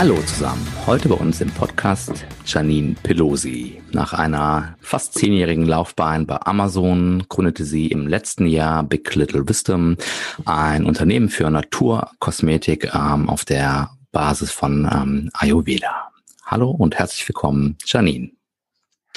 Hallo 0.00 0.16
zusammen. 0.22 0.66
Heute 0.86 1.10
bei 1.10 1.14
uns 1.14 1.42
im 1.42 1.50
Podcast 1.50 2.24
Janine 2.46 2.94
Pelosi. 3.02 3.82
Nach 3.92 4.14
einer 4.14 4.78
fast 4.80 5.12
zehnjährigen 5.12 5.66
Laufbahn 5.66 6.26
bei 6.26 6.40
Amazon 6.40 7.26
gründete 7.28 7.66
sie 7.66 7.88
im 7.88 8.06
letzten 8.06 8.46
Jahr 8.46 8.82
Big 8.82 9.14
Little 9.14 9.46
Wisdom, 9.46 9.98
ein 10.46 10.86
Unternehmen 10.86 11.28
für 11.28 11.50
Naturkosmetik 11.50 12.94
ähm, 12.94 13.28
auf 13.28 13.44
der 13.44 13.90
Basis 14.10 14.52
von 14.52 14.90
ähm, 14.90 15.30
Ayurveda. 15.34 16.10
Hallo 16.46 16.70
und 16.70 16.98
herzlich 16.98 17.28
willkommen, 17.28 17.76
Janine. 17.84 18.30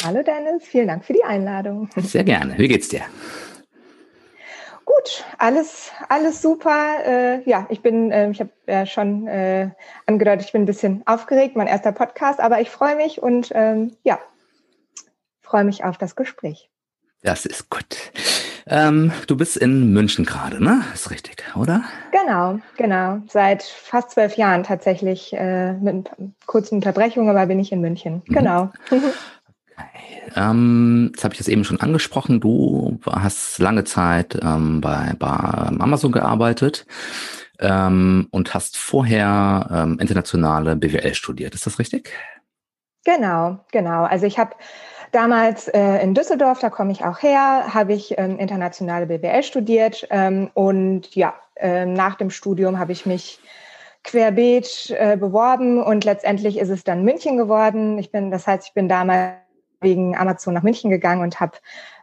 Hallo 0.03 0.21
Dennis, 0.21 0.63
vielen 0.65 0.89
Dank 0.89 1.05
für 1.05 1.13
die 1.13 1.23
Einladung. 1.23 1.87
Sehr 1.95 2.25
gerne. 2.25 2.57
Wie 2.57 2.67
geht's 2.67 2.89
dir? 2.89 3.03
Gut, 4.95 5.25
alles, 5.37 5.91
alles 6.09 6.41
super. 6.41 7.05
Äh, 7.05 7.49
ja, 7.49 7.65
ich 7.69 7.81
bin, 7.81 8.11
äh, 8.11 8.29
ich 8.29 8.39
habe 8.39 8.51
ja 8.67 8.85
schon 8.85 9.27
äh, 9.27 9.69
angedeutet, 10.05 10.45
ich 10.45 10.51
bin 10.51 10.63
ein 10.63 10.67
bisschen 10.67 11.03
aufgeregt, 11.05 11.55
mein 11.55 11.67
erster 11.67 11.91
Podcast, 11.91 12.39
aber 12.39 12.61
ich 12.61 12.69
freue 12.69 12.95
mich 12.95 13.21
und 13.21 13.51
ähm, 13.55 13.95
ja, 14.03 14.19
freue 15.41 15.63
mich 15.63 15.83
auf 15.83 15.97
das 15.97 16.15
Gespräch. 16.15 16.69
Das 17.21 17.45
ist 17.45 17.69
gut. 17.69 18.11
Ähm, 18.67 19.11
du 19.27 19.35
bist 19.35 19.57
in 19.57 19.93
München 19.93 20.25
gerade, 20.25 20.63
ne? 20.63 20.83
Ist 20.93 21.09
richtig, 21.09 21.43
oder? 21.55 21.83
Genau, 22.11 22.59
genau. 22.77 23.19
Seit 23.27 23.63
fast 23.63 24.11
zwölf 24.11 24.35
Jahren 24.35 24.63
tatsächlich 24.63 25.33
äh, 25.33 25.73
mit 25.73 26.09
kurzen 26.45 26.75
Unterbrechungen, 26.75 27.29
aber 27.29 27.45
bin 27.47 27.59
ich 27.59 27.71
in 27.71 27.81
München. 27.81 28.21
Mhm. 28.27 28.71
Ähm, 30.35 31.11
das 31.13 31.23
habe 31.23 31.33
ich 31.33 31.39
jetzt 31.39 31.49
eben 31.49 31.63
schon 31.63 31.79
angesprochen. 31.79 32.39
Du 32.39 32.99
hast 33.09 33.59
lange 33.59 33.83
Zeit 33.83 34.37
ähm, 34.41 34.81
bei, 34.81 35.13
bei 35.17 35.27
Amazon 35.27 36.11
gearbeitet 36.11 36.85
ähm, 37.59 38.27
und 38.31 38.53
hast 38.53 38.77
vorher 38.77 39.67
ähm, 39.71 39.99
internationale 39.99 40.75
BWL 40.75 41.13
studiert. 41.13 41.55
Ist 41.55 41.65
das 41.65 41.79
richtig? 41.79 42.11
Genau, 43.05 43.59
genau. 43.71 44.03
Also 44.03 44.25
ich 44.25 44.39
habe 44.39 44.55
damals 45.11 45.67
äh, 45.67 46.01
in 46.01 46.13
Düsseldorf, 46.13 46.59
da 46.59 46.69
komme 46.69 46.91
ich 46.91 47.03
auch 47.03 47.21
her, 47.21 47.73
habe 47.73 47.93
ich 47.93 48.17
ähm, 48.17 48.39
internationale 48.39 49.05
BWL 49.05 49.43
studiert 49.43 50.07
ähm, 50.09 50.49
und 50.53 51.15
ja, 51.15 51.33
äh, 51.55 51.85
nach 51.85 52.15
dem 52.15 52.29
Studium 52.29 52.79
habe 52.79 52.93
ich 52.93 53.05
mich 53.05 53.39
querbeet 54.03 54.93
äh, 54.97 55.17
beworben 55.17 55.81
und 55.81 56.03
letztendlich 56.03 56.57
ist 56.57 56.69
es 56.69 56.83
dann 56.83 57.03
München 57.03 57.37
geworden. 57.37 57.97
Ich 57.99 58.11
bin, 58.11 58.31
das 58.31 58.47
heißt, 58.47 58.67
ich 58.67 58.73
bin 58.73 58.89
damals 58.89 59.42
wegen 59.83 60.15
Amazon 60.17 60.53
nach 60.53 60.63
München 60.63 60.89
gegangen 60.89 61.21
und 61.21 61.39
habe 61.39 61.57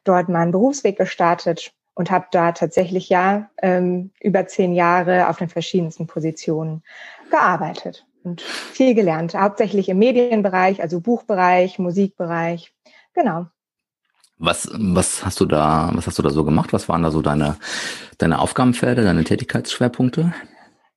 dort 0.04 0.28
meinen 0.28 0.52
Berufsweg 0.52 0.96
gestartet 0.96 1.72
und 1.94 2.10
habe 2.10 2.26
da 2.30 2.52
tatsächlich 2.52 3.08
ja 3.08 3.50
ähm, 3.60 4.10
über 4.20 4.46
zehn 4.46 4.74
Jahre 4.74 5.28
auf 5.28 5.38
den 5.38 5.48
verschiedensten 5.48 6.06
Positionen 6.06 6.82
gearbeitet 7.30 8.06
und 8.22 8.40
viel 8.40 8.94
gelernt, 8.94 9.34
hauptsächlich 9.34 9.88
im 9.88 9.98
Medienbereich, 9.98 10.82
also 10.82 11.00
Buchbereich, 11.00 11.78
Musikbereich, 11.78 12.72
genau. 13.14 13.46
Was, 14.38 14.70
was 14.72 15.24
hast 15.24 15.40
du 15.40 15.46
da, 15.46 15.90
was 15.92 16.06
hast 16.06 16.18
du 16.18 16.22
da 16.22 16.30
so 16.30 16.44
gemacht? 16.44 16.72
Was 16.72 16.88
waren 16.88 17.02
da 17.02 17.10
so 17.10 17.20
deine, 17.20 17.56
deine 18.16 18.38
Aufgabenfelder, 18.38 19.02
deine 19.02 19.24
Tätigkeitsschwerpunkte? 19.24 20.32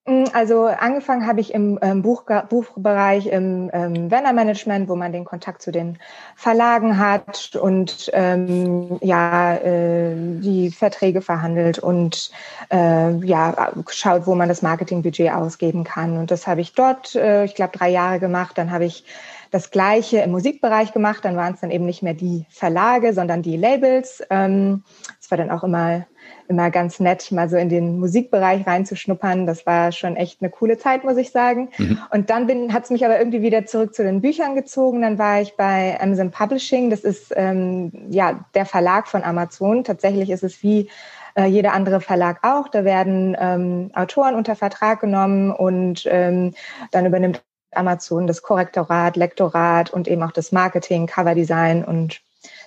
Mm, 0.06 0.26
also 0.34 0.66
angefangen 0.66 1.26
habe 1.26 1.40
ich 1.40 1.54
im 1.54 1.80
ähm, 1.82 2.02
Buch, 2.02 2.24
Buchbereich 2.50 3.28
im 3.28 3.70
ähm, 3.72 4.12
Vendor-Management, 4.12 4.90
wo 4.90 4.96
man 4.98 5.14
den 5.14 5.24
Kontakt 5.24 5.62
zu 5.62 5.72
den 5.72 5.98
Verlagen 6.36 6.98
hat 6.98 7.56
und 7.56 8.10
ähm, 8.14 8.98
ja 9.02 9.56
äh, 9.56 10.14
die 10.16 10.72
Verträge 10.72 11.22
verhandelt 11.22 11.80
und 11.80 12.32
äh, 12.70 13.12
ja 13.26 13.72
schaut, 13.90 14.28
wo 14.28 14.36
man 14.36 14.50
das 14.50 14.62
Marketingbudget 14.62 15.32
ausgeben 15.32 15.86
kann. 15.86 16.18
Und 16.18 16.32
das 16.32 16.48
habe 16.48 16.60
ich 16.60 16.74
dort, 16.74 17.16
äh, 17.16 17.46
ich 17.46 17.56
glaube, 17.56 17.78
drei 17.78 17.90
Jahre 17.90 18.20
gemacht. 18.20 18.58
Dann 18.58 18.72
habe 18.72 18.84
ich 18.86 19.06
das 19.52 19.72
Gleiche 19.72 20.18
im 20.18 20.32
Musikbereich 20.32 20.92
gemacht. 20.92 21.24
Dann 21.24 21.38
waren 21.38 21.54
es 21.54 21.62
dann 21.62 21.72
eben 21.72 21.86
nicht 21.86 22.04
mehr 22.04 22.16
die 22.16 22.46
Verlage, 22.50 23.14
sondern 23.14 23.42
die 23.42 23.56
Labels. 23.56 24.22
Ähm, 24.30 24.84
das 25.20 25.32
war 25.32 25.38
dann 25.38 25.52
auch 25.52 25.64
immer 25.64 26.06
immer 26.54 26.70
ganz 26.70 27.00
nett, 27.00 27.32
mal 27.32 27.50
so 27.50 27.58
in 27.58 27.70
den 27.70 28.00
Musikbereich 28.00 28.66
reinzuschnuppern. 28.66 29.48
Das 29.48 29.66
war 29.66 29.92
schon 29.92 30.16
echt 30.16 30.42
eine 30.42 30.52
coole 30.52 30.78
Zeit, 30.78 31.04
muss 31.04 31.18
ich 31.18 31.32
sagen. 31.32 31.70
Mhm. 31.78 32.00
Und 32.12 32.30
dann 32.30 32.72
hat 32.72 32.84
es 32.84 32.90
mich 32.92 33.04
aber 33.04 33.18
irgendwie 33.18 33.42
wieder 33.42 33.66
zurück 33.66 33.96
zu 33.96 34.04
den 34.04 34.22
Büchern 34.22 34.56
gezogen. 34.56 35.02
Dann 35.02 35.18
war 35.18 35.42
ich 35.42 35.58
bei 35.58 36.00
Amazon 36.00 36.30
Publishing. 36.30 36.90
Das 36.92 37.02
ist 37.02 37.34
ähm, 37.36 37.92
ja 38.10 38.46
der 38.54 38.66
Verlag 38.66 39.08
von 39.08 39.24
Amazon. 39.24 39.84
Tatsächlich 39.84 40.30
ist 40.30 40.44
es 40.44 40.62
wie 40.62 40.90
äh, 41.36 41.46
jeder 41.46 41.74
andere 41.74 42.02
Verlag 42.02 42.40
auch. 42.44 42.68
Da 42.68 42.86
werden 42.86 43.36
ähm, 43.40 43.90
Autoren 43.96 44.36
unter 44.36 44.56
Vertrag 44.56 45.02
genommen 45.02 45.52
und 45.52 46.08
ähm, 46.08 46.54
dann 46.92 47.08
übernimmt 47.08 47.44
Amazon 47.72 48.28
das 48.28 48.44
Korrektorat, 48.44 49.18
Lektorat 49.18 49.90
und 49.90 50.08
eben 50.08 50.22
auch 50.22 50.32
das 50.32 50.52
Marketing, 50.52 51.08
Coverdesign 51.08 51.84
und 51.84 52.22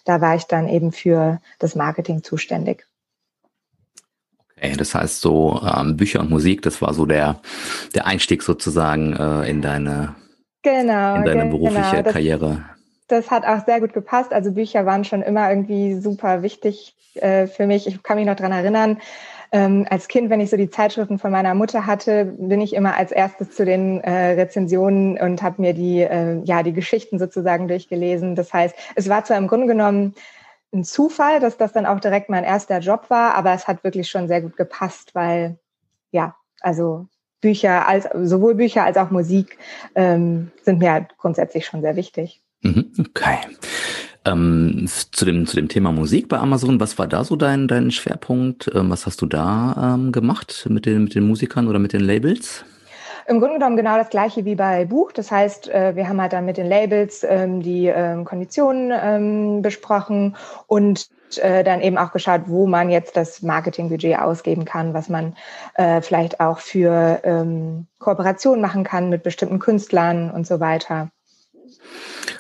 da 0.04 0.20
war 0.20 0.34
ich 0.34 0.44
dann 0.44 0.68
eben 0.68 0.90
für 0.90 1.40
das 1.58 1.74
Marketing 1.74 2.22
zuständig. 2.22 2.86
Okay, 4.58 4.74
das 4.76 4.94
heißt 4.94 5.20
so 5.20 5.60
ähm, 5.62 5.96
Bücher 5.96 6.20
und 6.20 6.30
Musik, 6.30 6.62
das 6.62 6.80
war 6.80 6.94
so 6.94 7.04
der 7.04 7.40
der 7.94 8.06
Einstieg 8.06 8.42
sozusagen 8.42 9.12
äh, 9.12 9.48
in 9.50 9.60
deine 9.60 10.14
genau, 10.62 11.16
in 11.16 11.24
deine 11.24 11.42
genau, 11.42 11.58
berufliche 11.58 12.02
das, 12.02 12.12
Karriere. 12.12 12.64
Das 13.08 13.30
hat 13.30 13.44
auch 13.44 13.64
sehr 13.66 13.80
gut 13.80 13.92
gepasst. 13.92 14.32
Also 14.32 14.52
Bücher 14.52 14.86
waren 14.86 15.04
schon 15.04 15.22
immer 15.22 15.50
irgendwie 15.50 16.00
super 16.00 16.42
wichtig 16.42 16.94
äh, 17.14 17.46
für 17.46 17.66
mich. 17.66 17.86
Ich 17.86 18.02
kann 18.02 18.16
mich 18.16 18.26
noch 18.26 18.36
dran 18.36 18.52
erinnern. 18.52 18.98
Ähm, 19.52 19.86
als 19.88 20.08
Kind, 20.08 20.28
wenn 20.28 20.40
ich 20.40 20.50
so 20.50 20.56
die 20.56 20.70
Zeitschriften 20.70 21.18
von 21.18 21.30
meiner 21.30 21.54
Mutter 21.54 21.86
hatte, 21.86 22.24
bin 22.24 22.60
ich 22.60 22.74
immer 22.74 22.96
als 22.96 23.12
erstes 23.12 23.52
zu 23.52 23.64
den 23.64 24.00
äh, 24.00 24.32
Rezensionen 24.32 25.18
und 25.18 25.40
habe 25.42 25.62
mir 25.62 25.72
die, 25.72 26.00
äh, 26.00 26.40
ja, 26.44 26.62
die 26.62 26.72
Geschichten 26.72 27.18
sozusagen 27.18 27.68
durchgelesen. 27.68 28.34
Das 28.34 28.52
heißt, 28.52 28.74
es 28.96 29.08
war 29.08 29.24
zwar 29.24 29.36
im 29.36 29.46
Grunde 29.46 29.66
genommen 29.68 30.14
ein 30.76 30.84
Zufall, 30.84 31.40
dass 31.40 31.56
das 31.56 31.72
dann 31.72 31.86
auch 31.86 32.00
direkt 32.00 32.28
mein 32.28 32.44
erster 32.44 32.78
Job 32.78 33.10
war, 33.10 33.34
aber 33.34 33.52
es 33.52 33.66
hat 33.66 33.82
wirklich 33.84 34.08
schon 34.08 34.28
sehr 34.28 34.42
gut 34.42 34.56
gepasst, 34.56 35.14
weil 35.14 35.58
ja, 36.10 36.36
also 36.60 37.08
Bücher 37.40 37.86
als 37.86 38.08
sowohl 38.24 38.54
Bücher 38.54 38.84
als 38.84 38.96
auch 38.96 39.10
Musik 39.10 39.58
ähm, 39.94 40.50
sind 40.62 40.78
mir 40.78 40.92
halt 40.92 41.16
grundsätzlich 41.18 41.66
schon 41.66 41.82
sehr 41.82 41.96
wichtig. 41.96 42.42
Mhm, 42.62 42.92
okay. 42.98 43.38
Ähm, 44.24 44.88
zu 45.12 45.24
dem 45.24 45.46
zu 45.46 45.56
dem 45.56 45.68
Thema 45.68 45.92
Musik 45.92 46.28
bei 46.28 46.38
Amazon, 46.38 46.80
was 46.80 46.98
war 46.98 47.06
da 47.06 47.22
so 47.22 47.36
dein 47.36 47.68
dein 47.68 47.90
Schwerpunkt? 47.90 48.70
Ähm, 48.74 48.90
was 48.90 49.06
hast 49.06 49.22
du 49.22 49.26
da 49.26 49.94
ähm, 49.94 50.10
gemacht 50.10 50.66
mit 50.68 50.86
den 50.86 51.04
mit 51.04 51.14
den 51.14 51.26
Musikern 51.26 51.68
oder 51.68 51.78
mit 51.78 51.92
den 51.92 52.00
Labels? 52.00 52.64
Im 53.28 53.40
Grunde 53.40 53.54
genommen 53.54 53.76
genau 53.76 53.96
das 53.96 54.08
gleiche 54.08 54.44
wie 54.44 54.54
bei 54.54 54.84
Buch. 54.84 55.10
Das 55.12 55.30
heißt, 55.30 55.68
äh, 55.68 55.96
wir 55.96 56.08
haben 56.08 56.20
halt 56.20 56.32
dann 56.32 56.44
mit 56.44 56.56
den 56.56 56.66
Labels 56.66 57.24
ähm, 57.24 57.60
die 57.60 57.86
ähm, 57.86 58.24
Konditionen 58.24 58.92
ähm, 58.94 59.62
besprochen 59.62 60.36
und 60.68 61.08
äh, 61.38 61.64
dann 61.64 61.80
eben 61.80 61.98
auch 61.98 62.12
geschaut, 62.12 62.42
wo 62.46 62.66
man 62.66 62.88
jetzt 62.88 63.16
das 63.16 63.42
Marketingbudget 63.42 64.18
ausgeben 64.18 64.64
kann, 64.64 64.94
was 64.94 65.08
man 65.08 65.36
äh, 65.74 66.00
vielleicht 66.00 66.38
auch 66.40 66.58
für 66.60 67.20
Kooperationen 67.98 68.60
machen 68.60 68.84
kann 68.84 69.08
mit 69.08 69.22
bestimmten 69.22 69.58
Künstlern 69.58 70.30
und 70.30 70.46
so 70.46 70.60
weiter. 70.60 71.10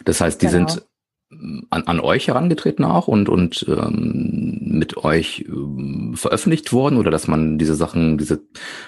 Das 0.04 0.20
heißt, 0.20 0.40
die 0.40 0.46
genau. 0.46 0.68
sind 0.68 0.86
an, 1.30 1.82
an 1.86 2.00
euch 2.00 2.28
herangetreten 2.28 2.84
auch 2.84 3.08
und, 3.08 3.28
und 3.28 3.66
ähm, 3.68 4.58
mit 4.60 4.96
euch 4.96 5.44
ähm, 5.48 6.14
veröffentlicht 6.16 6.72
worden 6.72 6.98
oder 6.98 7.10
dass 7.10 7.26
man 7.26 7.58
diese 7.58 7.74
Sachen, 7.74 8.16
diese, 8.16 8.46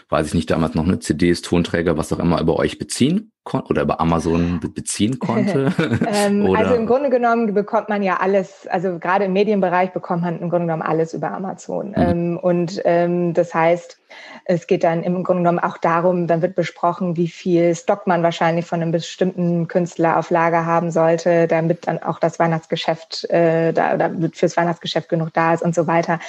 weiß 0.08 0.28
ich 0.28 0.34
nicht, 0.34 0.50
damals 0.50 0.74
noch 0.74 0.86
eine 0.86 1.00
CDs, 1.00 1.42
Tonträger, 1.42 1.96
was 1.96 2.12
auch 2.12 2.20
immer, 2.20 2.40
über 2.40 2.56
euch 2.56 2.78
beziehen 2.78 3.32
oder 3.54 3.82
über 3.82 4.00
Amazon 4.00 4.60
beziehen 4.60 5.18
konnte? 5.18 5.72
ähm, 6.06 6.46
also 6.56 6.74
im 6.74 6.86
Grunde 6.86 7.10
genommen 7.10 7.54
bekommt 7.54 7.88
man 7.88 8.02
ja 8.02 8.18
alles, 8.18 8.66
also 8.68 8.98
gerade 8.98 9.26
im 9.26 9.32
Medienbereich 9.32 9.92
bekommt 9.92 10.22
man 10.22 10.40
im 10.40 10.50
Grunde 10.50 10.66
genommen 10.66 10.82
alles 10.82 11.14
über 11.14 11.32
Amazon. 11.32 11.88
Mhm. 11.88 11.94
Ähm, 11.96 12.38
und 12.38 12.80
ähm, 12.84 13.34
das 13.34 13.54
heißt, 13.54 13.98
es 14.44 14.66
geht 14.66 14.84
dann 14.84 15.02
im 15.02 15.22
Grunde 15.24 15.42
genommen 15.42 15.58
auch 15.58 15.78
darum, 15.78 16.26
dann 16.26 16.42
wird 16.42 16.54
besprochen, 16.54 17.16
wie 17.16 17.28
viel 17.28 17.74
Stock 17.74 18.06
man 18.06 18.22
wahrscheinlich 18.22 18.64
von 18.64 18.80
einem 18.80 18.92
bestimmten 18.92 19.68
Künstler 19.68 20.18
auf 20.18 20.30
Lager 20.30 20.64
haben 20.64 20.90
sollte, 20.90 21.46
damit 21.46 21.86
dann 21.86 22.02
auch 22.02 22.18
das 22.18 22.38
Weihnachtsgeschäft, 22.38 23.28
äh, 23.30 23.72
da, 23.72 23.96
da 23.96 24.10
fürs 24.32 24.56
Weihnachtsgeschäft 24.56 25.08
genug 25.08 25.32
da 25.34 25.54
ist 25.54 25.62
und 25.62 25.74
so 25.74 25.86
weiter. 25.86 26.20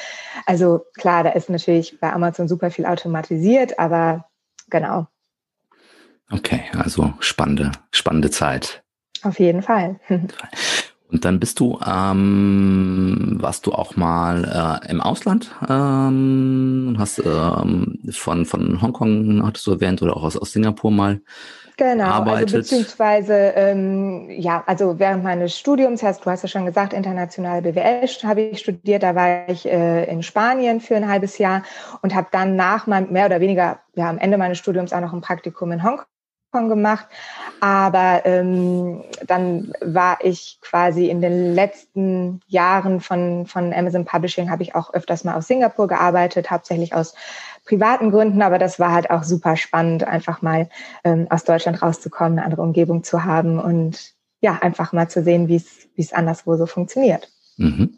Also 0.45 0.85
klar, 0.97 1.23
da 1.23 1.29
ist 1.31 1.49
natürlich 1.49 1.99
bei 1.99 2.11
Amazon 2.11 2.47
super 2.47 2.71
viel 2.71 2.85
automatisiert, 2.85 3.79
aber 3.79 4.25
genau. 4.69 5.07
Okay, 6.31 6.61
also 6.77 7.13
spannende, 7.19 7.71
spannende 7.91 8.29
Zeit. 8.29 8.83
Auf 9.23 9.39
jeden 9.39 9.61
Fall. 9.61 9.99
Und 11.11 11.25
dann 11.25 11.39
bist 11.39 11.59
du, 11.59 11.79
ähm, 11.83 13.37
warst 13.39 13.65
du 13.65 13.73
auch 13.73 13.95
mal 13.95 14.79
äh, 14.85 14.91
im 14.91 15.01
Ausland, 15.01 15.49
ähm, 15.67 16.95
hast 16.99 17.17
ähm, 17.25 17.99
von, 18.11 18.45
von 18.45 18.79
Hongkong, 18.79 19.43
hattest 19.43 19.65
du 19.65 19.71
erwähnt, 19.71 20.03
oder 20.03 20.15
auch 20.15 20.23
aus, 20.23 20.37
aus 20.37 20.51
Singapur 20.51 20.91
mal 20.91 21.19
Genau, 21.77 22.03
also 22.03 22.13
arbeitet. 22.13 22.41
also 22.43 22.57
beziehungsweise, 22.57 23.33
ähm, 23.55 24.29
ja, 24.29 24.63
also 24.67 24.99
während 24.99 25.23
meines 25.23 25.57
Studiums, 25.57 26.03
hast, 26.03 26.25
du 26.25 26.29
hast 26.29 26.43
ja 26.43 26.49
schon 26.49 26.65
gesagt, 26.65 26.93
internationale 26.93 27.61
BWL 27.61 28.05
habe 28.23 28.41
ich 28.41 28.59
studiert, 28.59 29.01
da 29.01 29.15
war 29.15 29.49
ich 29.49 29.65
äh, 29.65 30.03
in 30.11 30.21
Spanien 30.21 30.81
für 30.81 30.95
ein 30.95 31.07
halbes 31.07 31.37
Jahr 31.37 31.63
und 32.01 32.13
habe 32.13 32.27
dann 32.31 32.55
nach 32.55 32.85
meinem, 32.85 33.11
mehr 33.11 33.25
oder 33.25 33.39
weniger, 33.39 33.79
ja, 33.95 34.09
am 34.09 34.19
Ende 34.19 34.37
meines 34.37 34.59
Studiums 34.59 34.93
auch 34.93 34.99
noch 34.99 35.13
ein 35.13 35.21
Praktikum 35.21 35.71
in 35.71 35.83
Hongkong 35.83 36.05
gemacht. 36.51 37.07
Aber 37.59 38.21
ähm, 38.25 39.03
dann 39.25 39.73
war 39.81 40.17
ich 40.23 40.59
quasi 40.61 41.07
in 41.07 41.21
den 41.21 41.53
letzten 41.53 42.41
Jahren 42.47 43.01
von, 43.01 43.45
von 43.45 43.73
Amazon 43.73 44.05
Publishing, 44.05 44.49
habe 44.49 44.63
ich 44.63 44.75
auch 44.75 44.93
öfters 44.93 45.23
mal 45.23 45.35
aus 45.35 45.47
Singapur 45.47 45.87
gearbeitet, 45.87 46.49
hauptsächlich 46.49 46.93
aus 46.95 47.13
privaten 47.65 48.11
Gründen, 48.11 48.41
aber 48.41 48.57
das 48.57 48.79
war 48.79 48.91
halt 48.91 49.11
auch 49.11 49.23
super 49.23 49.55
spannend, 49.55 50.03
einfach 50.03 50.41
mal 50.41 50.69
ähm, 51.03 51.27
aus 51.29 51.43
Deutschland 51.43 51.81
rauszukommen, 51.81 52.39
eine 52.39 52.45
andere 52.45 52.63
Umgebung 52.63 53.03
zu 53.03 53.25
haben 53.25 53.59
und 53.59 54.13
ja, 54.41 54.57
einfach 54.61 54.93
mal 54.93 55.09
zu 55.09 55.21
sehen, 55.21 55.49
wie 55.49 55.57
es 55.57 55.89
wie 55.95 56.01
es 56.01 56.13
anderswo 56.13 56.55
so 56.55 56.65
funktioniert. 56.65 57.29
Mhm. 57.57 57.97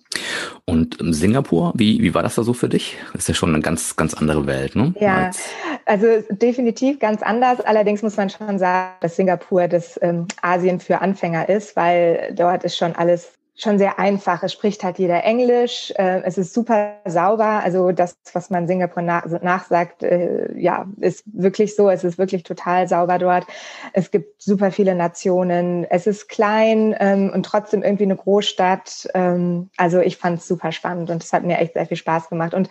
Und 0.66 0.98
Singapur, 1.00 1.74
wie, 1.76 2.02
wie 2.02 2.14
war 2.14 2.24
das 2.24 2.36
da 2.36 2.44
so 2.44 2.54
für 2.54 2.70
dich? 2.70 2.98
Das 3.14 3.24
ist 3.24 3.28
ja 3.28 3.34
schon 3.34 3.54
eine 3.54 3.62
ganz, 3.62 3.96
ganz 3.96 4.14
andere 4.14 4.48
Welt, 4.48 4.76
ne? 4.76 4.94
Ja, 5.00 5.26
Als 5.26 5.50
also 5.86 6.08
definitiv 6.30 7.00
ganz 7.00 7.22
anders. 7.22 7.62
Allerdings 7.62 8.02
muss 8.02 8.18
man 8.18 8.30
schon 8.30 8.60
sagen, 8.60 8.94
dass 9.02 9.16
Singapur 9.16 9.68
das 9.68 10.00
ähm, 10.02 10.28
Asien 10.42 10.80
für 10.80 11.02
Anfänger 11.02 11.50
ist, 11.50 11.76
weil 11.76 12.34
dort 12.36 12.64
ist 12.64 12.78
schon 12.78 12.96
alles 12.96 13.34
schon 13.56 13.78
sehr 13.78 14.00
einfach. 14.00 14.44
Es 14.44 14.54
spricht 14.54 14.84
halt 14.84 14.98
jeder 14.98 15.24
Englisch. 15.24 15.94
Äh, 15.98 16.22
es 16.24 16.38
ist 16.38 16.54
super 16.54 16.96
sauber. 17.06 17.62
Also 17.64 17.92
das, 17.92 18.18
was 18.34 18.50
man 18.50 18.68
Singapur 18.68 19.04
nach, 19.04 19.26
nachsagt, 19.42 20.04
äh, 20.04 20.52
ja, 20.58 20.88
ist 21.00 21.24
wirklich 21.26 21.76
so. 21.76 21.90
Es 21.90 22.04
ist 22.04 22.18
wirklich 22.18 22.44
total 22.44 22.88
sauber 22.88 23.20
dort. 23.20 23.46
Es 23.94 24.10
gibt 24.10 24.42
super 24.42 24.72
viele 24.72 24.96
Nationen. 24.96 25.86
Es 25.90 26.08
ist 26.08 26.30
klein 26.30 26.96
ähm, 27.00 27.32
und 27.34 27.46
trotzdem 27.46 27.84
irgendwie 27.84 28.06
eine 28.06 28.16
Großstadt. 28.16 29.10
Ähm, 29.14 29.70
also 29.78 30.00
ich 30.00 30.18
fand 30.18 30.40
es 30.40 30.48
super 30.48 30.72
spannend 30.72 31.10
und 31.10 31.24
es 31.24 31.34
hat 31.34 31.44
mir 31.44 31.58
echt 31.58 31.74
sehr 31.74 31.86
viel 31.86 31.98
Spaß 31.98 32.30
gemacht. 32.30 32.54
Und 32.54 32.70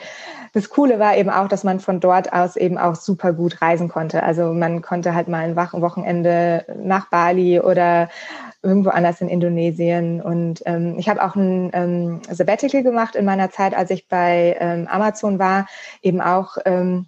das 0.55 0.71
Coole 0.71 0.99
war 0.99 1.17
eben 1.17 1.31
auch, 1.31 1.47
dass 1.47 1.63
man 1.63 1.79
von 1.81 2.01
dort 2.01 2.33
aus 2.33 2.57
eben 2.57 2.79
auch 2.79 2.97
super 2.97 3.33
gut 3.33 3.61
reisen 3.63 3.89
konnte. 3.89 4.23
Also 4.23 4.53
man 4.53 4.83
konnte 4.83 5.15
halt 5.15 5.29
mal 5.29 5.45
ein 5.45 5.57
Wochenende 5.57 6.65
nach 6.83 7.09
Bali 7.11 7.61
oder 7.61 8.09
irgendwo 8.63 8.91
anders 8.91 9.21
in 9.21 9.29
Indonesien. 9.29 10.21
Und 10.21 10.63
ähm, 10.67 10.97
ich 10.99 11.09
habe 11.09 11.23
auch 11.23 11.35
ein 11.35 11.71
ähm, 11.73 12.21
Sabbatical 12.31 12.83
gemacht 12.83 13.17
in 13.17 13.25
meiner 13.25 13.51
Zeit, 13.51 13.75
als 13.75 13.91
ich 13.91 14.09
bei 14.09 14.57
ähm, 14.61 14.87
Amazon 14.89 15.39
war, 15.39 15.67
eben 16.03 16.21
auch. 16.21 16.57
Ähm, 16.65 17.07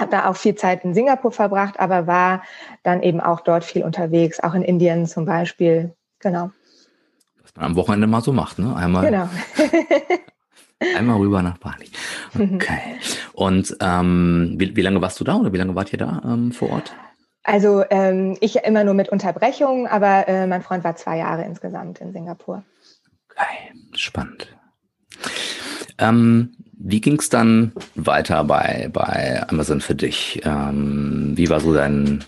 habe 0.00 0.12
da 0.12 0.28
auch 0.28 0.36
viel 0.36 0.54
Zeit 0.54 0.84
in 0.84 0.94
Singapur 0.94 1.32
verbracht, 1.32 1.80
aber 1.80 2.06
war 2.06 2.42
dann 2.84 3.02
eben 3.02 3.20
auch 3.20 3.40
dort 3.40 3.64
viel 3.64 3.82
unterwegs, 3.82 4.38
auch 4.38 4.54
in 4.54 4.62
Indien 4.62 5.06
zum 5.06 5.24
Beispiel. 5.24 5.92
Genau. 6.20 6.52
Was 7.42 7.56
man 7.56 7.64
am 7.64 7.76
Wochenende 7.76 8.06
mal 8.06 8.20
so 8.20 8.32
macht, 8.32 8.60
ne? 8.60 8.76
Einmal, 8.76 9.06
genau. 9.06 9.28
einmal 10.96 11.16
rüber 11.16 11.42
nach 11.42 11.58
Bali. 11.58 11.90
Okay. 12.34 13.00
Und 13.32 13.76
ähm, 13.80 14.54
wie, 14.56 14.76
wie 14.76 14.82
lange 14.82 15.02
warst 15.02 15.18
du 15.18 15.24
da 15.24 15.36
oder 15.36 15.52
wie 15.52 15.58
lange 15.58 15.74
wart 15.74 15.92
ihr 15.92 15.98
da 15.98 16.22
ähm, 16.24 16.52
vor 16.52 16.70
Ort? 16.70 16.94
Also 17.48 17.82
ähm, 17.88 18.36
ich 18.42 18.56
immer 18.56 18.84
nur 18.84 18.92
mit 18.92 19.08
Unterbrechungen, 19.08 19.86
aber 19.86 20.28
äh, 20.28 20.46
mein 20.46 20.60
Freund 20.60 20.84
war 20.84 20.96
zwei 20.96 21.16
Jahre 21.16 21.44
insgesamt 21.44 21.98
in 21.98 22.12
Singapur. 22.12 22.62
Okay, 23.30 23.72
spannend. 23.96 24.54
Ähm, 25.96 26.54
wie 26.74 27.00
ging 27.00 27.18
es 27.18 27.30
dann 27.30 27.72
weiter 27.94 28.44
bei, 28.44 28.90
bei 28.92 29.42
Amazon 29.48 29.80
für 29.80 29.94
dich? 29.94 30.42
Ähm, 30.44 31.32
wie 31.36 31.48
war 31.48 31.60
so 31.60 31.72
dein 31.72 32.22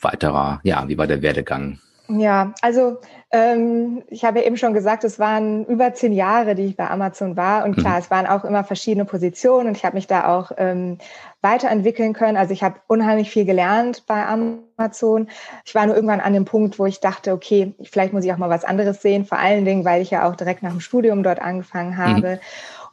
weiterer, 0.00 0.60
ja, 0.62 0.88
wie 0.88 0.96
war 0.96 1.06
der 1.06 1.20
Werdegang? 1.20 1.78
Ja, 2.08 2.52
also 2.60 2.98
ähm, 3.30 4.02
ich 4.08 4.24
habe 4.24 4.40
ja 4.40 4.44
eben 4.44 4.58
schon 4.58 4.74
gesagt, 4.74 5.04
es 5.04 5.18
waren 5.18 5.64
über 5.64 5.94
zehn 5.94 6.12
Jahre, 6.12 6.54
die 6.54 6.66
ich 6.66 6.76
bei 6.76 6.88
Amazon 6.88 7.36
war. 7.36 7.64
Und 7.64 7.76
klar, 7.76 7.94
mhm. 7.94 7.98
es 8.00 8.10
waren 8.10 8.26
auch 8.26 8.44
immer 8.44 8.62
verschiedene 8.62 9.06
Positionen 9.06 9.68
und 9.68 9.76
ich 9.76 9.84
habe 9.86 9.96
mich 9.96 10.06
da 10.06 10.28
auch 10.28 10.52
ähm, 10.58 10.98
weiterentwickeln 11.40 12.12
können. 12.12 12.36
Also 12.36 12.52
ich 12.52 12.62
habe 12.62 12.76
unheimlich 12.88 13.30
viel 13.30 13.46
gelernt 13.46 14.04
bei 14.06 14.26
Amazon. 14.26 15.28
Ich 15.64 15.74
war 15.74 15.86
nur 15.86 15.94
irgendwann 15.94 16.20
an 16.20 16.34
dem 16.34 16.44
Punkt, 16.44 16.78
wo 16.78 16.84
ich 16.84 17.00
dachte, 17.00 17.32
okay, 17.32 17.74
vielleicht 17.82 18.12
muss 18.12 18.24
ich 18.24 18.32
auch 18.32 18.38
mal 18.38 18.50
was 18.50 18.64
anderes 18.64 19.00
sehen. 19.00 19.24
Vor 19.24 19.38
allen 19.38 19.64
Dingen, 19.64 19.86
weil 19.86 20.02
ich 20.02 20.10
ja 20.10 20.28
auch 20.28 20.36
direkt 20.36 20.62
nach 20.62 20.72
dem 20.72 20.80
Studium 20.80 21.22
dort 21.22 21.40
angefangen 21.40 21.92
mhm. 21.92 21.98
habe. 21.98 22.28
Mhm. 22.32 22.38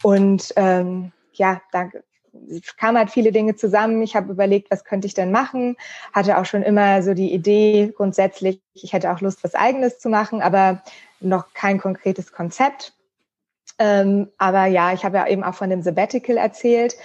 Und 0.03 0.53
ähm, 0.55 1.11
ja, 1.33 1.61
da 1.73 1.89
es 2.49 2.75
kamen 2.77 2.97
halt 2.97 3.11
viele 3.11 3.31
Dinge 3.31 3.55
zusammen. 3.55 4.01
Ich 4.01 4.15
habe 4.15 4.31
überlegt, 4.31 4.71
was 4.71 4.83
könnte 4.83 5.07
ich 5.07 5.13
denn 5.13 5.31
machen? 5.31 5.75
Hatte 6.13 6.37
auch 6.37 6.45
schon 6.45 6.63
immer 6.63 7.03
so 7.03 7.13
die 7.13 7.33
Idee 7.33 7.93
grundsätzlich, 7.95 8.61
ich 8.73 8.93
hätte 8.93 9.11
auch 9.11 9.21
Lust, 9.21 9.43
was 9.43 9.55
eigenes 9.55 9.99
zu 9.99 10.09
machen, 10.09 10.41
aber 10.41 10.81
noch 11.19 11.53
kein 11.53 11.79
konkretes 11.79 12.31
Konzept. 12.31 12.93
Ähm, 13.79 14.29
aber 14.37 14.65
ja, 14.65 14.93
ich 14.93 15.03
habe 15.03 15.17
ja 15.17 15.27
eben 15.27 15.43
auch 15.43 15.55
von 15.55 15.69
dem 15.69 15.81
Sabbatical 15.81 16.37
erzählt. 16.37 16.95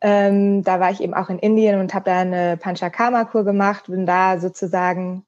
Ähm, 0.00 0.64
da 0.64 0.80
war 0.80 0.90
ich 0.90 1.02
eben 1.02 1.14
auch 1.14 1.28
in 1.28 1.38
Indien 1.38 1.78
und 1.78 1.92
habe 1.92 2.06
da 2.06 2.20
eine 2.20 2.56
Panchakarma-Kur 2.56 3.44
gemacht, 3.44 3.86
bin 3.88 4.06
da 4.06 4.38
sozusagen 4.38 5.24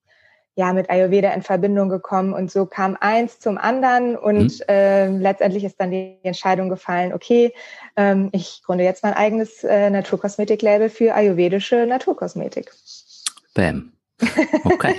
ja 0.54 0.72
mit 0.72 0.90
Ayurveda 0.90 1.30
in 1.30 1.42
Verbindung 1.42 1.88
gekommen 1.88 2.34
und 2.34 2.50
so 2.50 2.66
kam 2.66 2.96
eins 3.00 3.40
zum 3.40 3.56
anderen 3.58 4.16
und 4.16 4.60
mhm. 4.60 4.64
äh, 4.68 5.08
letztendlich 5.08 5.64
ist 5.64 5.80
dann 5.80 5.90
die 5.90 6.18
Entscheidung 6.22 6.68
gefallen, 6.68 7.12
okay, 7.12 7.54
ähm, 7.96 8.30
ich 8.32 8.62
gründe 8.64 8.84
jetzt 8.84 9.02
mein 9.02 9.14
eigenes 9.14 9.64
äh, 9.64 9.90
Naturkosmetik-Label 9.90 10.88
für 10.88 11.14
ayurvedische 11.14 11.86
Naturkosmetik. 11.86 12.72
Bam. 13.54 13.92
Okay. 14.64 14.94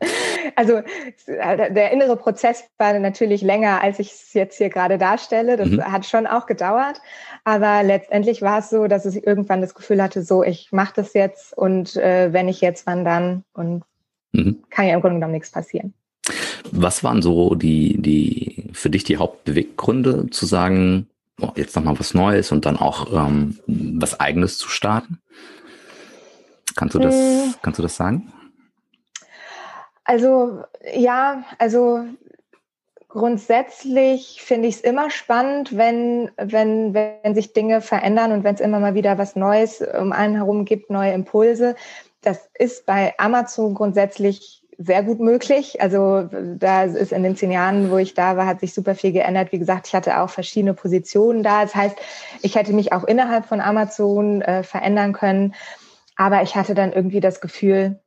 also 0.56 0.80
der 1.36 1.90
innere 1.92 2.16
Prozess 2.16 2.64
war 2.78 2.98
natürlich 2.98 3.42
länger, 3.42 3.82
als 3.82 3.98
ich 3.98 4.12
es 4.12 4.32
jetzt 4.32 4.58
hier 4.58 4.70
gerade 4.70 4.98
darstelle. 4.98 5.56
Das 5.56 5.68
mhm. 5.68 5.84
hat 5.84 6.06
schon 6.06 6.26
auch 6.26 6.46
gedauert. 6.46 7.00
Aber 7.44 7.82
letztendlich 7.82 8.42
war 8.42 8.60
es 8.60 8.70
so, 8.70 8.86
dass 8.86 9.06
ich 9.06 9.26
irgendwann 9.26 9.60
das 9.60 9.74
Gefühl 9.74 10.02
hatte, 10.02 10.22
so, 10.22 10.42
ich 10.42 10.72
mache 10.72 10.94
das 10.96 11.14
jetzt 11.14 11.56
und 11.56 11.96
äh, 11.96 12.32
wenn 12.32 12.48
ich 12.48 12.60
jetzt, 12.60 12.86
wann 12.86 13.04
dann? 13.04 13.44
Und 13.52 13.82
mhm. 14.32 14.62
kann 14.70 14.86
ja 14.86 14.94
im 14.94 15.00
Grunde 15.00 15.16
genommen 15.16 15.32
nichts 15.32 15.50
passieren. 15.50 15.94
Was 16.70 17.02
waren 17.02 17.22
so 17.22 17.54
die, 17.54 18.00
die 18.00 18.70
für 18.72 18.90
dich 18.90 19.04
die 19.04 19.16
Hauptbeweggründe 19.16 20.28
zu 20.30 20.46
sagen, 20.46 21.08
oh, 21.40 21.50
jetzt 21.54 21.76
nochmal 21.76 21.98
was 21.98 22.14
Neues 22.14 22.52
und 22.52 22.66
dann 22.66 22.76
auch 22.76 23.12
ähm, 23.12 23.58
was 23.66 24.20
Eigenes 24.20 24.58
zu 24.58 24.68
starten? 24.68 25.20
Kannst 26.76 26.94
du 26.94 26.98
das, 26.98 27.14
hm. 27.14 27.54
kannst 27.62 27.78
du 27.78 27.82
das 27.82 27.96
sagen? 27.96 28.32
Also 30.04 30.62
ja, 30.94 31.44
also 31.58 32.04
grundsätzlich 33.08 34.42
finde 34.42 34.68
ich 34.68 34.76
es 34.76 34.80
immer 34.80 35.10
spannend, 35.10 35.76
wenn, 35.76 36.30
wenn, 36.36 36.94
wenn 36.94 37.34
sich 37.34 37.52
Dinge 37.52 37.80
verändern 37.80 38.32
und 38.32 38.44
wenn 38.44 38.54
es 38.54 38.60
immer 38.60 38.80
mal 38.80 38.94
wieder 38.94 39.18
was 39.18 39.34
Neues 39.36 39.82
um 39.82 40.12
einen 40.12 40.36
herum 40.36 40.64
gibt, 40.64 40.90
neue 40.90 41.12
Impulse. 41.12 41.74
Das 42.20 42.48
ist 42.58 42.86
bei 42.86 43.14
Amazon 43.18 43.74
grundsätzlich 43.74 44.62
sehr 44.78 45.02
gut 45.02 45.18
möglich. 45.18 45.82
Also 45.82 46.28
da 46.56 46.84
ist 46.84 47.12
in 47.12 47.24
den 47.24 47.36
zehn 47.36 47.50
Jahren, 47.50 47.90
wo 47.90 47.98
ich 47.98 48.14
da 48.14 48.36
war, 48.36 48.46
hat 48.46 48.60
sich 48.60 48.72
super 48.72 48.94
viel 48.94 49.12
geändert. 49.12 49.50
Wie 49.50 49.58
gesagt, 49.58 49.88
ich 49.88 49.94
hatte 49.94 50.20
auch 50.20 50.30
verschiedene 50.30 50.72
Positionen 50.72 51.42
da. 51.42 51.62
Das 51.62 51.74
heißt, 51.74 51.96
ich 52.42 52.54
hätte 52.54 52.72
mich 52.72 52.92
auch 52.92 53.02
innerhalb 53.02 53.46
von 53.46 53.60
Amazon 53.60 54.40
äh, 54.40 54.62
verändern 54.62 55.12
können. 55.12 55.54
Aber 56.14 56.42
ich 56.42 56.54
hatte 56.54 56.74
dann 56.74 56.92
irgendwie 56.92 57.18
das 57.18 57.40
Gefühl, 57.40 57.98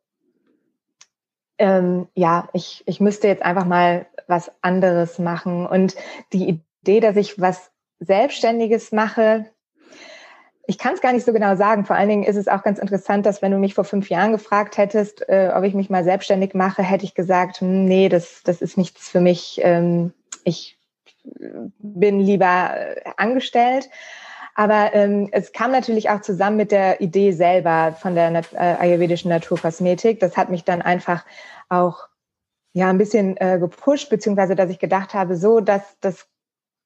ähm, 1.58 2.08
ja, 2.16 2.48
ich, 2.54 2.84
ich 2.86 3.02
müsste 3.02 3.28
jetzt 3.28 3.44
einfach 3.44 3.66
mal 3.66 4.08
was 4.28 4.50
anderes 4.62 5.20
machen. 5.20 5.68
Und 5.68 5.96
die 6.32 6.62
Idee, 6.82 7.02
dass 7.02 7.18
ich 7.18 7.40
was 7.40 7.70
Selbstständiges 8.00 8.94
mache, 8.94 9.46
ich 10.72 10.78
kann 10.78 10.94
es 10.94 11.02
gar 11.02 11.12
nicht 11.12 11.26
so 11.26 11.34
genau 11.34 11.58
sagen. 11.58 11.84
Vor 11.84 11.98
allen 11.98 12.08
Dingen 12.08 12.24
ist 12.24 12.38
es 12.38 12.48
auch 12.48 12.64
ganz 12.64 12.80
interessant, 12.80 13.26
dass 13.26 13.42
wenn 13.42 13.52
du 13.52 13.58
mich 13.58 13.74
vor 13.74 13.84
fünf 13.84 14.10
Jahren 14.10 14.32
gefragt 14.32 14.78
hättest, 14.78 15.28
äh, 15.28 15.52
ob 15.54 15.66
ich 15.66 15.74
mich 15.74 15.90
mal 15.90 16.06
selbstständig 16.06 16.54
mache, 16.54 16.82
hätte 16.82 17.04
ich 17.04 17.14
gesagt, 17.14 17.60
hm, 17.60 17.84
nee, 17.84 18.08
das, 18.08 18.42
das 18.44 18.62
ist 18.62 18.78
nichts 18.78 19.10
für 19.10 19.20
mich. 19.20 19.60
Ähm, 19.62 20.14
ich 20.46 20.80
bin 21.26 22.22
lieber 22.22 22.72
äh, 22.74 23.02
angestellt. 23.18 23.90
Aber 24.56 24.94
ähm, 24.94 25.28
es 25.34 25.52
kam 25.52 25.72
natürlich 25.72 26.10
auch 26.10 26.22
zusammen 26.22 26.56
mit 26.56 26.72
der 26.72 27.02
Idee 27.02 27.34
selber 27.34 27.98
von 28.00 28.16
der 28.16 28.32
Nat 28.32 28.54
äh, 28.54 28.58
ayurvedischen 28.58 29.28
Naturkosmetik. 29.30 30.22
Das 30.22 30.38
hat 30.38 30.50
mich 30.50 30.64
dann 30.64 30.82
einfach 30.82 31.26
auch 31.68 32.08
ja 32.72 32.90
ein 32.90 32.98
bisschen 32.98 33.36
äh, 33.36 33.60
gepusht, 33.60 34.10
beziehungsweise 34.10 34.56
dass 34.56 34.70
ich 34.70 34.80
gedacht 34.80 35.14
habe, 35.14 35.36
so, 35.36 35.60
dass 35.60 35.82
das 36.00 36.28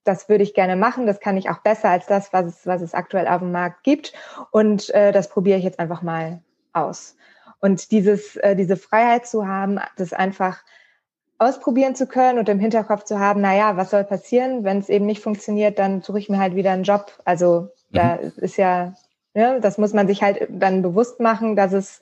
das 0.05 0.29
würde 0.29 0.43
ich 0.43 0.53
gerne 0.53 0.75
machen, 0.75 1.05
das 1.05 1.19
kann 1.19 1.35
ich 1.35 1.49
auch 1.49 1.59
besser 1.59 1.89
als 1.89 2.05
das, 2.05 2.31
was 2.31 2.45
es, 2.45 2.67
was 2.67 2.81
es 2.81 2.93
aktuell 2.93 3.27
auf 3.27 3.39
dem 3.39 3.51
Markt 3.51 3.83
gibt. 3.83 4.13
Und 4.51 4.89
äh, 4.91 5.11
das 5.11 5.29
probiere 5.29 5.57
ich 5.57 5.63
jetzt 5.63 5.79
einfach 5.79 6.01
mal 6.01 6.41
aus. 6.73 7.17
Und 7.59 7.91
dieses, 7.91 8.35
äh, 8.37 8.55
diese 8.55 8.77
Freiheit 8.77 9.25
zu 9.27 9.47
haben, 9.47 9.79
das 9.97 10.13
einfach 10.13 10.63
ausprobieren 11.37 11.95
zu 11.95 12.07
können 12.07 12.39
und 12.39 12.47
im 12.47 12.59
Hinterkopf 12.59 13.03
zu 13.03 13.19
haben, 13.19 13.41
na 13.41 13.55
ja, 13.55 13.75
was 13.75 13.89
soll 13.89 14.03
passieren, 14.03 14.63
wenn 14.63 14.79
es 14.79 14.89
eben 14.89 15.05
nicht 15.05 15.21
funktioniert, 15.21 15.79
dann 15.79 16.01
suche 16.01 16.19
ich 16.19 16.29
mir 16.29 16.39
halt 16.39 16.55
wieder 16.55 16.71
einen 16.71 16.83
Job. 16.83 17.11
Also 17.25 17.69
da 17.91 18.19
mhm. 18.21 18.31
ist 18.37 18.57
ja, 18.57 18.93
ne, 19.33 19.59
das 19.61 19.77
muss 19.77 19.93
man 19.93 20.07
sich 20.07 20.21
halt 20.21 20.47
dann 20.49 20.81
bewusst 20.81 21.19
machen, 21.19 21.55
dass 21.55 21.73
es 21.73 22.01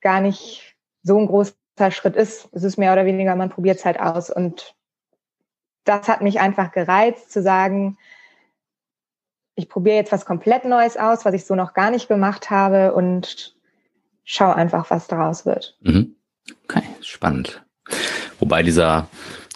gar 0.00 0.20
nicht 0.20 0.76
so 1.02 1.18
ein 1.18 1.26
großer 1.26 1.54
Schritt 1.90 2.16
ist. 2.16 2.48
Es 2.52 2.62
ist 2.62 2.76
mehr 2.76 2.92
oder 2.92 3.06
weniger, 3.06 3.34
man 3.34 3.50
probiert 3.50 3.78
es 3.78 3.84
halt 3.84 3.98
aus. 3.98 4.30
Und 4.30 4.74
das 5.88 6.08
hat 6.08 6.20
mich 6.20 6.40
einfach 6.40 6.72
gereizt, 6.72 7.32
zu 7.32 7.42
sagen, 7.42 7.96
ich 9.54 9.68
probiere 9.68 9.96
jetzt 9.96 10.12
was 10.12 10.24
komplett 10.24 10.64
Neues 10.64 10.96
aus, 10.96 11.24
was 11.24 11.34
ich 11.34 11.44
so 11.44 11.54
noch 11.54 11.74
gar 11.74 11.90
nicht 11.90 12.08
gemacht 12.08 12.50
habe 12.50 12.92
und 12.94 13.56
schau 14.22 14.52
einfach, 14.52 14.90
was 14.90 15.08
daraus 15.08 15.46
wird. 15.46 15.76
Mhm. 15.80 16.14
Okay, 16.64 16.82
spannend. 17.00 17.64
Wobei 18.38 18.62
dieser 18.62 19.08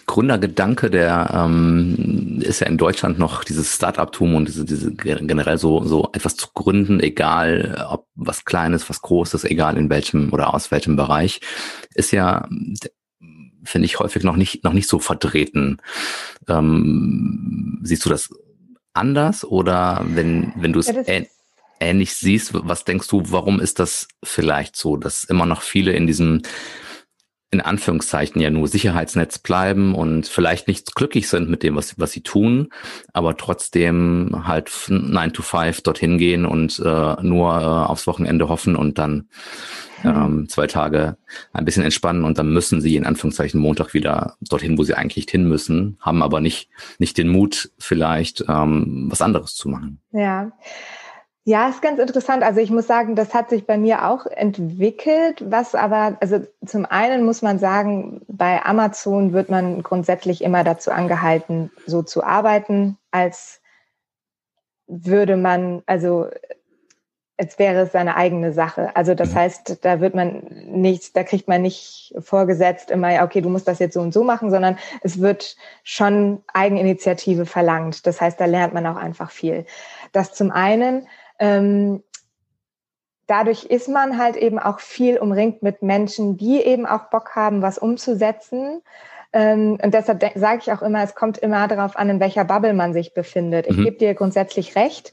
Gründergedanke, 0.07 0.91
der 0.91 1.31
ähm, 1.33 2.41
ist 2.43 2.61
ja 2.61 2.67
in 2.67 2.79
Deutschland 2.79 3.19
noch 3.19 3.45
dieses 3.45 3.75
Start-up-Tum 3.75 4.35
und 4.35 4.49
diese, 4.49 4.65
diese 4.65 4.93
generell 4.93 5.59
so, 5.59 5.85
so 5.85 6.11
etwas 6.13 6.37
zu 6.37 6.49
gründen, 6.55 6.99
egal 7.01 7.87
ob 7.89 8.07
was 8.15 8.45
Kleines, 8.45 8.89
was 8.91 9.03
Großes, 9.03 9.45
egal 9.45 9.77
in 9.77 9.89
welchem 9.89 10.33
oder 10.33 10.53
aus 10.53 10.71
welchem 10.71 10.97
Bereich, 10.97 11.41
ist 11.95 12.11
ja 12.11 12.49
finde 13.65 13.87
ich 13.87 13.99
häufig 13.99 14.25
noch 14.25 14.37
nicht 14.37 14.65
noch 14.65 14.73
nicht 14.73 14.89
so 14.89 14.99
vertreten. 14.99 15.79
Ähm, 16.49 17.81
siehst 17.83 18.05
du 18.05 18.09
das 18.09 18.31
anders 18.93 19.45
oder 19.45 20.05
wenn 20.07 20.53
wenn 20.57 20.73
du 20.73 20.81
es 20.81 20.87
ja, 20.89 21.23
ähnlich 21.81 22.15
siehst, 22.15 22.53
was 22.55 22.85
denkst 22.85 23.09
du, 23.09 23.23
warum 23.27 23.61
ist 23.61 23.79
das 23.79 24.09
vielleicht 24.23 24.77
so, 24.77 24.97
dass 24.97 25.25
immer 25.25 25.47
noch 25.47 25.63
viele 25.63 25.93
in 25.93 26.07
diesem 26.07 26.43
in 27.53 27.61
Anführungszeichen 27.61 28.41
ja 28.41 28.51
nur 28.51 28.67
Sicherheitsnetz 28.67 29.39
bleiben 29.39 29.95
und 29.95 30.27
vielleicht 30.27 30.69
nicht 30.69 30.95
glücklich 30.95 31.29
sind 31.29 31.51
mit 31.51 31.63
dem, 31.63 31.77
was, 31.77 31.99
was 31.99 32.11
sie 32.11 32.23
tun, 32.23 32.71
aber 33.13 33.37
trotzdem 33.37 34.45
halt 34.47 34.73
9 34.89 35.33
to 35.35 35.43
5 35.43 35.83
dorthin 35.83 36.17
gehen 36.17 36.47
und 36.47 36.79
äh, 36.79 37.23
nur 37.23 37.61
äh, 37.61 37.65
aufs 37.65 38.07
Wochenende 38.07 38.49
hoffen 38.49 38.75
und 38.75 38.99
dann 38.99 39.29
mhm. 40.03 40.11
ähm, 40.11 40.49
zwei 40.49 40.67
Tage 40.67 41.19
ein 41.53 41.67
bisschen 41.67 41.85
entspannen 41.85 42.25
und 42.25 42.39
dann 42.39 42.51
müssen 42.55 42.81
sie 42.81 42.97
in 42.97 43.05
Anführungszeichen 43.05 43.61
Montag 43.61 43.93
wieder 43.93 44.37
dorthin, 44.41 44.79
wo 44.79 44.83
sie 44.83 44.95
eigentlich 44.95 45.29
hin 45.29 45.47
müssen, 45.47 45.99
haben 46.01 46.23
aber 46.23 46.41
nicht, 46.41 46.71
nicht 46.99 47.19
den 47.19 47.29
Mut, 47.29 47.71
vielleicht 47.79 48.43
ähm, 48.49 49.09
was 49.11 49.21
anderes 49.21 49.57
zu 49.57 49.69
machen. 49.69 50.01
Ja. 50.13 50.53
Ja, 51.45 51.69
ist 51.69 51.83
ganz 51.83 51.99
interessant. 51.99 52.45
Also 52.45 52.61
ich 52.61 52.71
muss 52.71 52.87
sagen, 52.87 53.17
das 53.17 53.35
hat 53.35 53.51
sich 53.51 53.67
bei 53.67 53.77
mir 53.77 54.09
auch 54.09 54.27
entwickelt, 54.27 55.43
was 55.45 55.75
aber, 55.75 56.17
also 56.21 56.47
zum 56.65 56.87
einen 56.87 57.25
muss 57.25 57.43
man 57.43 57.59
sagen, 57.59 58.23
bei 58.29 58.65
Amazon 58.65 59.33
wird 59.33 59.51
man 59.51 59.83
grundsätzlich 59.83 60.43
immer 60.43 60.63
dazu 60.63 60.93
angehalten, 60.93 61.73
so 61.85 62.03
zu 62.03 62.23
arbeiten, 62.23 62.97
als 63.11 63.61
würde 64.87 65.37
man, 65.37 65.83
also 65.87 66.29
als 67.39 67.59
wäre 67.59 67.81
es 67.83 67.93
seine 67.93 68.15
eigene 68.17 68.53
Sache. 68.53 68.95
Also 68.95 69.15
das 69.15 69.33
mhm. 69.33 69.35
heißt, 69.35 69.85
da 69.85 70.01
wird 70.01 70.15
man 70.15 70.45
nicht, 70.67 71.17
da 71.17 71.25
kriegt 71.25 71.49
man 71.49 71.63
nicht 71.63 72.15
vorgesetzt 72.21 72.89
immer, 72.93 73.13
ja, 73.13 73.25
okay, 73.25 73.41
du 73.41 73.49
musst 73.49 73.67
das 73.67 73.81
jetzt 73.81 73.95
so 73.95 74.01
und 74.01 74.15
so 74.15 74.23
machen, 74.23 74.51
sondern 74.51 74.79
es 75.03 75.21
wird 75.21 75.57
schon 75.83 76.45
Eigeninitiative 76.55 77.47
verlangt. 77.47 78.07
Das 78.07 78.21
heißt, 78.21 78.39
da 78.39 78.45
lernt 78.45 78.75
man 78.75 78.87
auch 78.87 78.97
einfach 78.97 79.33
viel. 79.33 79.67
Das 80.13 80.35
zum 80.35 80.53
einen. 80.53 81.09
Ähm, 81.43 82.05
dadurch 83.27 83.65
ist 83.65 83.89
man 83.89 84.17
halt 84.17 84.37
eben 84.37 84.61
auch 84.61 84.79
viel 84.79 85.19
umringt 85.19 85.61
mit 85.61 85.83
Menschen, 85.83 86.37
die 86.37 86.61
eben 86.63 86.87
auch 86.87 87.11
Bock 87.11 87.35
haben, 87.35 87.63
was 87.63 87.79
umzusetzen. 87.79 88.81
Ähm, 89.33 89.77
und 89.83 89.93
deshalb 89.93 90.23
sage 90.37 90.61
ich 90.63 90.73
auch 90.73 90.83
immer, 90.83 91.03
es 91.03 91.17
kommt 91.17 91.39
immer 91.39 91.67
darauf 91.67 91.97
an, 91.97 92.11
in 92.11 92.21
welcher 92.21 92.45
Bubble 92.45 92.75
man 92.75 92.93
sich 92.93 93.13
befindet. 93.13 93.67
Ich 93.67 93.77
mhm. 93.77 93.85
gebe 93.85 93.97
dir 93.97 94.15
grundsätzlich 94.15 94.77
recht, 94.77 95.13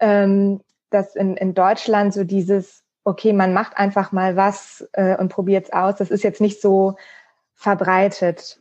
ähm, 0.00 0.62
dass 0.88 1.14
in, 1.14 1.36
in 1.36 1.52
Deutschland 1.52 2.14
so 2.14 2.24
dieses, 2.24 2.82
okay, 3.04 3.34
man 3.34 3.52
macht 3.52 3.76
einfach 3.76 4.12
mal 4.12 4.34
was 4.34 4.88
äh, 4.94 5.14
und 5.18 5.28
probiert 5.28 5.66
es 5.66 5.72
aus, 5.74 5.96
das 5.96 6.10
ist 6.10 6.24
jetzt 6.24 6.40
nicht 6.40 6.62
so 6.62 6.96
verbreitet. 7.54 8.60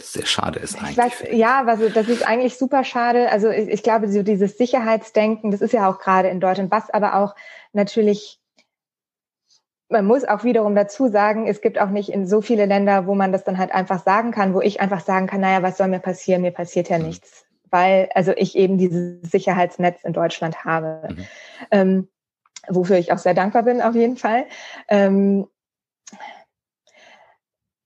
Sehr 0.00 0.26
schade 0.26 0.58
ist 0.58 0.76
eigentlich. 0.76 0.96
Weiß, 0.96 1.24
ja, 1.32 1.64
also 1.64 1.88
das 1.88 2.08
ist 2.08 2.26
eigentlich 2.26 2.56
super 2.56 2.84
schade. 2.84 3.30
Also 3.30 3.50
ich, 3.50 3.68
ich, 3.68 3.82
glaube, 3.82 4.08
so 4.08 4.22
dieses 4.22 4.58
Sicherheitsdenken, 4.58 5.50
das 5.50 5.60
ist 5.60 5.72
ja 5.72 5.88
auch 5.88 5.98
gerade 5.98 6.28
in 6.28 6.40
Deutschland, 6.40 6.70
was 6.70 6.90
aber 6.90 7.16
auch 7.16 7.34
natürlich, 7.72 8.40
man 9.88 10.04
muss 10.06 10.24
auch 10.24 10.44
wiederum 10.44 10.74
dazu 10.74 11.08
sagen, 11.08 11.46
es 11.46 11.60
gibt 11.60 11.80
auch 11.80 11.90
nicht 11.90 12.10
in 12.10 12.26
so 12.26 12.40
viele 12.40 12.66
Länder, 12.66 13.06
wo 13.06 13.14
man 13.14 13.32
das 13.32 13.44
dann 13.44 13.58
halt 13.58 13.72
einfach 13.72 14.02
sagen 14.02 14.30
kann, 14.30 14.54
wo 14.54 14.60
ich 14.60 14.80
einfach 14.80 15.00
sagen 15.00 15.26
kann, 15.26 15.40
naja, 15.40 15.62
was 15.62 15.76
soll 15.78 15.88
mir 15.88 16.00
passieren? 16.00 16.42
Mir 16.42 16.52
passiert 16.52 16.88
ja 16.88 16.98
mhm. 16.98 17.06
nichts. 17.06 17.44
Weil, 17.70 18.08
also 18.14 18.32
ich 18.34 18.56
eben 18.56 18.78
dieses 18.78 19.30
Sicherheitsnetz 19.30 20.02
in 20.04 20.12
Deutschland 20.12 20.64
habe. 20.64 21.08
Mhm. 21.10 21.26
Ähm, 21.70 22.08
wofür 22.68 22.96
ich 22.96 23.12
auch 23.12 23.18
sehr 23.18 23.34
dankbar 23.34 23.62
bin, 23.62 23.82
auf 23.82 23.94
jeden 23.94 24.16
Fall. 24.16 24.46
Ähm, 24.88 25.46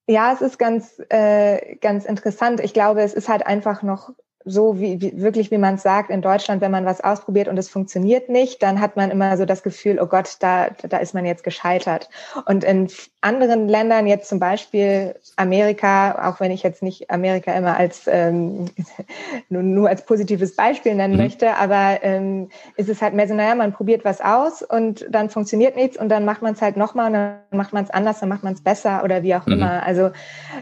ja, 0.06 0.32
es 0.32 0.40
ist 0.40 0.58
ganz, 0.58 1.00
äh, 1.10 1.76
ganz 1.76 2.04
interessant. 2.04 2.60
Ich 2.60 2.74
glaube, 2.74 3.02
es 3.02 3.14
ist 3.14 3.28
halt 3.28 3.46
einfach 3.46 3.82
noch 3.82 4.10
so 4.44 4.78
wie, 4.80 5.00
wie 5.00 5.20
wirklich, 5.20 5.50
wie 5.50 5.58
man 5.58 5.74
es 5.74 5.82
sagt, 5.82 6.10
in 6.10 6.22
Deutschland, 6.22 6.60
wenn 6.60 6.70
man 6.70 6.84
was 6.84 7.00
ausprobiert 7.00 7.48
und 7.48 7.58
es 7.58 7.68
funktioniert 7.68 8.28
nicht, 8.28 8.62
dann 8.62 8.80
hat 8.80 8.96
man 8.96 9.10
immer 9.10 9.36
so 9.36 9.44
das 9.44 9.62
Gefühl, 9.62 9.98
oh 10.00 10.06
Gott, 10.06 10.36
da, 10.40 10.68
da 10.88 10.98
ist 10.98 11.14
man 11.14 11.24
jetzt 11.24 11.44
gescheitert. 11.44 12.08
Und 12.46 12.64
in 12.64 12.88
anderen 13.20 13.68
Ländern, 13.68 14.06
jetzt 14.06 14.28
zum 14.28 14.40
Beispiel 14.40 15.14
Amerika, 15.36 16.28
auch 16.28 16.40
wenn 16.40 16.50
ich 16.50 16.62
jetzt 16.62 16.82
nicht 16.82 17.10
Amerika 17.10 17.52
immer 17.52 17.76
als 17.76 18.02
ähm, 18.06 18.66
nur, 19.48 19.62
nur 19.62 19.88
als 19.88 20.04
positives 20.04 20.56
Beispiel 20.56 20.94
nennen 20.94 21.14
mhm. 21.14 21.22
möchte, 21.22 21.54
aber 21.56 22.00
ähm, 22.02 22.50
ist 22.76 22.88
es 22.88 23.00
halt 23.00 23.14
mehr 23.14 23.28
so, 23.28 23.34
naja, 23.34 23.54
man 23.54 23.72
probiert 23.72 24.04
was 24.04 24.20
aus 24.20 24.62
und 24.62 25.06
dann 25.10 25.30
funktioniert 25.30 25.76
nichts 25.76 25.96
und 25.96 26.08
dann 26.08 26.24
macht 26.24 26.42
man 26.42 26.54
es 26.54 26.62
halt 26.62 26.76
nochmal 26.76 27.06
und 27.08 27.12
dann 27.14 27.38
macht 27.50 27.72
man 27.72 27.84
es 27.84 27.90
anders, 27.90 28.20
dann 28.20 28.28
macht 28.28 28.42
man 28.42 28.54
es 28.54 28.62
besser 28.62 29.04
oder 29.04 29.22
wie 29.22 29.34
auch 29.34 29.46
mhm. 29.46 29.54
immer. 29.54 29.82
Also 29.84 30.10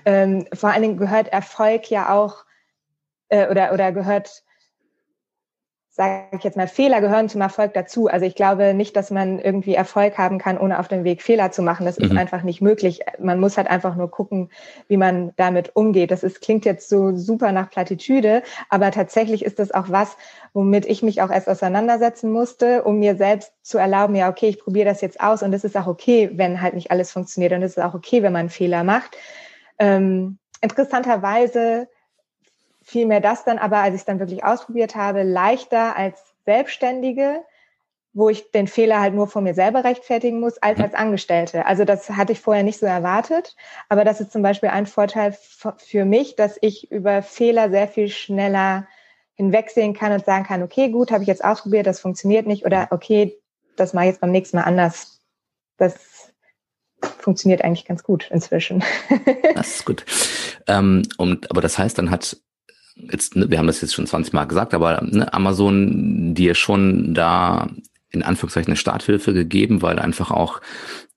ähm, 0.05 0.47
vor 0.53 0.71
allen 0.71 0.83
Dingen 0.83 0.97
gehört 0.97 1.29
Erfolg 1.29 1.91
ja 1.91 2.15
auch 2.15 2.45
äh, 3.31 3.49
oder, 3.49 3.73
oder 3.73 3.93
gehört, 3.93 4.43
sage 5.89 6.37
ich 6.37 6.45
jetzt 6.45 6.57
mal, 6.57 6.69
Fehler 6.69 7.01
gehören 7.01 7.29
zum 7.29 7.41
Erfolg 7.41 7.75
dazu. 7.75 8.07
Also 8.07 8.25
ich 8.25 8.35
glaube 8.35 8.75
nicht, 8.75 8.95
dass 8.97 9.11
man 9.11 9.39
irgendwie 9.39 9.75
Erfolg 9.75 10.19
haben 10.19 10.39
kann, 10.39 10.57
ohne 10.57 10.79
auf 10.79 10.89
dem 10.89 11.05
Weg 11.05 11.21
Fehler 11.21 11.51
zu 11.51 11.63
machen. 11.63 11.85
Das 11.85 11.99
mhm. 11.99 12.07
ist 12.07 12.17
einfach 12.17 12.43
nicht 12.43 12.61
möglich. 12.61 13.01
Man 13.19 13.41
muss 13.41 13.57
halt 13.57 13.69
einfach 13.69 13.97
nur 13.97 14.11
gucken, 14.11 14.51
wie 14.89 14.97
man 14.97 15.33
damit 15.37 15.75
umgeht. 15.75 16.11
Das 16.11 16.23
ist, 16.23 16.41
klingt 16.43 16.65
jetzt 16.65 16.89
so 16.89 17.17
super 17.17 17.53
nach 17.53 17.71
Plattitüde, 17.71 18.43
aber 18.69 18.91
tatsächlich 18.93 19.45
ist 19.45 19.59
das 19.59 19.73
auch 19.73 19.89
was, 19.89 20.17
womit 20.53 20.87
ich 20.87 21.03
mich 21.03 21.23
auch 21.23 21.31
erst 21.31 21.49
auseinandersetzen 21.49 22.31
musste, 22.31 22.85
um 22.85 22.99
mir 22.99 23.17
selbst 23.17 23.53
zu 23.63 23.79
erlauben, 23.79 24.15
ja, 24.15 24.29
okay, 24.29 24.49
ich 24.49 24.61
probiere 24.61 24.89
das 24.89 25.01
jetzt 25.01 25.21
aus 25.21 25.43
und 25.43 25.53
es 25.53 25.65
ist 25.65 25.77
auch 25.77 25.87
okay, 25.87 26.31
wenn 26.35 26.63
halt 26.63 26.75
nicht 26.75 26.91
alles 26.91 27.13
funktioniert 27.13 27.53
und 27.53 27.63
es 27.63 27.77
ist 27.77 27.83
auch 27.83 27.95
okay, 27.95 28.23
wenn 28.23 28.33
man 28.33 28.49
Fehler 28.49 28.85
macht. 28.85 29.17
Ähm, 29.79 30.39
interessanterweise 30.61 31.89
fiel 32.91 33.07
mir 33.07 33.21
das 33.21 33.45
dann 33.45 33.59
aber, 33.59 33.79
als 33.79 33.95
ich 33.95 34.01
es 34.01 34.05
dann 34.05 34.19
wirklich 34.19 34.45
ausprobiert 34.45 34.97
habe, 34.97 35.23
leichter 35.23 35.97
als 35.97 36.21
Selbstständige, 36.45 37.45
wo 38.13 38.29
ich 38.29 38.51
den 38.51 38.67
Fehler 38.67 39.01
halt 39.01 39.15
nur 39.15 39.29
vor 39.29 39.41
mir 39.43 39.55
selber 39.55 39.85
rechtfertigen 39.85 40.41
muss, 40.41 40.59
als 40.59 40.79
mhm. 40.79 40.85
als 40.85 40.95
Angestellte. 40.95 41.67
Also 41.67 41.85
das 41.85 42.11
hatte 42.11 42.33
ich 42.33 42.41
vorher 42.41 42.65
nicht 42.65 42.81
so 42.81 42.87
erwartet. 42.87 43.55
Aber 43.89 44.05
das 44.05 44.21
ist 44.21 44.33
zum 44.33 44.43
Beispiel 44.43 44.71
ein 44.71 44.87
Vorteil 44.87 45.37
für 45.79 46.05
mich, 46.05 46.35
dass 46.35 46.59
ich 46.61 46.91
über 46.91 47.23
Fehler 47.23 47.71
sehr 47.71 47.87
viel 47.87 48.09
schneller 48.09 48.89
hinwegsehen 49.35 49.95
kann 49.95 50.13
und 50.13 50.25
sagen 50.25 50.45
kann, 50.45 50.63
okay, 50.63 50.91
gut, 50.91 51.13
habe 51.13 51.23
ich 51.23 51.29
jetzt 51.29 51.45
ausprobiert, 51.45 51.87
das 51.87 52.01
funktioniert 52.01 52.47
nicht. 52.47 52.67
Oder 52.67 52.89
okay, 52.91 53.39
das 53.77 53.93
mache 53.93 54.07
ich 54.07 54.11
jetzt 54.11 54.21
beim 54.21 54.33
nächsten 54.33 54.57
Mal 54.57 54.65
anders. 54.65 55.21
Das 55.77 56.33
funktioniert 57.01 57.63
eigentlich 57.63 57.87
ganz 57.87 58.03
gut 58.03 58.29
inzwischen. 58.33 58.83
Das 59.55 59.77
ist 59.77 59.85
gut. 59.85 60.05
Ähm, 60.67 61.03
und, 61.19 61.51
aber 61.51 61.61
das 61.61 61.79
heißt, 61.79 61.97
dann 61.99 62.11
hat 62.11 62.37
jetzt, 63.11 63.37
ne, 63.37 63.51
wir 63.51 63.59
haben 63.59 63.67
das 63.67 63.81
jetzt 63.81 63.95
schon 63.95 64.07
20 64.07 64.33
Mal 64.33 64.47
gesagt, 64.47 64.75
aber 64.75 65.03
ne, 65.03 65.33
Amazon 65.33 66.35
dir 66.35 66.55
schon 66.55 67.15
da 67.15 67.71
in 68.11 68.23
Anführungszeichen 68.23 68.71
eine 68.71 68.77
Starthilfe 68.77 69.33
gegeben, 69.33 69.83
weil 69.83 69.99
einfach 69.99 70.31
auch 70.31 70.61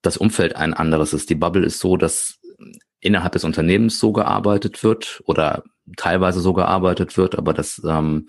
das 0.01 0.17
Umfeld 0.17 0.55
ein 0.55 0.73
anderes 0.73 1.13
ist. 1.13 1.29
Die 1.29 1.35
Bubble 1.35 1.65
ist 1.65 1.79
so, 1.79 1.97
dass 1.97 2.39
innerhalb 2.99 3.33
des 3.33 3.43
Unternehmens 3.43 3.99
so 3.99 4.13
gearbeitet 4.13 4.83
wird 4.83 5.21
oder 5.25 5.63
teilweise 5.97 6.39
so 6.39 6.53
gearbeitet 6.53 7.17
wird, 7.17 7.37
aber 7.37 7.53
das 7.53 7.81
ähm, 7.85 8.27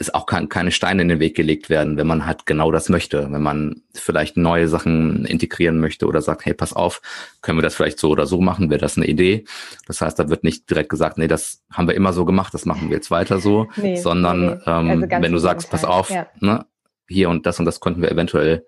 es 0.00 0.12
auch 0.14 0.24
kein, 0.24 0.48
keine 0.48 0.72
Steine 0.72 1.02
in 1.02 1.08
den 1.08 1.20
Weg 1.20 1.36
gelegt 1.36 1.68
werden, 1.68 1.98
wenn 1.98 2.06
man 2.06 2.24
halt 2.24 2.46
genau 2.46 2.72
das 2.72 2.88
möchte. 2.88 3.30
Wenn 3.30 3.42
man 3.42 3.82
vielleicht 3.94 4.38
neue 4.38 4.66
Sachen 4.66 5.26
integrieren 5.26 5.78
möchte 5.78 6.06
oder 6.06 6.22
sagt, 6.22 6.46
hey, 6.46 6.54
pass 6.54 6.72
auf, 6.72 7.02
können 7.42 7.58
wir 7.58 7.62
das 7.62 7.74
vielleicht 7.74 8.00
so 8.00 8.08
oder 8.08 8.26
so 8.26 8.40
machen, 8.40 8.70
wäre 8.70 8.80
das 8.80 8.96
eine 8.96 9.06
Idee. 9.06 9.44
Das 9.86 10.00
heißt, 10.00 10.18
da 10.18 10.30
wird 10.30 10.42
nicht 10.42 10.70
direkt 10.70 10.88
gesagt, 10.88 11.18
nee, 11.18 11.28
das 11.28 11.62
haben 11.70 11.86
wir 11.86 11.94
immer 11.94 12.14
so 12.14 12.24
gemacht, 12.24 12.54
das 12.54 12.64
machen 12.64 12.88
wir 12.88 12.96
jetzt 12.96 13.10
weiter 13.10 13.40
so, 13.40 13.68
nee, 13.76 13.96
sondern 13.96 14.40
nee. 14.40 14.60
Ähm, 14.66 15.02
also 15.02 15.22
wenn 15.22 15.32
du 15.32 15.38
sagst, 15.38 15.70
pass 15.70 15.84
auf, 15.84 16.08
ja. 16.08 16.26
ne, 16.40 16.64
hier 17.06 17.28
und 17.28 17.44
das 17.44 17.58
und 17.58 17.66
das 17.66 17.80
könnten 17.80 18.00
wir 18.00 18.10
eventuell 18.10 18.66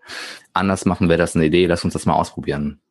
anders 0.52 0.84
machen, 0.84 1.08
wäre 1.08 1.18
das 1.18 1.34
eine 1.34 1.46
Idee, 1.46 1.64
lass 1.66 1.82
uns 1.82 1.94
das 1.94 2.04
mal 2.04 2.14
ausprobieren. 2.14 2.82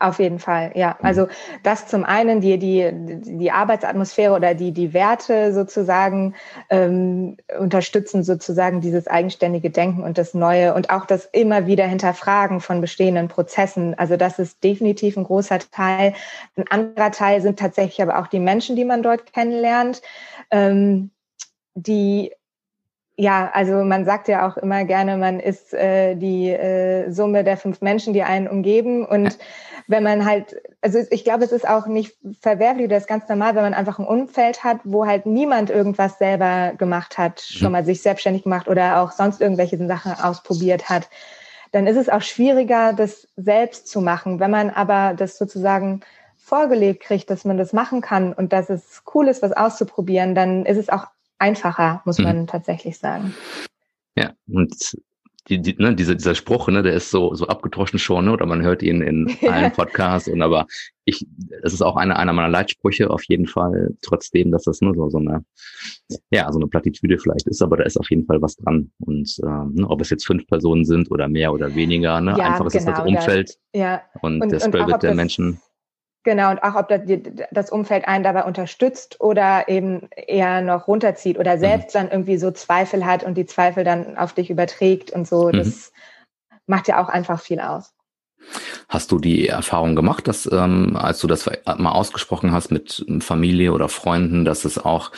Auf 0.00 0.18
jeden 0.18 0.38
Fall, 0.38 0.72
ja. 0.74 0.96
Mhm. 0.98 1.06
Also 1.06 1.28
das 1.62 1.86
zum 1.86 2.04
einen 2.04 2.40
die 2.40 2.58
die 2.58 2.90
die 2.92 3.50
Arbeitsatmosphäre 3.50 4.34
oder 4.34 4.54
die 4.54 4.72
die 4.72 4.92
Werte 4.92 5.52
sozusagen 5.52 6.34
ähm, 6.70 7.36
unterstützen 7.58 8.22
sozusagen 8.22 8.80
dieses 8.80 9.06
eigenständige 9.08 9.70
Denken 9.70 10.02
und 10.02 10.18
das 10.18 10.34
Neue 10.34 10.74
und 10.74 10.90
auch 10.90 11.04
das 11.04 11.26
immer 11.26 11.66
wieder 11.66 11.86
hinterfragen 11.86 12.60
von 12.60 12.80
bestehenden 12.80 13.28
Prozessen. 13.28 13.98
Also 13.98 14.16
das 14.16 14.38
ist 14.38 14.62
definitiv 14.62 15.16
ein 15.16 15.24
großer 15.24 15.58
Teil. 15.70 16.14
Ein 16.56 16.64
anderer 16.70 17.10
Teil 17.10 17.40
sind 17.40 17.58
tatsächlich 17.58 18.00
aber 18.02 18.18
auch 18.18 18.28
die 18.28 18.40
Menschen, 18.40 18.76
die 18.76 18.84
man 18.84 19.02
dort 19.02 19.32
kennenlernt, 19.32 20.00
ähm, 20.50 21.10
die 21.74 22.32
ja, 23.20 23.50
also 23.52 23.82
man 23.82 24.04
sagt 24.04 24.28
ja 24.28 24.48
auch 24.48 24.56
immer 24.56 24.84
gerne, 24.84 25.16
man 25.16 25.40
ist 25.40 25.74
äh, 25.74 26.14
die 26.14 26.50
äh, 26.50 27.10
Summe 27.10 27.42
der 27.42 27.56
fünf 27.56 27.80
Menschen, 27.80 28.12
die 28.12 28.22
einen 28.22 28.46
umgeben. 28.46 29.04
Und 29.04 29.38
wenn 29.88 30.02
man 30.02 30.24
halt, 30.24 30.54
also 30.82 30.98
ich 31.10 31.24
glaube, 31.24 31.44
es 31.44 31.50
ist 31.50 31.66
auch 31.66 31.86
nicht 31.86 32.16
verwerflich 32.40 32.86
oder 32.86 32.98
ist 32.98 33.08
ganz 33.08 33.26
normal, 33.28 33.54
wenn 33.54 33.62
man 33.62 33.74
einfach 33.74 33.98
ein 33.98 34.06
Umfeld 34.06 34.62
hat, 34.62 34.80
wo 34.84 35.06
halt 35.06 35.24
niemand 35.24 35.70
irgendwas 35.70 36.18
selber 36.18 36.74
gemacht 36.76 37.16
hat, 37.16 37.40
schon 37.40 37.68
mhm. 37.68 37.72
mal 37.72 37.84
sich 37.84 38.02
selbstständig 38.02 38.44
gemacht 38.44 38.68
oder 38.68 39.00
auch 39.00 39.12
sonst 39.12 39.40
irgendwelche 39.40 39.78
Sachen 39.86 40.12
ausprobiert 40.12 40.90
hat, 40.90 41.08
dann 41.72 41.86
ist 41.86 41.96
es 41.96 42.10
auch 42.10 42.20
schwieriger, 42.20 42.92
das 42.92 43.28
selbst 43.36 43.88
zu 43.88 44.02
machen. 44.02 44.40
Wenn 44.40 44.50
man 44.50 44.68
aber 44.68 45.14
das 45.14 45.38
sozusagen 45.38 46.00
vorgelebt 46.36 47.00
kriegt, 47.00 47.30
dass 47.30 47.46
man 47.46 47.56
das 47.56 47.72
machen 47.72 48.02
kann 48.02 48.34
und 48.34 48.52
dass 48.52 48.68
es 48.68 49.02
cool 49.14 49.26
ist, 49.26 49.42
was 49.42 49.52
auszuprobieren, 49.52 50.34
dann 50.34 50.66
ist 50.66 50.78
es 50.78 50.90
auch 50.90 51.06
einfacher, 51.38 52.02
muss 52.04 52.18
man 52.18 52.40
mhm. 52.40 52.46
tatsächlich 52.46 52.98
sagen. 52.98 53.34
Ja, 54.16 54.32
und 54.48 54.74
die, 55.48 55.60
die, 55.60 55.74
ne, 55.78 55.94
dieser, 55.94 56.14
dieser 56.14 56.34
Spruch, 56.34 56.68
ne, 56.68 56.82
der 56.82 56.92
ist 56.92 57.10
so, 57.10 57.34
so 57.34 57.46
abgedroschen 57.46 57.98
schon, 57.98 58.26
ne, 58.26 58.32
oder 58.32 58.46
man 58.46 58.62
hört 58.62 58.82
ihn 58.82 59.00
in 59.00 59.36
allen 59.48 59.72
Podcasts 59.72 60.28
und 60.28 60.42
aber 60.42 60.66
ich, 61.04 61.26
es 61.62 61.72
ist 61.72 61.82
auch 61.82 61.96
einer, 61.96 62.18
einer 62.18 62.32
meiner 62.34 62.50
Leitsprüche 62.50 63.08
auf 63.08 63.22
jeden 63.24 63.46
Fall, 63.46 63.94
trotzdem, 64.02 64.50
dass 64.50 64.64
das 64.64 64.80
nur 64.80 64.94
so, 64.94 65.08
so 65.08 65.18
eine, 65.18 65.44
ja, 66.30 66.50
so 66.52 66.58
eine 66.58 66.68
Plattitüde 66.68 67.18
vielleicht 67.18 67.46
ist, 67.48 67.62
aber 67.62 67.78
da 67.78 67.84
ist 67.84 67.98
auf 67.98 68.10
jeden 68.10 68.26
Fall 68.26 68.42
was 68.42 68.56
dran 68.56 68.90
und 69.00 69.34
ähm, 69.42 69.74
ne, 69.74 69.88
ob 69.88 70.00
es 70.00 70.10
jetzt 70.10 70.26
fünf 70.26 70.46
Personen 70.46 70.84
sind 70.84 71.10
oder 71.10 71.28
mehr 71.28 71.52
oder 71.52 71.74
weniger, 71.74 72.20
ne, 72.20 72.34
ja, 72.36 72.50
einfach 72.50 72.66
ist 72.66 72.84
genau, 72.84 72.96
das 72.96 73.06
Umfeld 73.06 73.58
da, 73.72 73.78
ja. 73.78 74.02
und, 74.20 74.42
und 74.42 74.52
der 74.52 74.60
Spirit 74.60 75.02
der 75.02 75.14
Menschen. 75.14 75.60
Genau, 76.28 76.50
und 76.50 76.62
auch 76.62 76.74
ob 76.74 76.92
das 77.52 77.70
Umfeld 77.70 78.06
einen 78.06 78.22
dabei 78.22 78.44
unterstützt 78.44 79.18
oder 79.18 79.66
eben 79.66 80.10
eher 80.14 80.60
noch 80.60 80.86
runterzieht 80.86 81.38
oder 81.38 81.56
mhm. 81.56 81.60
selbst 81.60 81.94
mhm. 81.94 81.98
dann 82.00 82.10
irgendwie 82.10 82.36
so 82.36 82.50
Zweifel 82.50 83.06
hat 83.06 83.24
und 83.24 83.38
die 83.38 83.46
Zweifel 83.46 83.82
dann 83.82 84.18
auf 84.18 84.34
dich 84.34 84.50
überträgt 84.50 85.10
und 85.10 85.26
so. 85.26 85.50
Das 85.50 85.90
mhm. 86.50 86.56
macht 86.66 86.86
ja 86.86 87.02
auch 87.02 87.08
einfach 87.08 87.40
viel 87.40 87.60
aus. 87.60 87.94
Hast 88.90 89.10
du 89.10 89.18
die 89.18 89.48
Erfahrung 89.48 89.96
gemacht, 89.96 90.28
dass 90.28 90.44
ähm, 90.52 90.98
als 90.98 91.18
du 91.20 91.28
das 91.28 91.48
mal 91.78 91.92
ausgesprochen 91.92 92.52
hast 92.52 92.70
mit 92.70 93.06
Familie 93.20 93.72
oder 93.72 93.88
Freunden, 93.88 94.44
dass 94.44 94.66
es 94.66 94.76
auch 94.76 95.12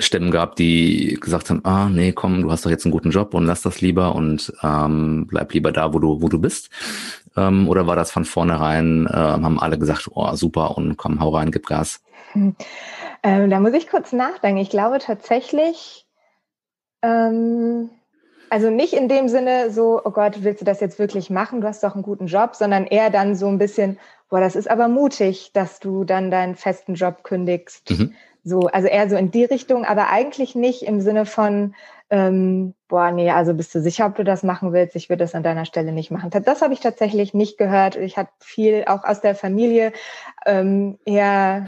Stimmen 0.00 0.32
gab, 0.32 0.56
die 0.56 1.18
gesagt 1.20 1.50
haben, 1.50 1.64
ah 1.64 1.88
nee, 1.88 2.10
komm, 2.10 2.42
du 2.42 2.50
hast 2.50 2.66
doch 2.66 2.70
jetzt 2.70 2.84
einen 2.84 2.92
guten 2.92 3.12
Job 3.12 3.32
und 3.32 3.46
lass 3.46 3.62
das 3.62 3.80
lieber 3.80 4.16
und 4.16 4.52
ähm, 4.64 5.28
bleib 5.28 5.52
lieber 5.52 5.70
da, 5.70 5.94
wo 5.94 6.00
du 6.00 6.20
wo 6.20 6.28
du 6.28 6.40
bist. 6.40 6.68
Ähm, 7.36 7.68
oder 7.68 7.86
war 7.86 7.96
das 7.96 8.10
von 8.10 8.24
vornherein, 8.24 9.06
äh, 9.06 9.16
haben 9.16 9.60
alle 9.60 9.78
gesagt, 9.78 10.10
oh 10.14 10.34
super 10.34 10.76
und 10.76 10.96
komm, 10.96 11.20
hau 11.20 11.30
rein, 11.30 11.50
gib 11.50 11.66
Gas? 11.66 12.00
Hm. 12.32 12.56
Ähm, 13.22 13.50
da 13.50 13.60
muss 13.60 13.74
ich 13.74 13.88
kurz 13.88 14.12
nachdenken. 14.12 14.60
Ich 14.60 14.70
glaube 14.70 14.98
tatsächlich, 14.98 16.06
ähm, 17.02 17.90
also 18.50 18.70
nicht 18.70 18.92
in 18.92 19.08
dem 19.08 19.28
Sinne 19.28 19.70
so, 19.70 20.00
oh 20.04 20.10
Gott, 20.10 20.42
willst 20.42 20.60
du 20.60 20.64
das 20.64 20.80
jetzt 20.80 20.98
wirklich 20.98 21.30
machen? 21.30 21.60
Du 21.60 21.66
hast 21.66 21.82
doch 21.82 21.94
einen 21.94 22.02
guten 22.02 22.26
Job, 22.26 22.54
sondern 22.54 22.86
eher 22.86 23.10
dann 23.10 23.34
so 23.34 23.48
ein 23.48 23.58
bisschen, 23.58 23.98
boah, 24.30 24.40
das 24.40 24.56
ist 24.56 24.70
aber 24.70 24.88
mutig, 24.88 25.50
dass 25.52 25.80
du 25.80 26.04
dann 26.04 26.30
deinen 26.30 26.54
festen 26.54 26.94
Job 26.94 27.22
kündigst. 27.22 27.90
Mhm. 27.90 28.14
So, 28.44 28.60
also 28.60 28.86
eher 28.86 29.10
so 29.10 29.16
in 29.16 29.32
die 29.32 29.44
Richtung, 29.44 29.84
aber 29.84 30.08
eigentlich 30.08 30.54
nicht 30.54 30.82
im 30.82 31.00
Sinne 31.00 31.26
von, 31.26 31.74
ähm, 32.10 32.74
boah, 32.88 33.10
nee, 33.10 33.30
also 33.30 33.54
bist 33.54 33.74
du 33.74 33.80
sicher, 33.80 34.06
ob 34.06 34.14
du 34.14 34.24
das 34.24 34.42
machen 34.42 34.72
willst? 34.72 34.94
Ich 34.94 35.08
würde 35.08 35.24
das 35.24 35.34
an 35.34 35.42
deiner 35.42 35.64
Stelle 35.64 35.92
nicht 35.92 36.10
machen. 36.10 36.30
Das 36.30 36.62
habe 36.62 36.72
ich 36.72 36.80
tatsächlich 36.80 37.34
nicht 37.34 37.58
gehört. 37.58 37.96
Ich 37.96 38.16
hatte 38.16 38.30
viel 38.40 38.84
auch 38.86 39.04
aus 39.04 39.20
der 39.20 39.34
Familie 39.34 39.92
ähm, 40.44 40.98
eher 41.04 41.66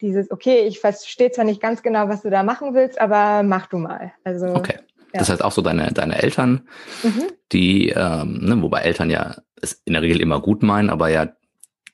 dieses, 0.00 0.30
okay, 0.30 0.60
ich 0.66 0.80
verstehe 0.80 1.30
zwar 1.30 1.44
nicht 1.44 1.60
ganz 1.60 1.82
genau, 1.82 2.08
was 2.08 2.22
du 2.22 2.30
da 2.30 2.42
machen 2.42 2.74
willst, 2.74 3.00
aber 3.00 3.42
mach 3.42 3.66
du 3.66 3.78
mal. 3.78 4.12
Also 4.24 4.46
okay. 4.48 4.78
Ja. 5.12 5.20
Das 5.20 5.30
heißt 5.30 5.42
auch 5.42 5.52
so 5.52 5.62
deine, 5.62 5.90
deine 5.92 6.20
Eltern, 6.22 6.68
mhm. 7.02 7.24
die, 7.50 7.88
ähm, 7.88 8.40
ne, 8.42 8.60
wobei 8.62 8.80
Eltern 8.80 9.08
ja 9.08 9.36
es 9.60 9.80
in 9.86 9.94
der 9.94 10.02
Regel 10.02 10.20
immer 10.20 10.40
gut 10.40 10.62
meinen, 10.62 10.90
aber 10.90 11.08
ja 11.08 11.28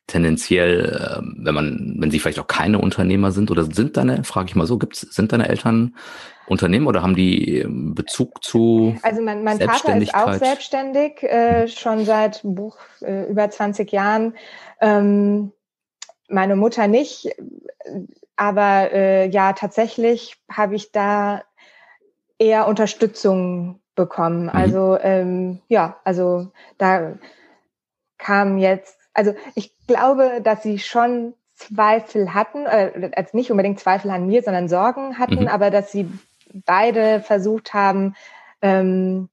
tendenziell, 0.06 1.16
ähm, 1.18 1.36
wenn 1.38 1.54
man, 1.54 1.96
wenn 1.98 2.10
sie 2.10 2.18
vielleicht 2.18 2.38
auch 2.38 2.46
keine 2.46 2.78
Unternehmer 2.78 3.32
sind 3.32 3.50
oder 3.50 3.64
sind 3.64 3.96
deine, 3.96 4.24
frage 4.24 4.48
ich 4.48 4.54
mal 4.54 4.66
so, 4.66 4.78
gibt's, 4.78 5.00
sind 5.00 5.32
deine 5.32 5.48
Eltern 5.48 5.96
Unternehmen 6.46 6.86
oder 6.86 7.02
haben 7.02 7.16
die 7.16 7.60
ähm, 7.60 7.94
Bezug 7.94 8.44
zu 8.44 8.96
Also 9.02 9.22
mein, 9.22 9.44
mein 9.44 9.58
Vater 9.58 9.96
ist 9.96 10.14
auch 10.14 10.34
selbstständig, 10.34 11.22
äh, 11.22 11.68
schon 11.68 12.04
seit 12.04 12.40
Buch, 12.42 12.76
äh, 13.00 13.24
über 13.24 13.48
20 13.48 13.90
Jahren. 13.92 14.34
Ähm, 14.80 15.52
meine 16.28 16.56
Mutter 16.56 16.86
nicht, 16.86 17.30
aber 18.36 18.92
äh, 18.92 19.28
ja, 19.28 19.52
tatsächlich 19.52 20.36
habe 20.50 20.74
ich 20.74 20.92
da 20.92 21.42
eher 22.38 22.66
Unterstützung 22.68 23.80
bekommen. 23.94 24.44
Mhm. 24.44 24.50
Also 24.50 24.98
ähm, 25.00 25.60
ja, 25.68 26.00
also 26.04 26.50
da 26.78 27.14
kam 28.18 28.58
jetzt 28.58 28.98
also 29.14 29.34
ich 29.54 29.72
glaube, 29.86 30.40
dass 30.42 30.62
sie 30.62 30.78
schon 30.78 31.34
Zweifel 31.54 32.34
hatten, 32.34 32.66
äh, 32.66 33.10
als 33.14 33.32
nicht 33.32 33.50
unbedingt 33.50 33.80
Zweifel 33.80 34.10
an 34.10 34.26
mir, 34.26 34.42
sondern 34.42 34.68
Sorgen 34.68 35.18
hatten, 35.18 35.42
mhm. 35.42 35.48
aber 35.48 35.70
dass 35.70 35.92
sie 35.92 36.10
beide 36.66 37.20
versucht 37.20 37.72
haben, 37.72 38.14
ähm, 38.60 39.28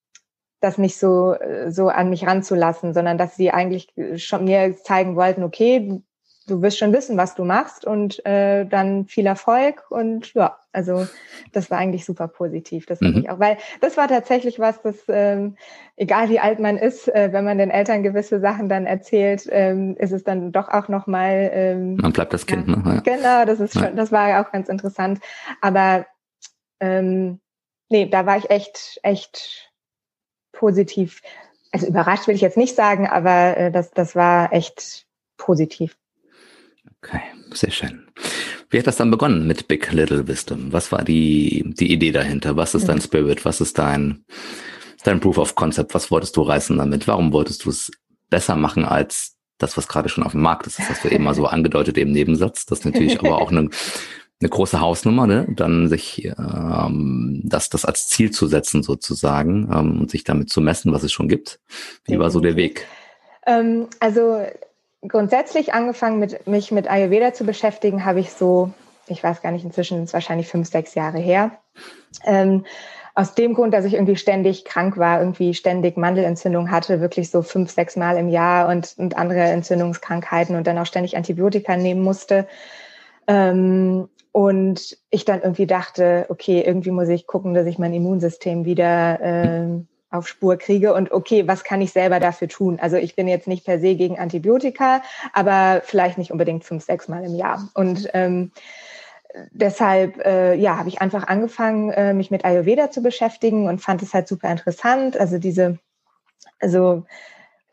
das 0.60 0.78
nicht 0.78 1.00
so, 1.00 1.36
so 1.70 1.90
an 1.90 2.12
mich 2.12 2.28
ranzulassen, 2.28 2.94
sondern 2.94 3.18
dass 3.18 3.36
sie 3.36 3.50
eigentlich 3.50 3.88
schon 4.18 4.46
mir 4.46 4.76
zeigen 4.78 5.16
wollten, 5.16 5.44
okay, 5.44 6.04
du 6.48 6.62
wirst 6.62 6.80
schon 6.80 6.94
wissen, 6.94 7.18
was 7.18 7.36
du 7.36 7.46
machst 7.46 7.86
und 7.86 8.26
äh, 8.26 8.66
dann 8.66 9.06
viel 9.06 9.26
Erfolg 9.26 9.90
und 9.90 10.34
ja, 10.34 10.58
also 10.72 11.08
das 11.52 11.70
war 11.70 11.78
eigentlich 11.78 12.06
super 12.06 12.28
positiv, 12.28 12.86
das 12.86 13.00
mhm. 13.02 13.20
ich 13.20 13.30
auch, 13.30 13.40
weil 13.40 13.58
das 13.80 13.98
war 13.98 14.08
tatsächlich 14.08 14.60
was, 14.60 14.82
das 14.82 14.96
ähm, 15.08 15.56
egal 15.98 16.30
wie 16.30 16.40
alt 16.40 16.60
man 16.60 16.78
ist, 16.78 17.08
äh, 17.08 17.30
wenn 17.32 17.46
man 17.46 17.58
den 17.58 17.70
Eltern 17.70 18.04
gewisse 18.04 18.40
Sachen 18.40 18.70
dann 18.70 18.86
erzählt, 18.86 19.48
ähm, 19.52 19.96
ist 19.98 20.12
es 20.12 20.24
dann 20.24 20.52
doch 20.52 20.70
auch 20.70 20.88
noch 20.88 21.08
mal 21.08 21.52
ähm, 21.54 21.96
man 21.98 22.14
bleibt 22.14 22.34
das 22.34 22.46
Kind, 22.46 22.68
ja, 22.68 22.76
ne? 22.76 22.96
Ja. 22.96 23.02
Genau, 23.02 23.46
das 23.46 23.60
ist 23.60 23.74
schon, 23.74 23.84
ja. 23.84 23.92
das 23.92 24.12
war 24.12 24.30
ja 24.30 24.44
auch 24.44 24.52
ganz 24.52 24.68
interessant, 24.68 25.20
aber 25.62 26.08
ähm, 26.80 27.40
nee, 27.90 28.08
da 28.08 28.26
war 28.26 28.38
ich 28.38 28.50
echt 28.50 29.00
echt 29.04 29.72
positiv. 30.52 31.22
Also 31.72 31.88
überrascht 31.88 32.28
will 32.28 32.36
ich 32.36 32.42
jetzt 32.42 32.58
nicht 32.58 32.76
sagen, 32.76 33.08
aber 33.08 33.56
äh, 33.58 33.72
das 33.72 33.92
das 33.92 34.16
war 34.16 34.52
echt 34.52 35.06
positiv. 35.38 35.96
Okay, 37.04 37.22
sehr 37.52 37.72
schön. 37.72 38.08
Wie 38.70 38.78
hat 38.78 38.88
das 38.88 38.98
dann 38.98 39.12
begonnen 39.12 39.48
mit 39.48 39.68
Big 39.68 39.92
Little 39.92 40.28
Wisdom? 40.28 40.72
Was 40.72 40.92
war 40.92 41.04
die, 41.04 41.64
die 41.66 41.92
Idee 41.92 42.12
dahinter? 42.12 42.56
Was 42.56 42.76
ist 42.76 42.88
dein 42.88 42.98
mhm. 42.98 43.02
Spirit? 43.02 43.44
Was 43.44 43.60
ist 43.60 43.78
dein, 43.80 44.24
dein 45.04 45.20
Proof 45.20 45.40
of 45.40 45.56
Concept? 45.56 45.94
Was 45.96 46.12
wolltest 46.12 46.38
du 46.38 46.44
reißen 46.44 46.78
damit? 46.78 47.08
Warum 47.08 47.34
wolltest 47.34 47.66
du 47.66 47.70
es 47.70 47.92
besser 48.30 48.56
machen 48.56 48.86
als 48.86 49.36
das, 49.58 49.78
was 49.78 49.88
gerade 49.88 50.10
schon 50.10 50.24
auf 50.24 50.34
dem 50.34 50.42
Markt 50.42 50.68
ist? 50.68 50.78
Das 50.78 50.90
hast 50.90 51.04
du 51.04 51.10
eben 51.10 51.24
mal 51.24 51.34
so 51.34 51.46
angedeutet 51.48 51.98
im 51.98 52.12
Nebensatz. 52.12 52.68
Das 52.68 52.80
ist 52.80 52.86
natürlich 52.86 53.20
aber 53.20 53.42
auch 53.42 53.52
eine, 53.52 53.70
eine 54.40 54.50
große 54.50 54.80
Hausnummer, 54.80 55.26
ne? 55.26 55.48
dann 55.50 55.90
sich 55.90 56.24
ähm, 56.26 57.42
das, 57.44 57.70
das 57.70 57.84
als 57.84 58.08
Ziel 58.08 58.30
zu 58.30 58.46
setzen 58.46 58.84
sozusagen 58.84 59.70
ähm, 59.74 60.02
und 60.02 60.12
sich 60.12 60.24
damit 60.24 60.52
zu 60.52 60.62
messen, 60.62 60.94
was 60.94 61.04
es 61.04 61.12
schon 61.12 61.28
gibt. 61.28 61.60
Wie 62.06 62.20
war 62.20 62.30
so 62.30 62.40
der 62.40 62.56
Weg? 62.56 62.86
Ähm, 63.48 63.88
also 64.00 64.46
grundsätzlich 65.08 65.74
angefangen, 65.74 66.20
mit, 66.20 66.48
mich 66.48 66.72
mit 66.72 66.90
Ayurveda 66.90 67.34
zu 67.34 67.44
beschäftigen, 67.46 68.06
habe 68.06 68.20
ich 68.20 68.32
so, 68.32 68.72
ich 69.08 69.24
weiß 69.24 69.42
gar 69.42 69.52
nicht, 69.52 69.66
inzwischen 69.66 70.04
ist 70.04 70.14
wahrscheinlich 70.14 70.48
fünf, 70.48 70.70
sechs 70.70 70.96
Jahre 70.96 71.20
her. 71.20 71.52
Ähm, 72.26 72.66
aus 73.14 73.36
dem 73.36 73.54
Grund, 73.54 73.74
dass 73.74 73.86
ich 73.86 73.96
irgendwie 73.96 74.16
ständig 74.16 74.64
krank 74.64 74.98
war, 74.98 75.20
irgendwie 75.20 75.54
ständig 75.54 75.98
Mandelentzündung 75.98 76.72
hatte, 76.72 77.02
wirklich 77.02 77.30
so 77.30 77.42
fünf, 77.42 77.70
sechs 77.72 77.98
Mal 77.98 78.18
im 78.18 78.30
Jahr 78.30 78.70
und, 78.70 78.96
und 78.98 79.18
andere 79.18 79.42
Entzündungskrankheiten 79.42 80.56
und 80.56 80.66
dann 80.66 80.78
auch 80.78 80.86
ständig 80.86 81.18
Antibiotika 81.18 81.76
nehmen 81.76 82.02
musste. 82.02 82.48
Ähm, 83.28 84.08
und 84.32 84.98
ich 85.10 85.26
dann 85.26 85.42
irgendwie 85.42 85.68
dachte, 85.68 86.26
okay, 86.30 86.64
irgendwie 86.66 86.92
muss 86.92 87.10
ich 87.10 87.28
gucken, 87.28 87.54
dass 87.54 87.66
ich 87.66 87.78
mein 87.78 87.94
Immunsystem 87.94 88.64
wieder 88.64 89.20
ähm, 89.22 89.88
auf 90.12 90.28
Spur 90.28 90.58
kriege 90.58 90.94
und 90.94 91.12
okay, 91.12 91.48
was 91.48 91.64
kann 91.64 91.82
ich 91.82 91.92
selber 91.92 92.20
dafür 92.20 92.48
tun? 92.48 92.80
Also 92.82 92.98
ich 92.98 93.16
bin 93.16 93.28
jetzt 93.28 93.48
nicht 93.48 93.66
per 93.66 93.80
se 93.80 93.96
gegen 93.96 94.20
Antibiotika, 94.20 95.02
aber 95.34 95.82
vielleicht 95.84 96.18
nicht 96.18 96.32
unbedingt 96.32 96.66
fünf, 96.66 96.84
sechs 96.84 97.08
Mal 97.08 97.24
im 97.24 97.36
Jahr. 97.36 97.70
Und 97.74 98.10
ähm, 98.14 98.52
deshalb 99.52 100.18
äh, 100.26 100.56
ja, 100.56 100.78
habe 100.78 100.90
ich 100.90 101.02
einfach 101.02 101.28
angefangen, 101.28 101.92
äh, 101.92 102.14
mich 102.14 102.30
mit 102.30 102.44
Ayurveda 102.44 102.92
zu 102.92 103.02
beschäftigen 103.02 103.68
und 103.68 103.82
fand 103.82 104.02
es 104.04 104.14
halt 104.14 104.28
super 104.28 104.52
interessant. 104.52 105.18
Also 105.18 105.38
diese 105.38 105.80
also 106.60 107.06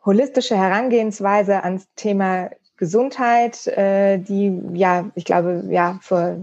holistische 0.05 0.57
Herangehensweise 0.57 1.63
ans 1.63 1.87
Thema 1.95 2.49
Gesundheit, 2.77 3.67
äh, 3.67 4.17
die 4.17 4.59
ja, 4.73 5.11
ich 5.15 5.25
glaube, 5.25 5.65
ja, 5.69 5.99
vor 6.01 6.37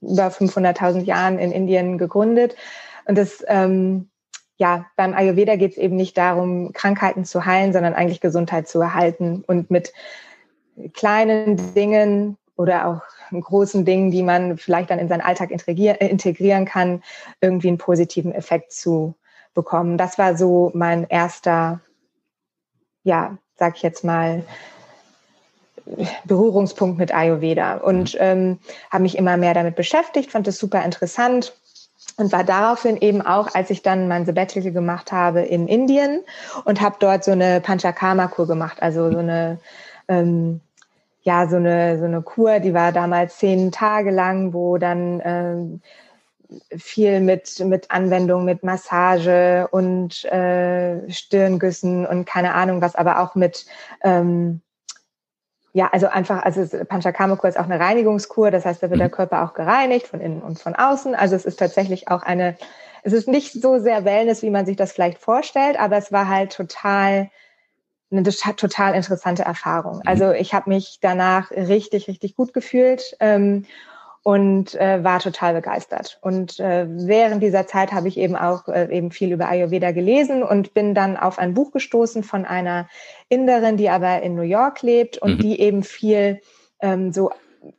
über 0.00 0.28
500.000 0.28 1.04
Jahren 1.04 1.38
in 1.38 1.52
Indien 1.52 1.98
gegründet. 1.98 2.56
Und 3.04 3.16
das, 3.16 3.44
ähm, 3.46 4.08
ja, 4.58 4.86
beim 4.96 5.14
Ayurveda 5.14 5.56
geht 5.56 5.72
es 5.72 5.78
eben 5.78 5.96
nicht 5.96 6.16
darum, 6.16 6.72
Krankheiten 6.72 7.24
zu 7.24 7.44
heilen, 7.44 7.72
sondern 7.72 7.94
eigentlich 7.94 8.20
Gesundheit 8.20 8.68
zu 8.68 8.80
erhalten 8.80 9.44
und 9.46 9.70
mit 9.70 9.92
kleinen 10.94 11.74
Dingen 11.74 12.38
oder 12.56 12.86
auch 12.86 13.02
großen 13.30 13.84
Dingen, 13.84 14.10
die 14.10 14.22
man 14.22 14.56
vielleicht 14.56 14.90
dann 14.90 14.98
in 14.98 15.08
seinen 15.08 15.20
Alltag 15.20 15.50
integrieren 15.50 16.64
kann, 16.64 17.02
irgendwie 17.40 17.68
einen 17.68 17.78
positiven 17.78 18.32
Effekt 18.32 18.72
zu 18.72 19.14
bekommen. 19.52 19.98
Das 19.98 20.16
war 20.16 20.36
so 20.36 20.70
mein 20.74 21.06
erster, 21.08 21.80
ja, 23.02 23.36
sag 23.56 23.76
ich 23.76 23.82
jetzt 23.82 24.04
mal, 24.04 24.42
Berührungspunkt 26.24 26.98
mit 26.98 27.14
Ayurveda 27.14 27.76
und 27.76 28.14
mhm. 28.14 28.20
ähm, 28.20 28.58
habe 28.90 29.02
mich 29.02 29.16
immer 29.16 29.36
mehr 29.36 29.54
damit 29.54 29.76
beschäftigt, 29.76 30.32
fand 30.32 30.48
es 30.48 30.58
super 30.58 30.84
interessant 30.84 31.54
und 32.16 32.32
war 32.32 32.44
daraufhin 32.44 32.96
eben 32.96 33.22
auch, 33.22 33.54
als 33.54 33.70
ich 33.70 33.82
dann 33.82 34.08
mein 34.08 34.24
Sabbatical 34.24 34.72
gemacht 34.72 35.12
habe 35.12 35.40
in 35.42 35.68
Indien 35.68 36.20
und 36.64 36.80
habe 36.80 36.96
dort 36.98 37.24
so 37.24 37.32
eine 37.32 37.60
Panchakarma-Kur 37.60 38.46
gemacht, 38.46 38.78
also 38.80 39.10
so 39.10 39.18
eine 39.18 39.58
ähm, 40.08 40.60
ja 41.22 41.48
so 41.48 41.56
eine 41.56 41.98
so 41.98 42.04
eine 42.04 42.22
Kur, 42.22 42.60
die 42.60 42.72
war 42.72 42.92
damals 42.92 43.38
zehn 43.38 43.72
Tage 43.72 44.10
lang, 44.10 44.54
wo 44.54 44.78
dann 44.78 45.20
ähm, 45.24 45.80
viel 46.76 47.20
mit 47.20 47.58
mit 47.60 47.90
Anwendung 47.90 48.44
mit 48.44 48.62
Massage 48.62 49.68
und 49.70 50.24
äh, 50.26 51.10
Stirngüssen 51.10 52.06
und 52.06 52.24
keine 52.24 52.54
Ahnung 52.54 52.80
was, 52.80 52.94
aber 52.94 53.20
auch 53.20 53.34
mit 53.34 53.66
ähm, 54.02 54.62
ja, 55.76 55.90
also 55.92 56.06
einfach, 56.06 56.42
also 56.42 56.66
Panchakarma-Kur 56.86 57.50
ist 57.50 57.58
auch 57.58 57.66
eine 57.66 57.78
Reinigungskur, 57.78 58.50
das 58.50 58.64
heißt, 58.64 58.82
da 58.82 58.88
wird 58.88 58.98
der 58.98 59.08
mhm. 59.08 59.12
Körper 59.12 59.44
auch 59.44 59.52
gereinigt 59.52 60.06
von 60.06 60.22
innen 60.22 60.40
und 60.40 60.58
von 60.58 60.74
außen. 60.74 61.14
Also 61.14 61.36
es 61.36 61.44
ist 61.44 61.58
tatsächlich 61.58 62.08
auch 62.08 62.22
eine, 62.22 62.56
es 63.02 63.12
ist 63.12 63.28
nicht 63.28 63.52
so 63.52 63.78
sehr 63.78 64.06
Wellness, 64.06 64.40
wie 64.40 64.48
man 64.48 64.64
sich 64.64 64.76
das 64.76 64.92
vielleicht 64.92 65.18
vorstellt, 65.18 65.78
aber 65.78 65.98
es 65.98 66.10
war 66.10 66.28
halt 66.30 66.54
total 66.54 67.30
eine 68.10 68.22
total 68.22 68.94
interessante 68.94 69.42
Erfahrung. 69.42 69.96
Mhm. 69.96 70.02
Also 70.06 70.30
ich 70.30 70.54
habe 70.54 70.70
mich 70.70 70.96
danach 71.02 71.50
richtig, 71.50 72.08
richtig 72.08 72.36
gut 72.36 72.54
gefühlt. 72.54 73.14
Ähm, 73.20 73.66
und 74.26 74.74
äh, 74.74 75.04
war 75.04 75.20
total 75.20 75.54
begeistert. 75.54 76.18
Und 76.20 76.58
äh, 76.58 76.84
während 76.88 77.44
dieser 77.44 77.68
Zeit 77.68 77.92
habe 77.92 78.08
ich 78.08 78.16
eben 78.16 78.34
auch 78.34 78.66
äh, 78.66 78.88
eben 78.90 79.12
viel 79.12 79.30
über 79.30 79.48
Ayurveda 79.48 79.92
gelesen 79.92 80.42
und 80.42 80.74
bin 80.74 80.96
dann 80.96 81.16
auf 81.16 81.38
ein 81.38 81.54
Buch 81.54 81.70
gestoßen 81.70 82.24
von 82.24 82.44
einer 82.44 82.88
Inderin, 83.28 83.76
die 83.76 83.88
aber 83.88 84.22
in 84.22 84.34
New 84.34 84.42
York 84.42 84.82
lebt 84.82 85.18
und 85.18 85.36
mhm. 85.36 85.38
die 85.38 85.60
eben 85.60 85.82
viel 85.82 86.40
ähm, 86.80 87.12
so, 87.12 87.30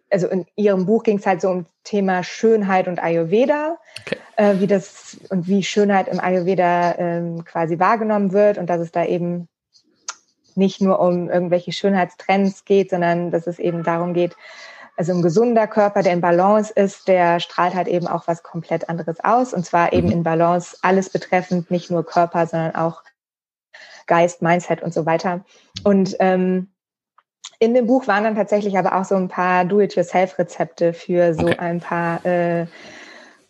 also 0.10 0.28
in 0.28 0.46
ihrem 0.56 0.86
Buch 0.86 1.04
ging 1.04 1.18
es 1.18 1.26
halt 1.26 1.42
so 1.42 1.50
um 1.50 1.66
Thema 1.84 2.24
Schönheit 2.24 2.88
und 2.88 3.02
Ayurveda, 3.02 3.78
okay. 4.02 4.18
äh, 4.36 4.60
wie 4.60 4.68
das 4.68 5.18
und 5.30 5.48
wie 5.48 5.64
Schönheit 5.64 6.08
im 6.08 6.20
Ayurveda 6.20 6.96
ähm, 6.98 7.46
quasi 7.46 7.80
wahrgenommen 7.80 8.34
wird 8.34 8.58
und 8.58 8.70
dass 8.70 8.82
es 8.82 8.92
da 8.92 9.06
eben 9.06 9.48
nicht 10.56 10.82
nur 10.82 11.00
um 11.00 11.30
irgendwelche 11.30 11.72
Schönheitstrends 11.72 12.66
geht, 12.66 12.90
sondern 12.90 13.32
dass 13.32 13.48
es 13.48 13.60
eben 13.60 13.84
darum 13.84 14.14
geht, 14.14 14.36
also 14.98 15.14
ein 15.14 15.22
gesunder 15.22 15.68
Körper, 15.68 16.02
der 16.02 16.14
in 16.14 16.22
Balance 16.22 16.74
ist, 16.74 17.08
der 17.08 17.40
strahlt 17.40 17.76
halt 17.76 17.88
eben 17.88 18.08
auch 18.08 18.28
was 18.28 18.42
komplett 18.42 18.90
anderes 18.90 19.24
aus. 19.24 19.54
Und 19.54 19.64
zwar 19.64 19.94
eben 19.94 20.08
mhm. 20.08 20.14
in 20.14 20.24
Balance 20.24 20.76
alles 20.82 21.12
betreffend, 21.12 21.70
nicht 21.70 21.92
nur 21.92 22.04
Körper, 22.04 22.48
sondern 22.48 22.74
auch 22.74 23.04
Geist, 24.08 24.42
Mindset 24.42 24.82
und 24.82 24.94
so 24.94 25.06
weiter. 25.06 25.46
Und 25.84 26.16
ähm, 26.20 26.70
in 27.60 27.74
dem 27.74 27.88
Buch 27.88 28.08
waren 28.08 28.24
dann 28.24 28.36
tatsächlich 28.36 28.78
aber 28.78 28.96
auch 28.96 29.06
so 29.06 29.16
ein 29.16 29.28
paar 29.28 29.66
Do-it-yourself-Rezepte 29.66 30.94
für 30.94 31.34
so 31.34 31.48
okay. 31.48 31.58
ein 31.60 31.80
paar 31.80 32.26
äh, 32.26 32.68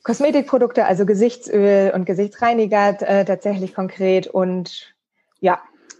Kosmetikprodukte, 0.03 0.85
also 0.85 1.05
Gesichtsöl 1.05 1.91
und 1.93 2.05
Gesichtsreiniger 2.05 3.01
äh, 3.01 3.25
tatsächlich 3.25 3.73
konkret. 3.73 4.27
Und 4.27 4.95
ja, 5.41 5.59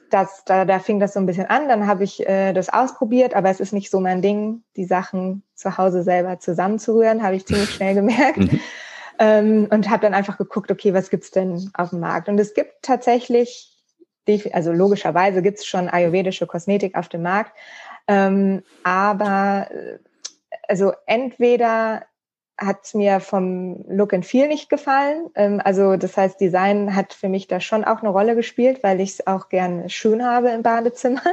das, 0.10 0.43
da, 0.46 0.63
da 0.63 0.80
fing 0.80 1.00
das 1.00 1.13
so 1.13 1.20
ein 1.20 1.26
bisschen 1.26 1.48
an. 1.48 1.67
Dann 1.67 1.88
habe 1.88 2.06
ich 2.06 2.28
äh, 2.28 2.54
das 2.54 2.70
ausprobiert, 2.70 3.34
aber 3.36 3.50
es 3.50 3.60
ist 3.60 3.74
nicht 3.74 3.91
so 3.91 4.00
mein 4.00 4.22
Ding, 4.22 4.63
die 4.78 4.86
Sachen 4.86 5.43
zu 5.56 5.78
Hause 5.78 6.04
selber 6.04 6.39
zusammenzurühren, 6.39 7.24
habe 7.24 7.36
ich 7.36 7.46
ziemlich 7.46 7.72
schnell 7.72 7.96
gemerkt. 7.96 8.38
Mhm. 8.38 8.60
Ähm, 9.20 9.67
und 9.72 9.89
habe 9.89 10.04
dann 10.04 10.13
einfach 10.13 10.38
geguckt, 10.38 10.72
okay, 10.72 10.93
was 10.93 11.10
gibt's 11.10 11.32
denn 11.32 11.72
auf 11.74 11.89
dem 11.89 12.00
Markt? 12.00 12.30
Und 12.30 12.39
es 12.39 12.54
gibt 12.54 12.84
tatsächlich, 12.84 13.76
also 14.53 14.71
logischerweise 14.71 15.41
gibt's 15.41 15.65
schon 15.65 15.89
ayurvedische 15.89 16.47
Kosmetik 16.47 16.95
auf 16.95 17.09
dem 17.09 17.23
Markt, 17.23 17.51
ähm, 18.07 18.63
aber 18.83 19.67
äh, 19.71 19.97
also 20.67 20.93
entweder 21.05 22.03
hat 22.59 22.95
mir 22.95 23.19
vom 23.19 23.85
Look 23.87 24.13
and 24.13 24.25
Feel 24.25 24.47
nicht 24.47 24.69
gefallen. 24.69 25.29
Ähm, 25.35 25.61
also 25.63 25.95
das 25.95 26.17
heißt, 26.17 26.39
Design 26.41 26.95
hat 26.95 27.13
für 27.13 27.29
mich 27.29 27.47
da 27.47 27.59
schon 27.59 27.83
auch 27.83 27.99
eine 27.99 28.09
Rolle 28.09 28.35
gespielt, 28.35 28.81
weil 28.81 28.99
ich 28.99 29.11
es 29.11 29.27
auch 29.27 29.49
gern 29.49 29.89
schön 29.89 30.25
habe 30.25 30.49
im 30.49 30.63
Badezimmer. 30.63 31.21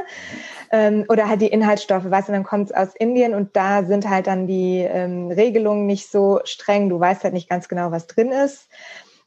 Ähm, 0.71 1.05
oder 1.09 1.29
halt 1.29 1.41
die 1.41 1.47
Inhaltsstoffe, 1.47 2.09
weißt 2.09 2.27
du, 2.27 2.31
dann 2.33 2.43
kommt 2.43 2.71
es 2.71 2.75
aus 2.75 2.95
Indien 2.95 3.35
und 3.35 3.55
da 3.55 3.83
sind 3.83 4.09
halt 4.09 4.25
dann 4.25 4.47
die 4.47 4.79
ähm, 4.79 5.29
Regelungen 5.29 5.85
nicht 5.85 6.09
so 6.09 6.39
streng. 6.43 6.89
Du 6.89 6.99
weißt 6.99 7.23
halt 7.23 7.35
nicht 7.35 7.47
ganz 7.47 7.69
genau, 7.69 7.91
was 7.91 8.07
drin 8.07 8.31
ist. 8.31 8.67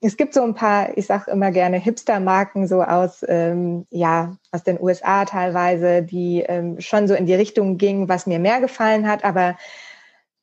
Es 0.00 0.16
gibt 0.16 0.32
so 0.32 0.42
ein 0.42 0.54
paar, 0.54 0.96
ich 0.96 1.06
sage 1.06 1.30
immer 1.30 1.50
gerne 1.50 1.76
Hipster-Marken 1.76 2.68
so 2.68 2.82
aus, 2.82 3.24
ähm, 3.26 3.84
ja, 3.90 4.36
aus 4.52 4.62
den 4.62 4.80
USA 4.80 5.24
teilweise, 5.24 6.02
die 6.02 6.44
ähm, 6.46 6.80
schon 6.80 7.08
so 7.08 7.14
in 7.14 7.26
die 7.26 7.34
Richtung 7.34 7.78
gingen, 7.78 8.08
was 8.08 8.26
mir 8.26 8.38
mehr 8.38 8.60
gefallen 8.60 9.08
hat, 9.08 9.24
aber 9.24 9.56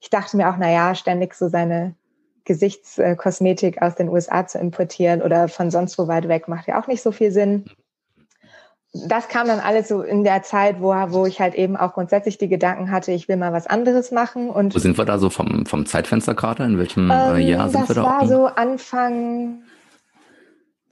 ich 0.02 0.10
dachte 0.10 0.36
mir 0.36 0.50
auch, 0.50 0.58
na 0.58 0.70
ja, 0.70 0.94
ständig 0.94 1.34
so 1.36 1.48
seine 1.48 1.96
Gesichtskosmetik 2.44 3.82
aus 3.82 3.96
den 3.96 4.10
USA 4.10 4.46
zu 4.46 4.60
importieren 4.60 5.22
oder 5.22 5.48
von 5.48 5.72
sonst 5.72 5.98
wo 5.98 6.08
weit 6.08 6.28
weg 6.28 6.48
macht 6.48 6.68
ja 6.68 6.80
auch 6.80 6.88
nicht 6.88 7.02
so 7.02 7.12
viel 7.12 7.32
Sinn. 7.32 7.66
Das 9.08 9.28
kam 9.28 9.48
dann 9.48 9.60
alles 9.60 9.88
so 9.88 10.02
in 10.02 10.24
der 10.24 10.44
Zeit, 10.44 10.78
wo, 10.80 10.94
wo 10.94 11.26
ich 11.26 11.42
halt 11.42 11.56
eben 11.56 11.76
auch 11.76 11.94
grundsätzlich 11.94 12.38
die 12.38 12.48
Gedanken 12.48 12.92
hatte, 12.92 13.12
ich 13.12 13.28
will 13.28 13.36
mal 13.36 13.52
was 13.52 13.68
anderes 13.68 14.12
machen. 14.12 14.50
Und 14.50 14.74
wo 14.74 14.80
sind 14.80 14.98
wir 14.98 15.06
da 15.06 15.18
so 15.18 15.30
vom, 15.30 15.66
vom 15.66 15.86
Zeitfenster 15.86 16.34
gerade? 16.34 16.64
In 16.64 16.78
welchem 16.78 17.12
äh, 17.12 17.42
ähm, 17.42 17.48
Jahr 17.48 17.70
sind 17.70 17.90
wir 17.90 17.96
da? 17.96 18.02
Das 18.04 18.12
war 18.12 18.28
so 18.28 18.46
Anfang 18.46 19.64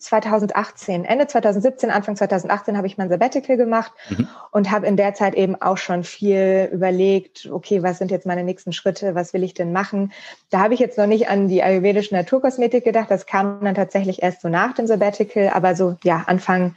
2018, 0.03 1.05
Ende 1.05 1.27
2017, 1.27 1.89
Anfang 1.89 2.17
2018 2.17 2.75
habe 2.75 2.87
ich 2.87 2.97
mein 2.97 3.07
Sabbatical 3.07 3.55
gemacht 3.55 3.93
mhm. 4.09 4.27
und 4.51 4.69
habe 4.69 4.85
in 4.85 4.97
der 4.97 5.13
Zeit 5.13 5.33
eben 5.33 5.59
auch 5.61 5.77
schon 5.77 6.03
viel 6.03 6.69
überlegt, 6.73 7.49
okay, 7.49 7.83
was 7.83 7.99
sind 7.99 8.11
jetzt 8.11 8.25
meine 8.25 8.43
nächsten 8.43 8.73
Schritte, 8.73 9.15
was 9.15 9.33
will 9.33 9.43
ich 9.43 9.53
denn 9.53 9.71
machen? 9.71 10.11
Da 10.49 10.59
habe 10.59 10.73
ich 10.73 10.81
jetzt 10.81 10.97
noch 10.97 11.07
nicht 11.07 11.29
an 11.29 11.47
die 11.47 11.63
ayurvedische 11.63 12.13
Naturkosmetik 12.13 12.83
gedacht, 12.83 13.09
das 13.09 13.25
kam 13.25 13.63
dann 13.63 13.75
tatsächlich 13.75 14.21
erst 14.21 14.41
so 14.41 14.49
nach 14.49 14.73
dem 14.73 14.87
Sabbatical, 14.87 15.51
aber 15.53 15.73
so, 15.73 15.95
ja, 16.03 16.23
Anfang 16.27 16.75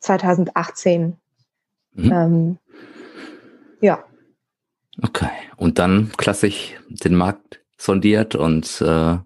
2018. 0.00 1.16
Mhm. 1.92 2.12
Ähm, 2.12 2.58
ja. 3.80 4.04
Okay, 5.02 5.30
und 5.56 5.78
dann 5.78 6.10
klassisch 6.16 6.74
den 6.88 7.14
Markt 7.14 7.60
sondiert 7.78 8.34
und 8.34 8.80
äh, 8.82 9.16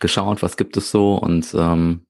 geschaut, 0.00 0.42
was 0.42 0.56
gibt 0.56 0.76
es 0.76 0.90
so 0.90 1.16
und 1.16 1.52
ähm, 1.54 2.04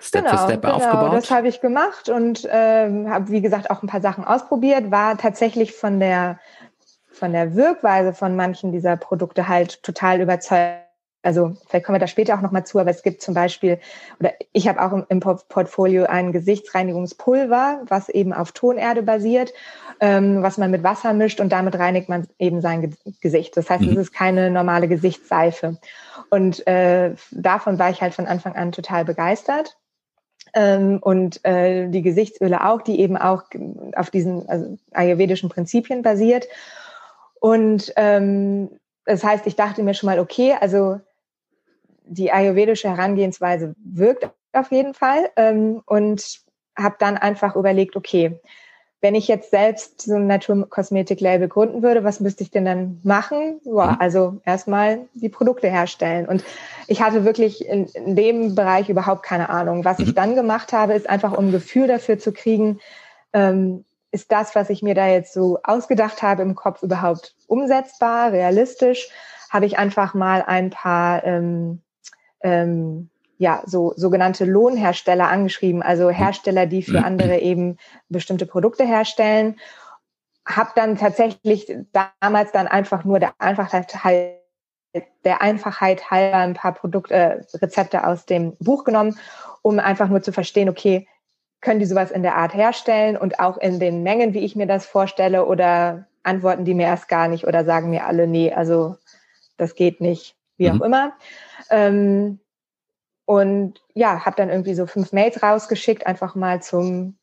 Step 0.00 0.24
genau, 0.24 0.36
für 0.36 0.44
Step 0.44 0.62
genau, 0.62 0.74
aufgebaut? 0.74 1.12
Das 1.14 1.30
habe 1.30 1.48
ich 1.48 1.60
gemacht 1.60 2.08
und 2.08 2.46
ähm, 2.50 3.10
habe, 3.10 3.30
wie 3.30 3.40
gesagt, 3.40 3.70
auch 3.70 3.82
ein 3.82 3.88
paar 3.88 4.00
Sachen 4.00 4.24
ausprobiert. 4.24 4.90
War 4.90 5.18
tatsächlich 5.18 5.72
von 5.72 6.00
der 6.00 6.38
von 7.10 7.32
der 7.32 7.54
Wirkweise 7.54 8.12
von 8.12 8.36
manchen 8.36 8.72
dieser 8.72 8.96
Produkte 8.96 9.48
halt 9.48 9.82
total 9.82 10.20
überzeugt. 10.20 10.85
Also 11.26 11.56
vielleicht 11.66 11.84
kommen 11.84 11.96
wir 11.96 12.00
da 12.00 12.06
später 12.06 12.36
auch 12.36 12.40
nochmal 12.40 12.64
zu, 12.64 12.78
aber 12.78 12.90
es 12.90 13.02
gibt 13.02 13.20
zum 13.20 13.34
Beispiel, 13.34 13.80
oder 14.20 14.32
ich 14.52 14.68
habe 14.68 14.80
auch 14.80 14.92
im, 14.92 15.04
im 15.08 15.18
Portfolio 15.18 16.04
ein 16.04 16.30
Gesichtsreinigungspulver, 16.30 17.82
was 17.88 18.08
eben 18.08 18.32
auf 18.32 18.52
Tonerde 18.52 19.02
basiert, 19.02 19.52
ähm, 19.98 20.44
was 20.44 20.56
man 20.56 20.70
mit 20.70 20.84
Wasser 20.84 21.12
mischt 21.14 21.40
und 21.40 21.50
damit 21.50 21.76
reinigt 21.76 22.08
man 22.08 22.28
eben 22.38 22.60
sein 22.60 22.96
Gesicht. 23.20 23.56
Das 23.56 23.68
heißt, 23.68 23.82
mhm. 23.82 23.90
es 23.90 23.96
ist 23.96 24.14
keine 24.14 24.52
normale 24.52 24.86
Gesichtsseife. 24.86 25.78
Und 26.30 26.64
äh, 26.68 27.14
davon 27.32 27.80
war 27.80 27.90
ich 27.90 28.00
halt 28.00 28.14
von 28.14 28.26
Anfang 28.26 28.54
an 28.54 28.70
total 28.70 29.04
begeistert 29.04 29.76
ähm, 30.54 31.00
und 31.00 31.44
äh, 31.44 31.88
die 31.88 32.02
Gesichtsöle 32.02 32.64
auch, 32.64 32.82
die 32.82 33.00
eben 33.00 33.16
auch 33.16 33.42
auf 33.96 34.10
diesen 34.10 34.48
also 34.48 34.78
ayurvedischen 34.92 35.48
Prinzipien 35.48 36.02
basiert. 36.02 36.46
Und 37.40 37.92
ähm, 37.96 38.70
das 39.04 39.24
heißt, 39.24 39.46
ich 39.48 39.56
dachte 39.56 39.82
mir 39.82 39.94
schon 39.94 40.08
mal, 40.08 40.20
okay, 40.20 40.54
also 40.60 41.00
die 42.06 42.32
ayurvedische 42.32 42.88
Herangehensweise 42.88 43.74
wirkt 43.84 44.30
auf 44.52 44.70
jeden 44.70 44.94
Fall 44.94 45.30
ähm, 45.36 45.82
und 45.86 46.40
habe 46.76 46.96
dann 46.98 47.16
einfach 47.16 47.56
überlegt, 47.56 47.96
okay, 47.96 48.40
wenn 49.02 49.14
ich 49.14 49.28
jetzt 49.28 49.50
selbst 49.50 50.02
so 50.02 50.14
ein 50.14 50.26
Naturkosmetik-Label 50.26 51.48
gründen 51.48 51.82
würde, 51.82 52.02
was 52.02 52.20
müsste 52.20 52.42
ich 52.42 52.50
denn 52.50 52.64
dann 52.64 53.00
machen? 53.04 53.60
Ja, 53.64 53.92
mhm. 53.92 53.96
also 54.00 54.40
erstmal 54.44 55.06
die 55.14 55.28
Produkte 55.28 55.68
herstellen. 55.68 56.26
Und 56.26 56.44
ich 56.86 57.02
hatte 57.02 57.24
wirklich 57.24 57.66
in, 57.66 57.86
in 57.86 58.16
dem 58.16 58.54
Bereich 58.54 58.88
überhaupt 58.88 59.22
keine 59.22 59.50
Ahnung. 59.50 59.84
Was 59.84 59.98
ich 59.98 60.08
mhm. 60.08 60.14
dann 60.14 60.34
gemacht 60.34 60.72
habe, 60.72 60.94
ist 60.94 61.08
einfach, 61.08 61.36
um 61.36 61.48
ein 61.48 61.52
Gefühl 61.52 61.88
dafür 61.88 62.18
zu 62.18 62.32
kriegen, 62.32 62.80
ähm, 63.32 63.84
ist 64.12 64.32
das, 64.32 64.54
was 64.54 64.70
ich 64.70 64.82
mir 64.82 64.94
da 64.94 65.06
jetzt 65.08 65.34
so 65.34 65.58
ausgedacht 65.62 66.22
habe 66.22 66.42
im 66.42 66.54
Kopf 66.54 66.82
überhaupt 66.82 67.34
umsetzbar, 67.48 68.32
realistisch? 68.32 69.10
Habe 69.50 69.66
ich 69.66 69.78
einfach 69.78 70.14
mal 70.14 70.42
ein 70.42 70.70
paar 70.70 71.22
ähm, 71.24 71.82
ähm, 72.46 73.10
ja, 73.38 73.62
so 73.66 73.92
sogenannte 73.96 74.44
Lohnhersteller 74.44 75.28
angeschrieben, 75.28 75.82
also 75.82 76.08
Hersteller, 76.10 76.66
die 76.66 76.82
für 76.82 77.04
andere 77.04 77.38
eben 77.40 77.76
bestimmte 78.08 78.46
Produkte 78.46 78.84
herstellen. 78.84 79.56
Hab 80.46 80.74
dann 80.74 80.96
tatsächlich 80.96 81.70
damals 82.20 82.52
dann 82.52 82.68
einfach 82.68 83.04
nur 83.04 83.18
der 83.18 83.34
Einfachheit 83.38 84.04
halt 84.04 84.36
der 85.24 85.42
Einfachheit 85.42 86.10
halber 86.10 86.38
ein 86.38 86.54
paar 86.54 86.72
Produkte, 86.72 87.12
äh, 87.12 87.42
Rezepte 87.58 88.06
aus 88.06 88.24
dem 88.24 88.56
Buch 88.56 88.84
genommen, 88.84 89.18
um 89.60 89.78
einfach 89.78 90.08
nur 90.08 90.22
zu 90.22 90.32
verstehen, 90.32 90.70
okay, 90.70 91.06
können 91.60 91.80
die 91.80 91.84
sowas 91.84 92.10
in 92.10 92.22
der 92.22 92.36
Art 92.36 92.54
herstellen? 92.54 93.18
Und 93.18 93.38
auch 93.38 93.58
in 93.58 93.78
den 93.78 94.02
Mengen, 94.02 94.32
wie 94.32 94.38
ich 94.38 94.56
mir 94.56 94.66
das 94.66 94.86
vorstelle, 94.86 95.44
oder 95.44 96.06
antworten 96.22 96.64
die 96.64 96.72
mir 96.72 96.86
erst 96.86 97.08
gar 97.08 97.28
nicht 97.28 97.46
oder 97.46 97.66
sagen 97.66 97.90
mir 97.90 98.06
alle, 98.06 98.26
nee, 98.26 98.54
also 98.54 98.96
das 99.58 99.74
geht 99.74 100.00
nicht, 100.00 100.34
wie 100.56 100.70
mhm. 100.70 100.80
auch 100.80 100.84
immer. 100.84 101.12
Ähm, 101.70 102.40
und 103.24 103.82
ja, 103.94 104.24
habe 104.24 104.36
dann 104.36 104.50
irgendwie 104.50 104.74
so 104.74 104.86
fünf 104.86 105.12
Mails 105.12 105.42
rausgeschickt, 105.42 106.06
einfach 106.06 106.34
mal 106.34 106.62
zum 106.62 107.18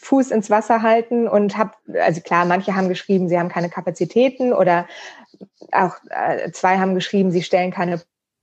Fuß 0.00 0.30
ins 0.30 0.50
Wasser 0.50 0.82
halten 0.82 1.26
und 1.26 1.56
habe, 1.56 1.72
also 2.00 2.20
klar, 2.20 2.44
manche 2.44 2.74
haben 2.74 2.88
geschrieben, 2.88 3.28
sie 3.28 3.38
haben 3.38 3.48
keine 3.48 3.70
Kapazitäten 3.70 4.52
oder 4.52 4.86
auch 5.72 5.94
äh, 6.10 6.50
zwei 6.52 6.78
haben 6.78 6.94
geschrieben, 6.94 7.30
sie 7.30 7.42
stellen 7.42 7.70
keine 7.70 8.02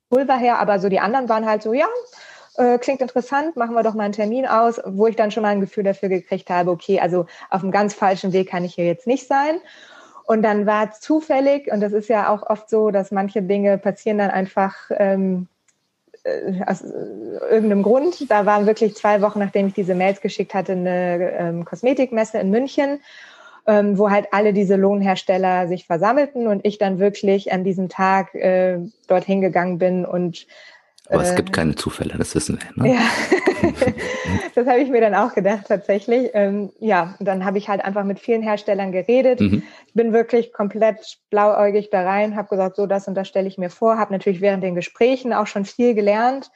Pulver 0.09 0.37
her, 0.37 0.59
aber 0.59 0.79
so 0.79 0.89
die 0.89 0.99
anderen 0.99 1.29
waren 1.29 1.45
halt 1.45 1.61
so, 1.61 1.73
ja, 1.73 1.87
äh, 2.57 2.77
klingt 2.79 3.01
interessant, 3.01 3.55
machen 3.55 3.75
wir 3.75 3.83
doch 3.83 3.93
mal 3.93 4.03
einen 4.03 4.13
Termin 4.13 4.45
aus, 4.45 4.81
wo 4.85 5.07
ich 5.07 5.15
dann 5.15 5.31
schon 5.31 5.43
mal 5.43 5.49
ein 5.49 5.61
Gefühl 5.61 5.83
dafür 5.83 6.09
gekriegt 6.09 6.49
habe, 6.49 6.71
okay, 6.71 6.99
also 6.99 7.25
auf 7.49 7.61
einem 7.61 7.71
ganz 7.71 7.93
falschen 7.93 8.33
Weg 8.33 8.49
kann 8.49 8.65
ich 8.65 8.75
hier 8.75 8.85
jetzt 8.85 9.07
nicht 9.07 9.27
sein. 9.27 9.59
Und 10.31 10.43
dann 10.43 10.65
war 10.65 10.91
zufällig, 10.91 11.69
und 11.73 11.81
das 11.81 11.91
ist 11.91 12.07
ja 12.07 12.29
auch 12.29 12.49
oft 12.49 12.69
so, 12.69 12.89
dass 12.89 13.11
manche 13.11 13.41
Dinge 13.41 13.77
passieren 13.77 14.17
dann 14.17 14.29
einfach 14.31 14.89
ähm, 14.91 15.49
äh, 16.23 16.63
aus 16.65 16.85
irgendeinem 17.49 17.83
Grund. 17.83 18.31
Da 18.31 18.45
waren 18.45 18.65
wirklich 18.65 18.95
zwei 18.95 19.21
Wochen, 19.21 19.39
nachdem 19.39 19.67
ich 19.67 19.73
diese 19.73 19.93
Mails 19.93 20.21
geschickt 20.21 20.53
hatte, 20.53 20.71
eine 20.71 21.33
ähm, 21.37 21.65
Kosmetikmesse 21.65 22.37
in 22.37 22.49
München, 22.49 23.01
ähm, 23.67 23.97
wo 23.97 24.09
halt 24.09 24.27
alle 24.31 24.53
diese 24.53 24.77
Lohnhersteller 24.77 25.67
sich 25.67 25.85
versammelten 25.85 26.47
und 26.47 26.65
ich 26.65 26.77
dann 26.77 26.97
wirklich 26.97 27.51
an 27.51 27.65
diesem 27.65 27.89
Tag 27.89 28.33
äh, 28.33 28.79
dorthin 29.07 29.41
gegangen 29.41 29.79
bin 29.79 30.05
und 30.05 30.47
aber 31.11 31.23
es 31.23 31.35
gibt 31.35 31.49
äh, 31.49 31.51
keine 31.51 31.75
Zufälle, 31.75 32.15
das 32.17 32.33
wissen 32.35 32.59
wir. 32.61 32.83
Ne? 32.83 32.93
Ja, 32.93 33.01
das 34.55 34.67
habe 34.67 34.79
ich 34.79 34.89
mir 34.89 35.01
dann 35.01 35.15
auch 35.15 35.33
gedacht 35.33 35.65
tatsächlich. 35.67 36.31
Ähm, 36.33 36.71
ja, 36.79 37.15
dann 37.19 37.43
habe 37.45 37.57
ich 37.57 37.69
halt 37.69 37.83
einfach 37.83 38.03
mit 38.03 38.19
vielen 38.19 38.41
Herstellern 38.41 38.91
geredet. 38.91 39.41
Mhm. 39.41 39.63
Ich 39.87 39.93
bin 39.93 40.13
wirklich 40.13 40.53
komplett 40.53 41.19
blauäugig 41.29 41.89
da 41.89 42.03
rein, 42.03 42.35
habe 42.35 42.49
gesagt, 42.49 42.75
so 42.75 42.87
das 42.87 43.07
und 43.07 43.15
das 43.15 43.27
stelle 43.27 43.47
ich 43.47 43.57
mir 43.57 43.69
vor, 43.69 43.97
habe 43.97 44.13
natürlich 44.13 44.41
während 44.41 44.63
den 44.63 44.75
Gesprächen 44.75 45.33
auch 45.33 45.47
schon 45.47 45.65
viel 45.65 45.93
gelernt 45.93 46.49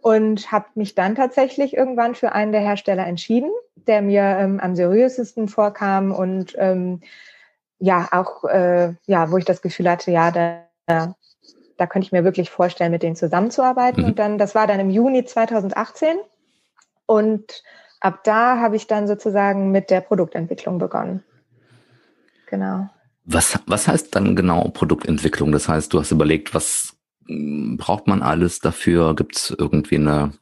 und 0.00 0.52
habe 0.52 0.66
mich 0.74 0.94
dann 0.94 1.14
tatsächlich 1.14 1.76
irgendwann 1.76 2.14
für 2.14 2.32
einen 2.32 2.52
der 2.52 2.60
Hersteller 2.60 3.06
entschieden, 3.06 3.50
der 3.74 4.02
mir 4.02 4.22
ähm, 4.22 4.60
am 4.60 4.76
seriösesten 4.76 5.48
vorkam 5.48 6.12
und 6.12 6.54
ähm, 6.56 7.00
ja 7.80 8.08
auch 8.12 8.44
äh, 8.44 8.94
ja, 9.06 9.30
wo 9.30 9.38
ich 9.38 9.44
das 9.44 9.62
Gefühl 9.62 9.90
hatte, 9.90 10.10
ja, 10.10 10.30
da 10.30 11.14
da 11.78 11.86
könnte 11.86 12.06
ich 12.06 12.12
mir 12.12 12.24
wirklich 12.24 12.50
vorstellen, 12.50 12.90
mit 12.90 13.02
denen 13.02 13.16
zusammenzuarbeiten. 13.16 14.02
Mhm. 14.02 14.08
Und 14.10 14.18
dann, 14.18 14.36
das 14.36 14.54
war 14.54 14.66
dann 14.66 14.80
im 14.80 14.90
Juni 14.90 15.24
2018. 15.24 16.18
Und 17.06 17.62
ab 18.00 18.24
da 18.24 18.60
habe 18.60 18.76
ich 18.76 18.86
dann 18.86 19.06
sozusagen 19.06 19.70
mit 19.70 19.88
der 19.88 20.00
Produktentwicklung 20.00 20.78
begonnen. 20.78 21.22
Genau. 22.50 22.90
Was, 23.24 23.58
was 23.66 23.86
heißt 23.86 24.14
dann 24.14 24.34
genau 24.34 24.68
Produktentwicklung? 24.68 25.52
Das 25.52 25.68
heißt, 25.68 25.92
du 25.92 26.00
hast 26.00 26.10
überlegt, 26.10 26.52
was 26.52 26.96
hm, 27.26 27.76
braucht 27.76 28.08
man 28.08 28.22
alles 28.22 28.58
dafür? 28.58 29.14
Gibt 29.14 29.36
es 29.36 29.54
irgendwie 29.56 29.96
eine, 29.96 30.32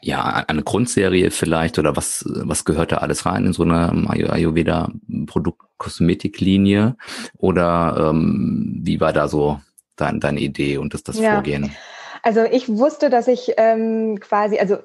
ja, 0.00 0.24
eine 0.48 0.64
Grundserie 0.64 1.30
vielleicht 1.30 1.78
oder 1.78 1.96
was, 1.96 2.24
was 2.26 2.64
gehört 2.64 2.90
da 2.90 2.96
alles 2.96 3.26
rein 3.26 3.46
in 3.46 3.52
so 3.52 3.62
eine 3.62 4.08
Ayurveda 4.08 4.90
Produkt-Kosmetiklinie? 5.26 6.96
Oder 7.36 8.08
ähm, 8.10 8.80
wie 8.82 9.00
war 9.00 9.12
da 9.12 9.28
so 9.28 9.60
dein, 10.00 10.20
deine 10.20 10.40
Idee 10.40 10.78
und 10.78 10.94
das, 10.94 11.02
das 11.02 11.18
ja. 11.18 11.34
Vorgehen? 11.34 11.74
Also 12.22 12.42
ich 12.42 12.68
wusste, 12.68 13.10
dass 13.10 13.28
ich 13.28 13.54
ähm, 13.56 14.18
quasi, 14.20 14.58
also 14.58 14.78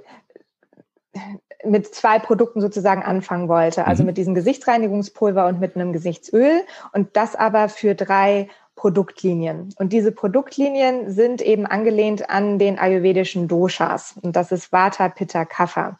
mit 1.63 1.93
zwei 1.93 2.19
Produkten 2.19 2.61
sozusagen 2.61 3.03
anfangen 3.03 3.47
wollte. 3.47 3.87
Also 3.87 4.03
mhm. 4.03 4.07
mit 4.07 4.17
diesem 4.17 4.35
Gesichtsreinigungspulver 4.35 5.47
und 5.47 5.59
mit 5.59 5.75
einem 5.75 5.93
Gesichtsöl 5.93 6.61
und 6.91 7.15
das 7.15 7.35
aber 7.35 7.69
für 7.69 7.95
drei 7.95 8.49
Produktlinien. 8.75 9.73
Und 9.77 9.93
diese 9.93 10.11
Produktlinien 10.11 11.11
sind 11.11 11.41
eben 11.41 11.65
angelehnt 11.65 12.29
an 12.29 12.57
den 12.59 12.79
ayurvedischen 12.79 13.47
Doshas. 13.47 14.15
Und 14.21 14.35
das 14.35 14.51
ist 14.51 14.71
Vata, 14.71 15.09
Pitta, 15.09 15.45
Kapha. 15.45 15.97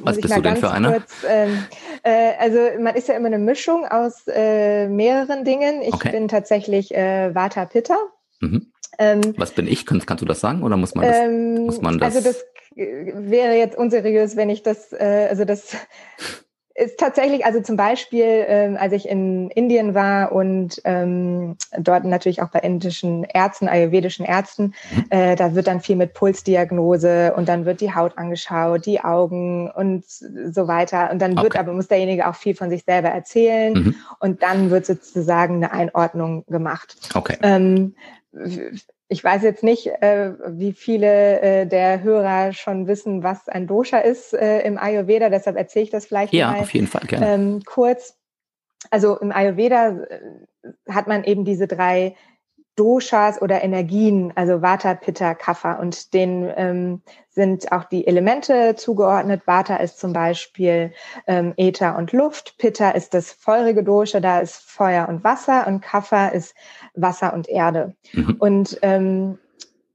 Was 0.00 0.20
bist 0.20 0.36
du 0.36 0.42
denn 0.42 0.56
für 0.56 0.70
einer? 0.70 0.92
Kurz, 0.92 1.12
ähm, 1.26 1.64
äh, 2.02 2.32
also 2.38 2.58
man 2.78 2.94
ist 2.94 3.08
ja 3.08 3.14
immer 3.14 3.28
eine 3.28 3.38
Mischung 3.38 3.86
aus 3.86 4.26
äh, 4.26 4.88
mehreren 4.88 5.44
Dingen. 5.44 5.80
Ich 5.82 5.94
okay. 5.94 6.10
bin 6.10 6.28
tatsächlich 6.28 6.94
äh, 6.94 7.34
Vata 7.34 7.64
Pitta. 7.64 7.96
Mhm. 8.42 8.72
Ähm, 8.98 9.34
Was 9.36 9.52
bin 9.52 9.66
ich? 9.66 9.86
Kannst, 9.86 10.06
kannst 10.06 10.20
du 10.20 10.26
das 10.26 10.40
sagen 10.40 10.62
oder 10.62 10.76
muss 10.76 10.94
man 10.94 11.06
das? 11.06 11.16
Ähm, 11.16 11.64
muss 11.64 11.80
man 11.80 11.98
das? 11.98 12.14
Also 12.14 12.28
das 12.28 12.44
wäre 12.74 13.54
jetzt 13.54 13.76
unseriös, 13.76 14.36
wenn 14.36 14.50
ich 14.50 14.62
das, 14.62 14.92
äh, 14.92 15.28
also 15.30 15.44
das 15.44 15.76
ist 16.74 16.98
tatsächlich, 16.98 17.44
also 17.44 17.60
zum 17.60 17.76
Beispiel, 17.76 18.44
ähm, 18.46 18.76
als 18.78 18.92
ich 18.92 19.08
in 19.08 19.50
Indien 19.50 19.94
war 19.94 20.32
und 20.32 20.80
ähm, 20.84 21.56
dort 21.78 22.04
natürlich 22.04 22.42
auch 22.42 22.48
bei 22.48 22.60
indischen 22.60 23.24
Ärzten, 23.24 23.68
ayurvedischen 23.68 24.24
Ärzten, 24.24 24.74
mhm. 24.94 25.04
äh, 25.10 25.36
da 25.36 25.54
wird 25.54 25.66
dann 25.66 25.80
viel 25.80 25.96
mit 25.96 26.14
Pulsdiagnose 26.14 27.34
und 27.36 27.48
dann 27.48 27.66
wird 27.66 27.80
die 27.80 27.94
Haut 27.94 28.16
angeschaut, 28.16 28.86
die 28.86 29.02
Augen 29.02 29.70
und 29.70 30.04
so 30.06 30.66
weiter. 30.66 31.10
Und 31.10 31.20
dann 31.20 31.36
wird 31.36 31.46
okay. 31.46 31.58
aber, 31.58 31.72
muss 31.72 31.88
derjenige 31.88 32.26
auch 32.26 32.36
viel 32.36 32.54
von 32.54 32.70
sich 32.70 32.84
selber 32.84 33.08
erzählen 33.08 33.74
mhm. 33.74 33.94
und 34.18 34.42
dann 34.42 34.70
wird 34.70 34.86
sozusagen 34.86 35.56
eine 35.56 35.72
Einordnung 35.72 36.44
gemacht. 36.46 36.96
Okay. 37.14 37.36
Ähm, 37.42 37.94
ich 39.08 39.22
weiß 39.22 39.42
jetzt 39.42 39.62
nicht, 39.62 39.86
äh, 39.86 40.32
wie 40.48 40.72
viele 40.72 41.40
äh, 41.40 41.66
der 41.66 42.02
Hörer 42.02 42.52
schon 42.52 42.86
wissen, 42.86 43.22
was 43.22 43.48
ein 43.48 43.66
Dosha 43.66 43.98
ist 43.98 44.32
äh, 44.32 44.60
im 44.60 44.78
Ayurveda, 44.78 45.28
deshalb 45.28 45.56
erzähle 45.56 45.84
ich 45.84 45.90
das 45.90 46.06
vielleicht 46.06 46.32
ja, 46.32 46.52
mal 46.52 46.60
auf 46.60 46.72
jeden 46.72 46.86
Fall, 46.86 47.06
gerne. 47.06 47.34
Ähm, 47.34 47.62
kurz. 47.64 48.16
Also 48.90 49.18
im 49.18 49.32
Ayurveda 49.32 49.98
äh, 50.02 50.20
hat 50.88 51.08
man 51.08 51.24
eben 51.24 51.44
diese 51.44 51.66
drei 51.66 52.16
Doshas 52.76 53.40
oder 53.42 53.62
Energien, 53.62 54.32
also 54.34 54.62
Vata, 54.62 54.94
Pitta, 54.94 55.34
Kapha. 55.34 55.74
Und 55.74 56.14
denen 56.14 56.52
ähm, 56.56 57.02
sind 57.30 57.70
auch 57.72 57.84
die 57.84 58.06
Elemente 58.06 58.74
zugeordnet. 58.76 59.42
Vata 59.46 59.76
ist 59.76 59.98
zum 59.98 60.12
Beispiel 60.12 60.92
ähm, 61.26 61.54
Äther 61.56 61.96
und 61.96 62.12
Luft. 62.12 62.56
Pitta 62.58 62.90
ist 62.90 63.14
das 63.14 63.32
feurige 63.32 63.84
Dosha, 63.84 64.20
da 64.20 64.40
ist 64.40 64.56
Feuer 64.56 65.08
und 65.08 65.22
Wasser. 65.24 65.66
Und 65.66 65.80
Kapha 65.80 66.28
ist 66.28 66.54
Wasser 66.94 67.34
und 67.34 67.48
Erde. 67.48 67.94
Mhm. 68.12 68.36
Und 68.38 68.78
ähm, 68.82 69.38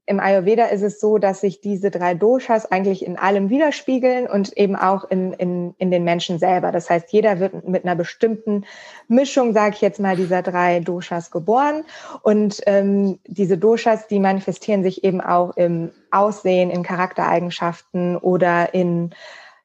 im 0.08 0.20
Ayurveda 0.20 0.64
ist 0.66 0.80
es 0.80 1.00
so, 1.00 1.18
dass 1.18 1.42
sich 1.42 1.60
diese 1.60 1.90
drei 1.90 2.14
Doshas 2.14 2.64
eigentlich 2.72 3.04
in 3.04 3.18
allem 3.18 3.50
widerspiegeln 3.50 4.26
und 4.26 4.56
eben 4.56 4.74
auch 4.74 5.04
in, 5.10 5.34
in, 5.34 5.74
in 5.76 5.90
den 5.90 6.02
Menschen 6.02 6.38
selber. 6.38 6.72
Das 6.72 6.88
heißt, 6.88 7.12
jeder 7.12 7.40
wird 7.40 7.68
mit 7.68 7.84
einer 7.84 7.94
bestimmten 7.94 8.64
Mischung, 9.06 9.52
sage 9.52 9.74
ich 9.74 9.82
jetzt 9.82 10.00
mal, 10.00 10.16
dieser 10.16 10.40
drei 10.40 10.80
Doshas 10.80 11.30
geboren. 11.30 11.84
Und 12.22 12.62
ähm, 12.64 13.18
diese 13.26 13.58
Doshas, 13.58 14.08
die 14.08 14.18
manifestieren 14.18 14.82
sich 14.82 15.04
eben 15.04 15.20
auch 15.20 15.54
im 15.58 15.90
Aussehen, 16.10 16.70
in 16.70 16.82
Charaktereigenschaften 16.82 18.16
oder 18.16 18.72
in 18.72 19.10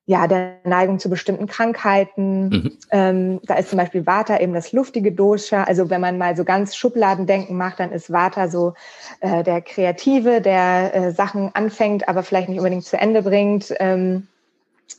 ja, 0.06 0.28
der 0.28 0.60
Neigung 0.66 1.00
zu 1.00 1.10
bestimmten 1.10 1.48
Krankheiten. 1.48 2.50
Mhm. 2.50 2.78
Ähm, 2.92 3.40
da 3.44 3.56
ist 3.56 3.70
zum 3.70 3.78
Beispiel 3.78 4.06
Vata 4.06 4.40
eben 4.40 4.54
das 4.54 4.74
luftige 4.74 5.14
Dosha. 5.14 5.64
Also 5.64 5.90
wenn 5.90 6.02
man 6.02 6.18
mal 6.18 6.36
so 6.36 6.44
ganz 6.44 6.76
Schubladendenken 6.76 7.56
macht, 7.56 7.80
dann 7.80 7.92
ist 7.92 8.12
Vata 8.12 8.50
so 8.50 8.74
äh, 9.22 9.44
der 9.44 9.62
Kreative, 9.62 10.42
der 10.42 10.94
äh, 10.94 11.12
Sachen 11.12 11.56
anfängt, 11.56 12.10
aber 12.10 12.24
vielleicht 12.24 12.50
nicht 12.50 12.58
unbedingt 12.58 12.84
zu 12.84 12.98
Ende 12.98 13.22
bringt. 13.22 13.74
Ähm, 13.80 14.28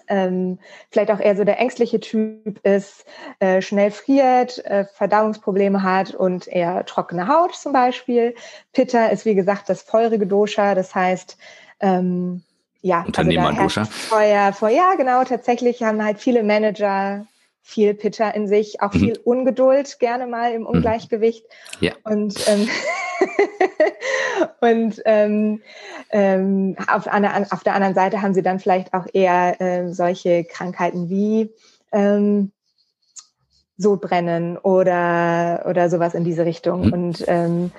ähm, 0.08 0.58
vielleicht 0.90 1.10
auch 1.10 1.20
eher 1.20 1.36
so 1.36 1.44
der 1.44 1.60
ängstliche 1.60 2.00
Typ 2.00 2.58
ist, 2.64 3.04
äh, 3.40 3.60
schnell 3.60 3.90
friert, 3.90 4.64
äh, 4.64 4.86
Verdauungsprobleme 4.86 5.82
hat 5.82 6.14
und 6.14 6.48
eher 6.48 6.84
trockene 6.86 7.28
Haut 7.28 7.54
zum 7.54 7.74
Beispiel. 7.74 8.34
Pitta 8.72 9.06
ist 9.06 9.26
wie 9.26 9.34
gesagt 9.34 9.68
das 9.68 9.82
feurige 9.82 10.26
Dosha, 10.26 10.74
das 10.74 10.94
heißt 10.94 11.36
ähm, 11.80 12.42
ja, 12.84 13.02
Unternehmer-Dosha. 13.06 13.80
Also 13.80 13.92
Feuer, 13.92 14.52
Feuer, 14.52 14.74
ja, 14.74 14.94
genau. 14.96 15.24
Tatsächlich 15.24 15.82
haben 15.82 16.04
halt 16.04 16.18
viele 16.18 16.42
Manager 16.42 17.26
viel 17.62 17.94
Pitcher 17.94 18.34
in 18.34 18.46
sich, 18.46 18.82
auch 18.82 18.92
mhm. 18.92 18.98
viel 18.98 19.20
Ungeduld, 19.24 19.98
gerne 19.98 20.26
mal 20.26 20.52
im 20.52 20.60
mhm. 20.60 20.66
Ungleichgewicht. 20.66 21.46
Ja. 21.80 21.92
Und, 22.04 22.34
ähm, 22.46 22.68
und 24.60 25.02
ähm, 25.06 25.62
ähm, 26.10 26.76
auf, 26.86 27.08
einer, 27.08 27.46
auf 27.50 27.64
der 27.64 27.74
anderen 27.74 27.94
Seite 27.94 28.20
haben 28.20 28.34
sie 28.34 28.42
dann 28.42 28.60
vielleicht 28.60 28.92
auch 28.92 29.06
eher 29.14 29.58
äh, 29.62 29.90
solche 29.90 30.44
Krankheiten 30.44 31.08
wie 31.08 31.50
ähm, 31.90 32.52
Sodbrennen 33.78 34.58
oder, 34.58 35.64
oder 35.66 35.88
sowas 35.88 36.12
in 36.12 36.24
diese 36.24 36.44
Richtung. 36.44 36.88
Mhm. 36.88 36.92
Und 36.92 37.24
ähm, 37.28 37.72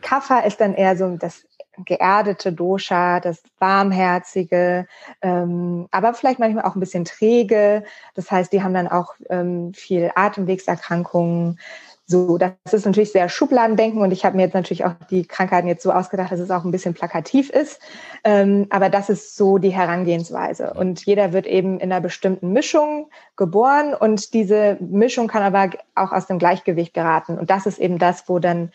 Kapha 0.00 0.40
ist 0.40 0.60
dann 0.60 0.74
eher 0.74 0.96
so 0.96 1.16
das 1.16 1.44
geerdete 1.84 2.52
Dosha, 2.52 3.20
das 3.20 3.42
warmherzige, 3.58 4.86
ähm, 5.22 5.86
aber 5.90 6.14
vielleicht 6.14 6.38
manchmal 6.38 6.64
auch 6.64 6.76
ein 6.76 6.80
bisschen 6.80 7.04
träge. 7.04 7.84
Das 8.14 8.30
heißt, 8.30 8.52
die 8.52 8.62
haben 8.62 8.74
dann 8.74 8.88
auch 8.88 9.14
ähm, 9.30 9.72
viel 9.74 10.10
Atemwegserkrankungen. 10.14 11.58
So, 12.04 12.36
das 12.36 12.52
ist 12.72 12.84
natürlich 12.84 13.12
sehr 13.12 13.28
Schubladendenken 13.28 14.02
und 14.02 14.10
ich 14.10 14.24
habe 14.24 14.36
mir 14.36 14.42
jetzt 14.42 14.54
natürlich 14.54 14.84
auch 14.84 14.92
die 15.08 15.24
Krankheiten 15.24 15.68
jetzt 15.68 15.82
so 15.82 15.92
ausgedacht, 15.92 16.30
dass 16.30 16.40
es 16.40 16.50
auch 16.50 16.64
ein 16.64 16.70
bisschen 16.70 16.94
plakativ 16.94 17.48
ist. 17.48 17.80
Ähm, 18.24 18.66
aber 18.70 18.90
das 18.90 19.08
ist 19.08 19.36
so 19.36 19.56
die 19.56 19.70
Herangehensweise. 19.70 20.74
Und 20.74 21.06
jeder 21.06 21.32
wird 21.32 21.46
eben 21.46 21.78
in 21.78 21.90
einer 21.90 22.02
bestimmten 22.02 22.52
Mischung 22.52 23.08
geboren 23.36 23.94
und 23.94 24.34
diese 24.34 24.76
Mischung 24.80 25.28
kann 25.28 25.42
aber 25.42 25.70
auch 25.94 26.12
aus 26.12 26.26
dem 26.26 26.38
Gleichgewicht 26.38 26.92
geraten. 26.92 27.38
Und 27.38 27.48
das 27.48 27.66
ist 27.66 27.78
eben 27.78 27.98
das, 27.98 28.28
wo 28.28 28.40
dann 28.40 28.72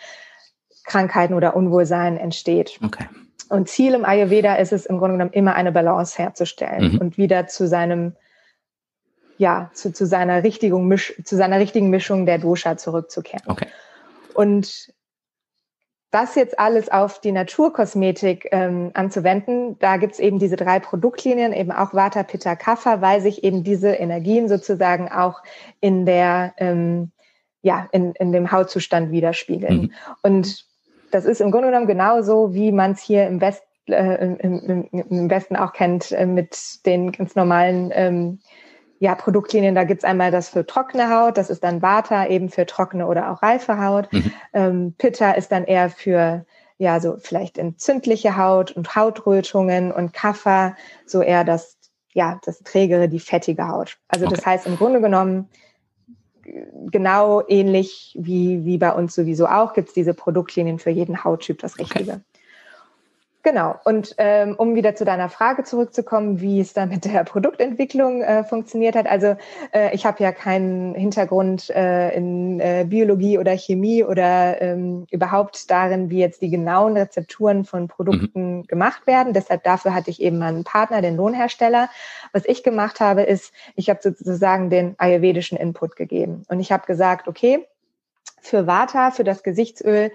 Krankheiten 0.87 1.35
oder 1.35 1.55
Unwohlsein 1.55 2.17
entsteht. 2.17 2.79
Okay. 2.83 3.05
Und 3.49 3.69
Ziel 3.69 3.93
im 3.93 4.03
Ayurveda 4.03 4.55
ist 4.55 4.73
es 4.73 4.85
im 4.85 4.97
Grunde 4.97 5.13
genommen 5.17 5.33
immer 5.33 5.53
eine 5.53 5.71
Balance 5.71 6.17
herzustellen 6.17 6.93
mhm. 6.93 6.97
und 6.97 7.17
wieder 7.17 7.47
zu 7.47 7.67
seinem 7.67 8.13
ja, 9.37 9.69
zu, 9.73 9.93
zu 9.93 10.07
seiner 10.07 10.43
richtigen 10.43 10.87
Misch, 10.87 11.13
zu 11.23 11.35
seiner 11.35 11.59
richtigen 11.59 11.91
Mischung 11.91 12.25
der 12.25 12.39
Dosha 12.39 12.75
zurückzukehren. 12.75 13.43
Okay. 13.45 13.67
Und 14.33 14.91
das 16.09 16.35
jetzt 16.35 16.57
alles 16.57 16.89
auf 16.89 17.19
die 17.21 17.31
Naturkosmetik 17.31 18.47
ähm, 18.51 18.91
anzuwenden, 18.93 19.77
da 19.79 19.97
gibt's 19.97 20.19
eben 20.19 20.39
diese 20.39 20.55
drei 20.55 20.79
Produktlinien, 20.79 21.53
eben 21.53 21.71
auch 21.71 21.93
Vata, 21.93 22.23
Pitta, 22.23 22.55
Kapha, 22.55 23.01
weil 23.01 23.21
sich 23.21 23.43
eben 23.43 23.63
diese 23.63 23.89
Energien 23.89 24.47
sozusagen 24.47 25.11
auch 25.11 25.43
in 25.81 26.05
der 26.05 26.53
ähm, 26.57 27.11
ja 27.61 27.87
in, 27.91 28.13
in 28.13 28.31
dem 28.31 28.51
Hautzustand 28.51 29.11
widerspiegeln. 29.11 29.81
Mhm. 29.81 29.91
Und 30.23 30.66
das 31.11 31.25
ist 31.25 31.41
im 31.41 31.51
Grunde 31.51 31.67
genommen 31.67 31.87
genauso, 31.87 32.53
wie 32.53 32.71
man 32.71 32.91
es 32.91 33.01
hier 33.01 33.27
im, 33.27 33.41
West, 33.41 33.63
äh, 33.87 34.23
im, 34.23 34.37
im, 34.39 34.87
im, 34.91 35.29
Westen 35.29 35.55
auch 35.55 35.73
kennt, 35.73 36.11
äh, 36.11 36.25
mit 36.25 36.85
den 36.85 37.11
ganz 37.11 37.35
normalen 37.35 37.91
ähm, 37.93 38.39
ja, 38.99 39.15
Produktlinien. 39.15 39.75
Da 39.75 39.83
gibt's 39.83 40.03
einmal 40.03 40.31
das 40.31 40.49
für 40.49 40.65
trockene 40.65 41.09
Haut, 41.09 41.37
das 41.37 41.49
ist 41.49 41.63
dann 41.63 41.81
Vata 41.81 42.27
eben 42.27 42.49
für 42.49 42.65
trockene 42.65 43.07
oder 43.07 43.31
auch 43.31 43.43
reife 43.43 43.83
Haut. 43.83 44.11
Mhm. 44.11 44.31
Ähm, 44.53 44.95
Pitta 44.97 45.31
ist 45.31 45.51
dann 45.51 45.63
eher 45.63 45.89
für 45.89 46.45
ja, 46.77 46.99
so 46.99 47.17
vielleicht 47.17 47.57
entzündliche 47.57 48.37
Haut 48.37 48.71
und 48.71 48.95
Hautrötungen 48.95 49.91
und 49.91 50.13
Kapha 50.13 50.75
so 51.05 51.21
eher 51.21 51.43
das, 51.43 51.77
ja, 52.13 52.39
das 52.45 52.59
trägere, 52.59 53.09
die 53.09 53.19
fettige 53.19 53.67
Haut. 53.67 53.97
Also 54.07 54.25
okay. 54.25 54.35
das 54.35 54.45
heißt 54.45 54.67
im 54.67 54.77
Grunde 54.77 55.01
genommen, 55.01 55.49
genau 56.91 57.43
ähnlich 57.47 58.15
wie, 58.19 58.65
wie 58.65 58.77
bei 58.77 58.93
uns 58.93 59.15
sowieso 59.15 59.47
auch, 59.47 59.73
gibt 59.73 59.89
es 59.89 59.93
diese 59.93 60.13
Produktlinien 60.13 60.79
für 60.79 60.89
jeden 60.89 61.23
Hauttyp, 61.23 61.59
das 61.59 61.77
Richtige. 61.77 62.11
Okay. 62.11 62.21
Genau. 63.47 63.79
Und 63.85 64.13
ähm, 64.17 64.55
um 64.57 64.75
wieder 64.75 64.93
zu 64.95 65.05
deiner 65.05 65.29
Frage 65.29 65.63
zurückzukommen, 65.63 66.41
wie 66.41 66.59
es 66.59 66.73
da 66.73 66.85
mit 66.85 67.05
der 67.05 67.23
Produktentwicklung 67.23 68.21
äh, 68.21 68.43
funktioniert 68.43 68.97
hat. 68.97 69.07
Also 69.07 69.37
äh, 69.73 69.95
ich 69.95 70.05
habe 70.05 70.21
ja 70.21 70.33
keinen 70.33 70.93
Hintergrund 70.95 71.69
äh, 71.69 72.13
in 72.13 72.59
äh, 72.59 72.85
Biologie 72.85 73.37
oder 73.37 73.57
Chemie 73.57 74.03
oder 74.03 74.61
ähm, 74.61 75.07
überhaupt 75.11 75.71
darin, 75.71 76.09
wie 76.09 76.19
jetzt 76.19 76.41
die 76.41 76.49
genauen 76.49 76.97
Rezepturen 76.97 77.63
von 77.63 77.87
Produkten 77.87 78.57
mhm. 78.57 78.63
gemacht 78.67 79.07
werden. 79.07 79.31
Deshalb 79.31 79.63
dafür 79.63 79.95
hatte 79.95 80.09
ich 80.09 80.21
eben 80.21 80.39
meinen 80.39 80.65
Partner, 80.65 81.01
den 81.01 81.15
Lohnhersteller. 81.15 81.87
Was 82.33 82.43
ich 82.43 82.63
gemacht 82.63 82.99
habe, 82.99 83.21
ist, 83.21 83.53
ich 83.77 83.89
habe 83.89 84.01
sozusagen 84.03 84.69
den 84.69 84.95
ayurvedischen 84.97 85.57
Input 85.57 85.95
gegeben. 85.95 86.43
Und 86.49 86.59
ich 86.59 86.73
habe 86.73 86.85
gesagt, 86.85 87.29
okay, 87.29 87.65
für 88.41 88.67
Vata, 88.67 89.11
für 89.11 89.23
das 89.23 89.41
Gesichtsöl, 89.41 90.11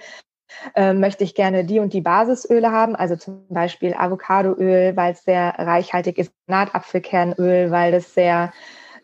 äh, 0.74 0.92
möchte 0.92 1.24
ich 1.24 1.34
gerne 1.34 1.64
die 1.64 1.78
und 1.78 1.92
die 1.92 2.00
Basisöle 2.00 2.70
haben, 2.70 2.96
also 2.96 3.16
zum 3.16 3.46
Beispiel 3.48 3.94
Avocadoöl, 3.94 4.96
weil 4.96 5.12
es 5.12 5.24
sehr 5.24 5.54
reichhaltig 5.58 6.18
ist, 6.18 6.32
Nahtapfelkernöl, 6.46 7.70
weil 7.70 7.94
es 7.94 8.14
sehr 8.14 8.52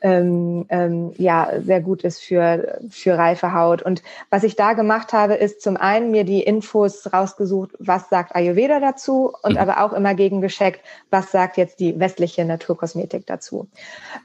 ähm, 0.00 0.66
ähm, 0.68 1.12
ja 1.16 1.50
sehr 1.60 1.80
gut 1.80 2.04
ist 2.04 2.22
für 2.22 2.80
für 2.90 3.18
reife 3.18 3.52
Haut. 3.52 3.82
Und 3.82 4.02
was 4.30 4.44
ich 4.44 4.56
da 4.56 4.72
gemacht 4.72 5.12
habe, 5.12 5.34
ist 5.34 5.62
zum 5.62 5.76
einen 5.76 6.10
mir 6.10 6.24
die 6.24 6.42
Infos 6.42 7.12
rausgesucht, 7.12 7.72
was 7.78 8.08
sagt 8.08 8.34
Ayurveda 8.34 8.80
dazu, 8.80 9.32
und 9.42 9.52
mhm. 9.52 9.58
aber 9.58 9.82
auch 9.82 9.92
immer 9.92 10.14
gegengescheckt, 10.14 10.80
was 11.10 11.32
sagt 11.32 11.56
jetzt 11.56 11.80
die 11.80 11.98
westliche 11.98 12.44
Naturkosmetik 12.44 13.26
dazu. 13.26 13.68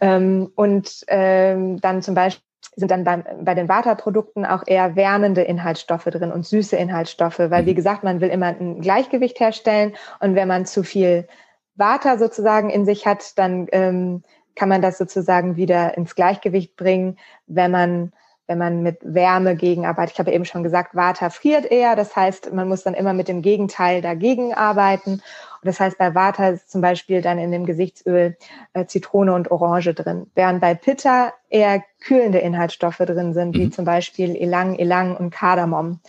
Ähm, 0.01 0.51
und 0.55 1.03
ähm, 1.07 1.79
dann 1.81 2.01
zum 2.01 2.15
Beispiel 2.15 2.43
sind 2.75 2.91
dann 2.91 3.03
bei, 3.03 3.17
bei 3.17 3.55
den 3.55 3.69
Vata-Produkten 3.69 4.45
auch 4.45 4.63
eher 4.65 4.95
wärmende 4.95 5.41
Inhaltsstoffe 5.41 6.05
drin 6.05 6.31
und 6.31 6.45
süße 6.45 6.75
Inhaltsstoffe, 6.75 7.39
weil 7.39 7.65
wie 7.65 7.71
mhm. 7.71 7.75
gesagt, 7.75 8.03
man 8.03 8.21
will 8.21 8.29
immer 8.29 8.47
ein 8.47 8.81
Gleichgewicht 8.81 9.39
herstellen 9.39 9.93
und 10.19 10.35
wenn 10.35 10.47
man 10.47 10.65
zu 10.65 10.83
viel 10.83 11.27
Vata 11.75 12.17
sozusagen 12.17 12.69
in 12.69 12.85
sich 12.85 13.05
hat, 13.05 13.37
dann 13.37 13.67
ähm, 13.71 14.23
kann 14.55 14.69
man 14.69 14.81
das 14.81 14.97
sozusagen 14.97 15.55
wieder 15.55 15.97
ins 15.97 16.15
Gleichgewicht 16.15 16.75
bringen, 16.75 17.17
wenn 17.47 17.71
man 17.71 18.11
wenn 18.45 18.57
man 18.57 18.83
mit 18.83 18.97
Wärme 19.01 19.55
gegenarbeitet. 19.55 20.15
Ich 20.15 20.19
habe 20.19 20.31
eben 20.31 20.43
schon 20.43 20.63
gesagt, 20.63 20.95
Vata 20.95 21.29
friert 21.29 21.65
eher. 21.65 21.95
Das 21.95 22.15
heißt, 22.15 22.51
man 22.53 22.67
muss 22.67 22.83
dann 22.83 22.93
immer 22.93 23.13
mit 23.13 23.29
dem 23.29 23.41
Gegenteil 23.41 24.01
dagegen 24.01 24.53
arbeiten. 24.53 25.21
Das 25.63 25.79
heißt, 25.79 25.97
bei 25.97 26.13
Vata 26.15 26.49
ist 26.49 26.71
zum 26.71 26.81
Beispiel 26.81 27.21
dann 27.21 27.39
in 27.39 27.51
dem 27.51 27.65
Gesichtsöl 27.65 28.37
äh, 28.73 28.85
Zitrone 28.85 29.33
und 29.33 29.51
Orange 29.51 29.93
drin. 29.93 30.27
Während 30.35 30.61
bei 30.61 30.75
Pitta 30.75 31.33
eher 31.49 31.83
kühlende 32.01 32.39
Inhaltsstoffe 32.39 32.97
drin 32.97 33.33
sind, 33.33 33.55
wie 33.55 33.65
mhm. 33.65 33.71
zum 33.71 33.85
Beispiel 33.85 34.35
Elang, 34.35 34.77
Elang 34.77 35.15
und 35.15 35.29
Kardamom. 35.29 35.99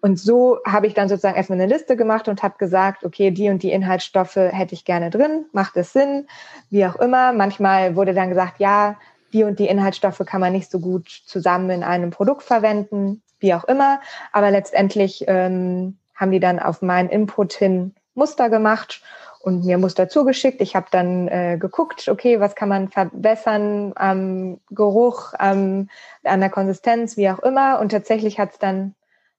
Und 0.00 0.18
so 0.18 0.58
habe 0.66 0.86
ich 0.86 0.94
dann 0.94 1.08
sozusagen 1.08 1.36
erstmal 1.36 1.60
eine 1.60 1.72
Liste 1.72 1.96
gemacht 1.96 2.28
und 2.28 2.42
habe 2.42 2.56
gesagt, 2.58 3.04
okay, 3.04 3.30
die 3.30 3.50
und 3.50 3.62
die 3.62 3.70
Inhaltsstoffe 3.70 4.36
hätte 4.36 4.74
ich 4.74 4.84
gerne 4.84 5.10
drin, 5.10 5.44
macht 5.52 5.76
es 5.76 5.92
Sinn, 5.92 6.26
wie 6.70 6.86
auch 6.86 6.96
immer. 6.96 7.32
Manchmal 7.32 7.96
wurde 7.96 8.14
dann 8.14 8.30
gesagt, 8.30 8.60
ja, 8.60 8.96
die 9.32 9.44
und 9.44 9.58
die 9.58 9.68
Inhaltsstoffe 9.68 10.22
kann 10.26 10.40
man 10.40 10.52
nicht 10.52 10.70
so 10.70 10.80
gut 10.80 11.08
zusammen 11.26 11.70
in 11.70 11.82
einem 11.82 12.10
Produkt 12.10 12.42
verwenden, 12.42 13.22
wie 13.38 13.54
auch 13.54 13.64
immer. 13.64 14.00
Aber 14.32 14.50
letztendlich 14.50 15.24
ähm, 15.28 15.98
haben 16.14 16.30
die 16.30 16.40
dann 16.40 16.58
auf 16.58 16.82
meinen 16.82 17.08
Input 17.08 17.52
hin 17.52 17.94
Muster 18.14 18.50
gemacht 18.50 19.02
und 19.40 19.64
mir 19.64 19.78
Muster 19.78 20.08
zugeschickt. 20.08 20.60
Ich 20.60 20.76
habe 20.76 20.86
dann 20.90 21.28
äh, 21.28 21.56
geguckt, 21.58 22.08
okay, 22.08 22.40
was 22.40 22.54
kann 22.54 22.68
man 22.68 22.88
verbessern 22.88 23.92
am 23.96 24.60
Geruch, 24.70 25.32
am, 25.38 25.88
an 26.24 26.40
der 26.40 26.50
Konsistenz, 26.50 27.16
wie 27.16 27.30
auch 27.30 27.38
immer. 27.40 27.80
Und 27.80 27.90
tatsächlich 27.90 28.38
hat 28.38 28.52
es 28.52 28.58
dann 28.58 28.94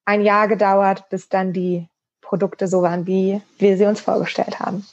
ein 0.05 0.21
Jahr 0.23 0.47
gedauert, 0.47 1.09
bis 1.09 1.29
dann 1.29 1.53
die 1.53 1.87
Produkte 2.21 2.67
so 2.67 2.81
waren, 2.81 3.05
wie 3.05 3.41
wir 3.59 3.77
sie 3.77 3.85
uns 3.85 4.01
vorgestellt 4.01 4.59
haben. 4.59 4.85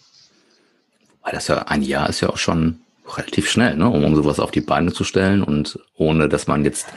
Weil 1.22 1.32
das 1.32 1.48
ja 1.48 1.58
ein 1.62 1.82
Jahr 1.82 2.08
ist 2.08 2.20
ja 2.20 2.28
auch 2.28 2.36
schon 2.36 2.80
relativ 3.16 3.48
schnell, 3.50 3.76
ne, 3.76 3.88
um, 3.88 4.04
um 4.04 4.14
sowas 4.14 4.40
auf 4.40 4.50
die 4.50 4.60
Beine 4.60 4.92
zu 4.92 5.04
stellen 5.04 5.42
und 5.42 5.78
ohne, 5.96 6.28
dass 6.28 6.46
man 6.46 6.64
jetzt 6.64 6.88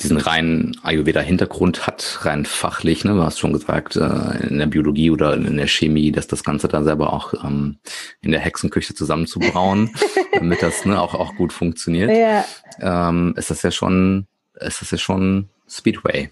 diesen 0.00 0.16
reinen 0.16 0.78
Ayurveda-Hintergrund 0.82 1.86
hat, 1.86 2.20
rein 2.22 2.44
fachlich, 2.44 3.04
ne, 3.04 3.14
du 3.14 3.22
hast 3.22 3.38
schon 3.38 3.52
gesagt, 3.52 3.96
äh, 3.96 4.46
in 4.48 4.58
der 4.58 4.66
Biologie 4.66 5.10
oder 5.10 5.34
in 5.34 5.56
der 5.56 5.66
Chemie, 5.66 6.12
dass 6.12 6.28
das 6.28 6.44
Ganze 6.44 6.68
dann 6.68 6.84
selber 6.84 7.12
auch 7.12 7.34
ähm, 7.44 7.78
in 8.20 8.30
der 8.30 8.40
Hexenküche 8.40 8.94
zusammenzubrauen, 8.94 9.90
damit 10.32 10.62
das 10.62 10.84
ne, 10.84 11.00
auch, 11.00 11.14
auch 11.14 11.34
gut 11.34 11.52
funktioniert, 11.52 12.10
ja. 12.10 12.44
ähm, 12.80 13.34
ist 13.36 13.50
das 13.50 13.62
ja 13.62 13.72
schon, 13.72 14.26
ist 14.60 14.80
das 14.80 14.90
ja 14.92 14.98
schon 14.98 15.48
Speedway. 15.68 16.30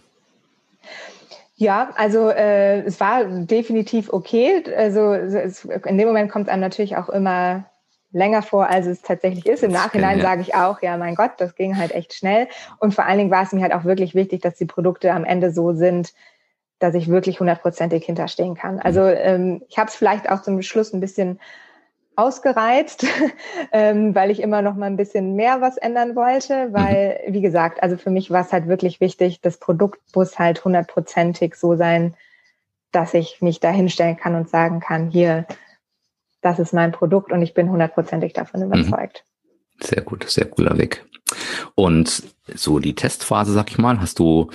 Ja, 1.56 1.90
also 1.96 2.28
äh, 2.28 2.82
es 2.82 3.00
war 3.00 3.24
definitiv 3.24 4.12
okay. 4.12 4.62
Also 4.76 5.14
es, 5.14 5.64
in 5.64 5.98
dem 5.98 6.06
Moment 6.06 6.30
kommt 6.30 6.48
einem 6.50 6.60
natürlich 6.60 6.96
auch 6.96 7.08
immer 7.08 7.64
länger 8.16 8.42
vor, 8.42 8.68
als 8.68 8.86
es 8.86 9.02
tatsächlich 9.02 9.46
ist. 9.46 9.62
Im 9.62 9.72
Nachhinein 9.72 10.20
sage 10.22 10.40
ich 10.40 10.54
auch, 10.54 10.80
ja, 10.80 10.96
mein 10.96 11.14
Gott, 11.14 11.32
das 11.36 11.54
ging 11.54 11.76
halt 11.76 11.92
echt 11.92 12.14
schnell. 12.14 12.48
Und 12.78 12.94
vor 12.94 13.04
allen 13.04 13.18
Dingen 13.18 13.30
war 13.30 13.42
es 13.42 13.52
mir 13.52 13.62
halt 13.62 13.74
auch 13.74 13.84
wirklich 13.84 14.14
wichtig, 14.14 14.40
dass 14.40 14.54
die 14.54 14.64
Produkte 14.64 15.12
am 15.12 15.24
Ende 15.24 15.52
so 15.52 15.72
sind, 15.72 16.14
dass 16.78 16.94
ich 16.94 17.08
wirklich 17.08 17.40
hundertprozentig 17.40 18.04
hinterstehen 18.04 18.54
kann. 18.54 18.78
Also 18.78 19.02
mhm. 19.02 19.14
ähm, 19.18 19.62
ich 19.68 19.78
habe 19.78 19.88
es 19.88 19.96
vielleicht 19.96 20.30
auch 20.30 20.42
zum 20.42 20.60
Schluss 20.62 20.92
ein 20.92 21.00
bisschen 21.00 21.38
ausgereizt, 22.16 23.06
ähm, 23.72 24.14
weil 24.14 24.30
ich 24.30 24.40
immer 24.40 24.62
noch 24.62 24.74
mal 24.74 24.86
ein 24.86 24.96
bisschen 24.96 25.36
mehr 25.36 25.60
was 25.60 25.76
ändern 25.76 26.16
wollte, 26.16 26.72
weil, 26.72 27.20
mhm. 27.26 27.34
wie 27.34 27.42
gesagt, 27.42 27.82
also 27.82 27.98
für 27.98 28.10
mich 28.10 28.30
war 28.30 28.40
es 28.40 28.52
halt 28.52 28.66
wirklich 28.66 29.00
wichtig, 29.00 29.42
das 29.42 29.58
Produkt 29.58 30.00
muss 30.14 30.38
halt 30.38 30.64
hundertprozentig 30.64 31.54
so 31.54 31.76
sein, 31.76 32.14
dass 32.92 33.12
ich 33.12 33.42
mich 33.42 33.60
da 33.60 33.70
hinstellen 33.70 34.16
kann 34.16 34.34
und 34.34 34.48
sagen 34.48 34.80
kann, 34.80 35.10
hier, 35.10 35.44
das 36.46 36.60
ist 36.60 36.72
mein 36.72 36.92
Produkt 36.92 37.32
und 37.32 37.42
ich 37.42 37.54
bin 37.54 37.70
hundertprozentig 37.70 38.32
davon 38.32 38.60
mhm. 38.60 38.66
überzeugt. 38.66 39.24
Sehr 39.80 40.02
gut, 40.02 40.24
sehr 40.28 40.46
cooler 40.46 40.78
Weg. 40.78 41.04
Und 41.74 42.22
so 42.54 42.78
die 42.78 42.94
Testphase, 42.94 43.52
sag 43.52 43.70
ich 43.70 43.78
mal, 43.78 44.00
hast 44.00 44.20
du 44.20 44.50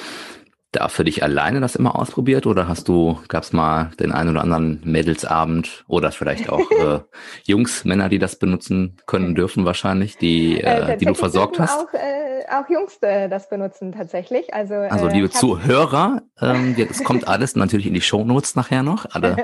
da 0.72 0.88
für 0.88 1.04
dich 1.04 1.22
alleine 1.22 1.60
das 1.60 1.76
immer 1.76 2.00
ausprobiert 2.00 2.48
oder 2.48 2.70
hast 2.70 2.88
du, 2.88 3.20
gab 3.28 3.44
es 3.44 3.52
mal 3.52 3.92
den 4.00 4.14
einen 4.14 4.30
oder 4.30 4.42
anderen 4.42 4.80
Mädelsabend 4.86 5.84
oder 5.90 6.14
vielleicht 6.14 6.50
auch 6.50 6.72
äh, 6.72 7.00
Jungs, 7.44 7.84
Männer, 7.84 8.08
die 8.08 8.20
das 8.20 8.38
benutzen 8.38 8.96
können 9.06 9.36
dürfen 9.36 9.66
wahrscheinlich, 9.66 10.18
die, 10.18 10.62
äh, 10.62 10.94
äh 10.94 10.98
die 10.98 11.06
du 11.06 11.14
versorgt 11.14 11.60
hast? 11.60 11.78
Auch, 11.78 11.94
äh, 11.94 12.46
auch 12.50 12.70
Jungs 12.70 12.98
äh, 13.02 13.28
das 13.28 13.50
benutzen 13.50 13.92
tatsächlich. 13.92 14.54
Also, 14.54 14.76
also 14.76 15.10
liebe 15.10 15.30
Zuhörer, 15.30 16.22
ähm, 16.40 16.74
es 16.90 17.04
kommt 17.04 17.28
alles 17.28 17.58
natürlich 17.58 17.88
in 17.88 17.94
die 17.94 18.02
Shownotes 18.02 18.56
nachher 18.56 18.82
noch, 18.82 19.06
alle, 19.12 19.36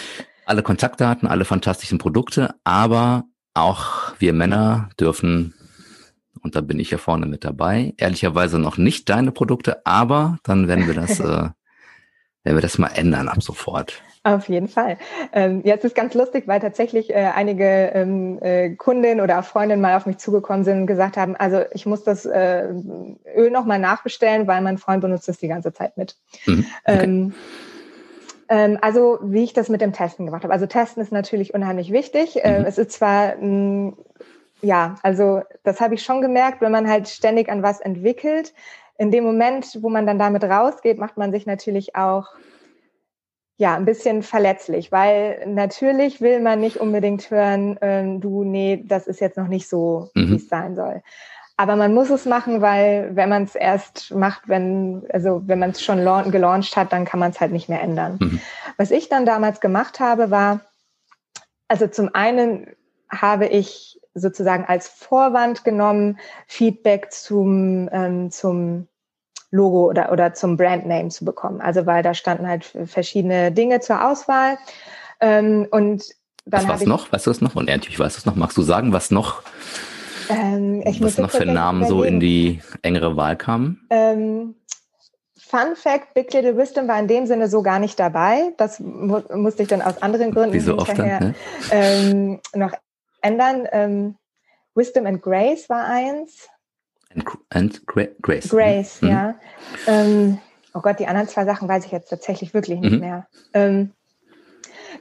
alle 0.46 0.62
Kontaktdaten, 0.62 1.28
alle 1.28 1.44
fantastischen 1.44 1.98
Produkte, 1.98 2.54
aber 2.64 3.24
auch 3.54 4.14
wir 4.18 4.32
Männer 4.32 4.88
dürfen 4.98 5.54
und 6.42 6.54
da 6.54 6.60
bin 6.60 6.78
ich 6.78 6.92
ja 6.92 6.98
vorne 6.98 7.26
mit 7.26 7.44
dabei. 7.44 7.92
Ehrlicherweise 7.96 8.58
noch 8.60 8.78
nicht 8.78 9.08
deine 9.08 9.32
Produkte, 9.32 9.84
aber 9.84 10.38
dann 10.44 10.68
werden 10.68 10.86
wir 10.86 10.94
das, 10.94 11.18
äh, 11.20 11.24
werden 11.24 11.52
wir 12.44 12.60
das 12.60 12.78
mal 12.78 12.90
ändern 12.94 13.28
ab 13.28 13.42
sofort. 13.42 14.00
Auf 14.22 14.48
jeden 14.48 14.68
Fall. 14.68 14.98
Ähm, 15.32 15.62
jetzt 15.64 15.84
ist 15.84 15.94
ganz 15.94 16.14
lustig, 16.14 16.46
weil 16.46 16.60
tatsächlich 16.60 17.10
äh, 17.10 17.30
einige 17.34 17.64
ähm, 17.64 18.38
äh, 18.42 18.70
Kundinnen 18.76 19.20
oder 19.20 19.40
auch 19.40 19.44
Freundinnen 19.44 19.80
mal 19.80 19.96
auf 19.96 20.06
mich 20.06 20.18
zugekommen 20.18 20.64
sind 20.64 20.80
und 20.80 20.86
gesagt 20.86 21.16
haben, 21.16 21.36
also 21.36 21.62
ich 21.72 21.86
muss 21.86 22.04
das 22.04 22.26
äh, 22.26 22.68
Öl 23.36 23.50
nochmal 23.50 23.78
nachbestellen, 23.78 24.46
weil 24.46 24.62
mein 24.62 24.78
Freund 24.78 25.00
benutzt 25.00 25.28
es 25.28 25.38
die 25.38 25.48
ganze 25.48 25.72
Zeit 25.72 25.96
mit. 25.96 26.16
Mhm, 26.46 26.66
okay. 26.84 27.04
ähm 27.04 27.34
also 28.48 29.18
wie 29.22 29.44
ich 29.44 29.52
das 29.52 29.68
mit 29.68 29.80
dem 29.80 29.92
Testen 29.92 30.26
gemacht 30.26 30.44
habe. 30.44 30.52
Also 30.52 30.66
Testen 30.66 31.02
ist 31.02 31.12
natürlich 31.12 31.54
unheimlich 31.54 31.92
wichtig. 31.92 32.44
Äh, 32.44 32.60
mhm. 32.60 32.64
Es 32.64 32.78
ist 32.78 32.92
zwar 32.92 33.32
ein 33.32 33.96
ja, 34.62 34.96
also 35.02 35.42
das 35.64 35.80
habe 35.80 35.94
ich 35.94 36.02
schon 36.02 36.22
gemerkt, 36.22 36.60
wenn 36.60 36.72
man 36.72 36.88
halt 36.88 37.08
ständig 37.08 37.48
an 37.48 37.62
was 37.62 37.80
entwickelt. 37.80 38.54
In 38.98 39.10
dem 39.10 39.24
Moment, 39.24 39.78
wo 39.82 39.90
man 39.90 40.06
dann 40.06 40.18
damit 40.18 40.44
rausgeht, 40.44 40.98
macht 40.98 41.16
man 41.16 41.30
sich 41.30 41.46
natürlich 41.46 41.94
auch 41.94 42.28
ja 43.58 43.74
ein 43.74 43.84
bisschen 43.84 44.22
verletzlich, 44.22 44.92
weil 44.92 45.46
natürlich 45.46 46.20
will 46.20 46.40
man 46.40 46.60
nicht 46.60 46.78
unbedingt 46.78 47.30
hören, 47.30 47.78
ähm, 47.80 48.20
du, 48.20 48.44
nee, 48.44 48.82
das 48.86 49.06
ist 49.06 49.20
jetzt 49.20 49.38
noch 49.38 49.48
nicht 49.48 49.68
so, 49.68 50.10
mhm. 50.14 50.30
wie 50.30 50.36
es 50.36 50.48
sein 50.48 50.74
soll. 50.74 51.02
Aber 51.58 51.76
man 51.76 51.94
muss 51.94 52.10
es 52.10 52.26
machen, 52.26 52.60
weil 52.60 53.10
wenn 53.14 53.30
man 53.30 53.44
es 53.44 53.54
erst 53.54 54.14
macht, 54.14 54.42
wenn, 54.46 55.06
also 55.12 55.42
wenn 55.46 55.58
man 55.58 55.70
es 55.70 55.82
schon 55.82 56.04
gelauncht 56.30 56.76
hat, 56.76 56.92
dann 56.92 57.06
kann 57.06 57.18
man 57.18 57.30
es 57.30 57.40
halt 57.40 57.52
nicht 57.52 57.68
mehr 57.68 57.80
ändern. 57.80 58.18
Mhm. 58.20 58.40
Was 58.76 58.90
ich 58.90 59.08
dann 59.08 59.24
damals 59.24 59.60
gemacht 59.60 59.98
habe, 59.98 60.30
war, 60.30 60.60
also 61.68 61.86
zum 61.86 62.14
einen 62.14 62.66
habe 63.08 63.46
ich 63.46 64.00
sozusagen 64.12 64.64
als 64.66 64.88
Vorwand 64.88 65.64
genommen, 65.64 66.18
Feedback 66.46 67.10
zum, 67.10 67.88
ähm, 67.90 68.30
zum 68.30 68.88
Logo 69.50 69.88
oder, 69.88 70.12
oder 70.12 70.34
zum 70.34 70.56
Brandname 70.56 71.08
zu 71.08 71.24
bekommen. 71.24 71.60
Also 71.60 71.86
weil 71.86 72.02
da 72.02 72.14
standen 72.14 72.48
halt 72.48 72.64
verschiedene 72.86 73.52
Dinge 73.52 73.80
zur 73.80 74.06
Auswahl. 74.06 74.58
Ähm, 75.20 75.66
und 75.70 76.04
dann 76.44 76.68
was 76.68 76.84
noch? 76.84 77.12
Weißt 77.12 77.26
du 77.26 77.30
das 77.30 77.40
noch? 77.40 77.56
Und 77.56 77.66
natürlich 77.68 77.98
weißt 77.98 78.16
du 78.16 78.20
es 78.20 78.26
noch. 78.26 78.36
Magst 78.36 78.56
du 78.56 78.62
sagen, 78.62 78.92
was 78.92 79.10
noch? 79.10 79.42
Ähm, 80.28 80.82
was 81.00 81.18
noch 81.18 81.30
für 81.30 81.46
Namen 81.46 81.86
so 81.86 82.02
in 82.02 82.20
die 82.20 82.60
engere 82.82 83.16
Wahl 83.16 83.36
kamen? 83.36 83.86
Ähm, 83.90 84.54
Fun 85.38 85.76
Fact, 85.76 86.14
Big 86.14 86.32
Little 86.32 86.56
Wisdom 86.56 86.88
war 86.88 86.98
in 86.98 87.06
dem 87.06 87.26
Sinne 87.26 87.48
so 87.48 87.62
gar 87.62 87.78
nicht 87.78 88.00
dabei. 88.00 88.52
Das 88.56 88.80
mu 88.80 89.22
musste 89.32 89.62
ich 89.62 89.68
dann 89.68 89.80
aus 89.80 90.02
anderen 90.02 90.32
Gründen 90.32 90.52
Wie 90.52 90.60
so 90.60 90.76
oft 90.76 90.98
dann, 90.98 91.06
ne? 91.06 91.34
ähm, 91.70 92.40
noch 92.54 92.72
ändern. 93.22 93.68
Ähm, 93.70 94.16
Wisdom 94.74 95.06
and 95.06 95.22
Grace 95.22 95.68
war 95.68 95.86
eins. 95.86 96.48
And, 97.14 97.24
and 97.50 97.86
Gra 97.86 98.06
Grace. 98.20 98.48
Grace, 98.48 99.02
mhm. 99.02 99.08
ja. 99.08 99.34
Ähm, 99.86 100.38
oh 100.74 100.80
Gott, 100.80 100.98
die 100.98 101.06
anderen 101.06 101.28
zwei 101.28 101.44
Sachen 101.44 101.68
weiß 101.68 101.86
ich 101.86 101.92
jetzt 101.92 102.08
tatsächlich 102.08 102.52
wirklich 102.52 102.80
nicht 102.80 102.94
mhm. 102.94 103.00
mehr. 103.00 103.26
Ähm, 103.54 103.92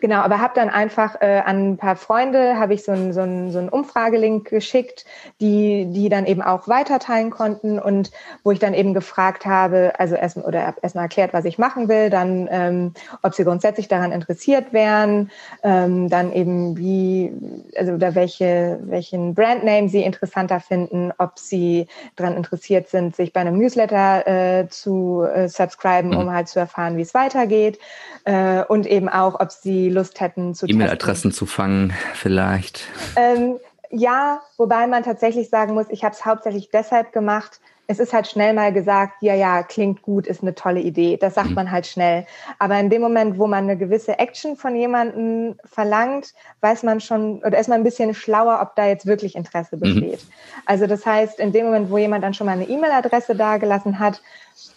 Genau, 0.01 0.17
aber 0.17 0.39
habe 0.39 0.53
dann 0.55 0.69
einfach 0.69 1.21
äh, 1.21 1.41
an 1.45 1.71
ein 1.71 1.77
paar 1.77 1.95
Freunde, 1.95 2.57
habe 2.59 2.73
ich 2.73 2.83
so 2.83 2.91
einen 2.91 3.13
so 3.13 3.21
ein, 3.21 3.51
so 3.51 3.59
ein 3.59 3.69
Umfragelink 3.69 4.49
geschickt, 4.49 5.05
die, 5.41 5.87
die 5.89 6.09
dann 6.09 6.25
eben 6.25 6.41
auch 6.41 6.67
weiterteilen 6.67 7.29
konnten 7.29 7.79
und 7.79 8.11
wo 8.43 8.51
ich 8.51 8.59
dann 8.59 8.73
eben 8.73 8.93
gefragt 8.93 9.45
habe, 9.45 9.93
also 9.97 10.15
erst, 10.15 10.37
oder 10.37 10.75
erstmal 10.81 11.05
erklärt, 11.05 11.33
was 11.33 11.45
ich 11.45 11.57
machen 11.57 11.87
will, 11.87 12.09
dann 12.09 12.47
ähm, 12.51 12.93
ob 13.21 13.33
sie 13.33 13.43
grundsätzlich 13.43 13.87
daran 13.87 14.11
interessiert 14.11 14.73
wären, 14.73 15.31
ähm, 15.63 16.09
dann 16.09 16.31
eben 16.33 16.77
wie, 16.77 17.31
also 17.77 17.93
oder 17.93 18.15
welche, 18.15 18.79
welchen 18.83 19.33
Brandname 19.35 19.89
sie 19.89 20.03
interessanter 20.03 20.59
finden, 20.59 21.11
ob 21.17 21.39
sie 21.39 21.87
daran 22.15 22.35
interessiert 22.35 22.89
sind, 22.89 23.15
sich 23.15 23.33
bei 23.33 23.41
einem 23.41 23.57
Newsletter 23.57 24.27
äh, 24.27 24.67
zu 24.69 25.23
äh, 25.23 25.47
subscriben, 25.47 26.11
mhm. 26.11 26.17
um 26.17 26.31
halt 26.31 26.47
zu 26.47 26.59
erfahren, 26.59 26.97
wie 26.97 27.01
es 27.01 27.13
weitergeht 27.13 27.79
äh, 28.25 28.63
und 28.63 28.85
eben 28.87 29.09
auch, 29.09 29.39
ob 29.39 29.51
sie 29.51 29.84
Lust 29.89 30.19
hätten 30.21 30.53
zu 30.53 30.67
E-Mail-Adressen 30.67 31.31
zu 31.31 31.45
fangen 31.45 31.93
vielleicht. 32.13 32.87
Ähm, 33.15 33.57
ja, 33.91 34.41
wobei 34.57 34.87
man 34.87 35.03
tatsächlich 35.03 35.49
sagen 35.49 35.73
muss, 35.73 35.87
ich 35.89 36.03
habe 36.03 36.15
es 36.15 36.25
hauptsächlich 36.25 36.69
deshalb 36.71 37.11
gemacht, 37.11 37.59
es 37.87 37.99
ist 37.99 38.13
halt 38.13 38.27
schnell 38.27 38.53
mal 38.53 38.73
gesagt, 38.73 39.21
ja, 39.21 39.35
ja, 39.35 39.63
klingt 39.63 40.01
gut, 40.01 40.27
ist 40.27 40.41
eine 40.41 40.55
tolle 40.55 40.79
Idee. 40.79 41.17
Das 41.17 41.35
sagt 41.35 41.49
mhm. 41.49 41.55
man 41.55 41.71
halt 41.71 41.85
schnell. 41.85 42.25
Aber 42.57 42.79
in 42.79 42.89
dem 42.89 43.01
Moment, 43.01 43.37
wo 43.37 43.47
man 43.47 43.65
eine 43.65 43.77
gewisse 43.77 44.17
Action 44.17 44.55
von 44.55 44.75
jemandem 44.75 45.55
verlangt, 45.65 46.33
weiß 46.61 46.83
man 46.83 46.99
schon 46.99 47.39
oder 47.39 47.57
ist 47.57 47.69
man 47.69 47.81
ein 47.81 47.83
bisschen 47.83 48.13
schlauer, 48.13 48.59
ob 48.61 48.75
da 48.75 48.87
jetzt 48.87 49.05
wirklich 49.05 49.35
Interesse 49.35 49.75
mhm. 49.75 49.81
besteht. 49.81 50.23
Mhm. 50.23 50.31
Also 50.65 50.87
das 50.87 51.05
heißt, 51.05 51.39
in 51.39 51.51
dem 51.51 51.65
Moment, 51.65 51.91
wo 51.91 51.97
jemand 51.97 52.23
dann 52.23 52.33
schon 52.33 52.47
mal 52.47 52.53
eine 52.53 52.67
E-Mail-Adresse 52.67 53.35
dagelassen 53.35 53.99
hat, 53.99 54.21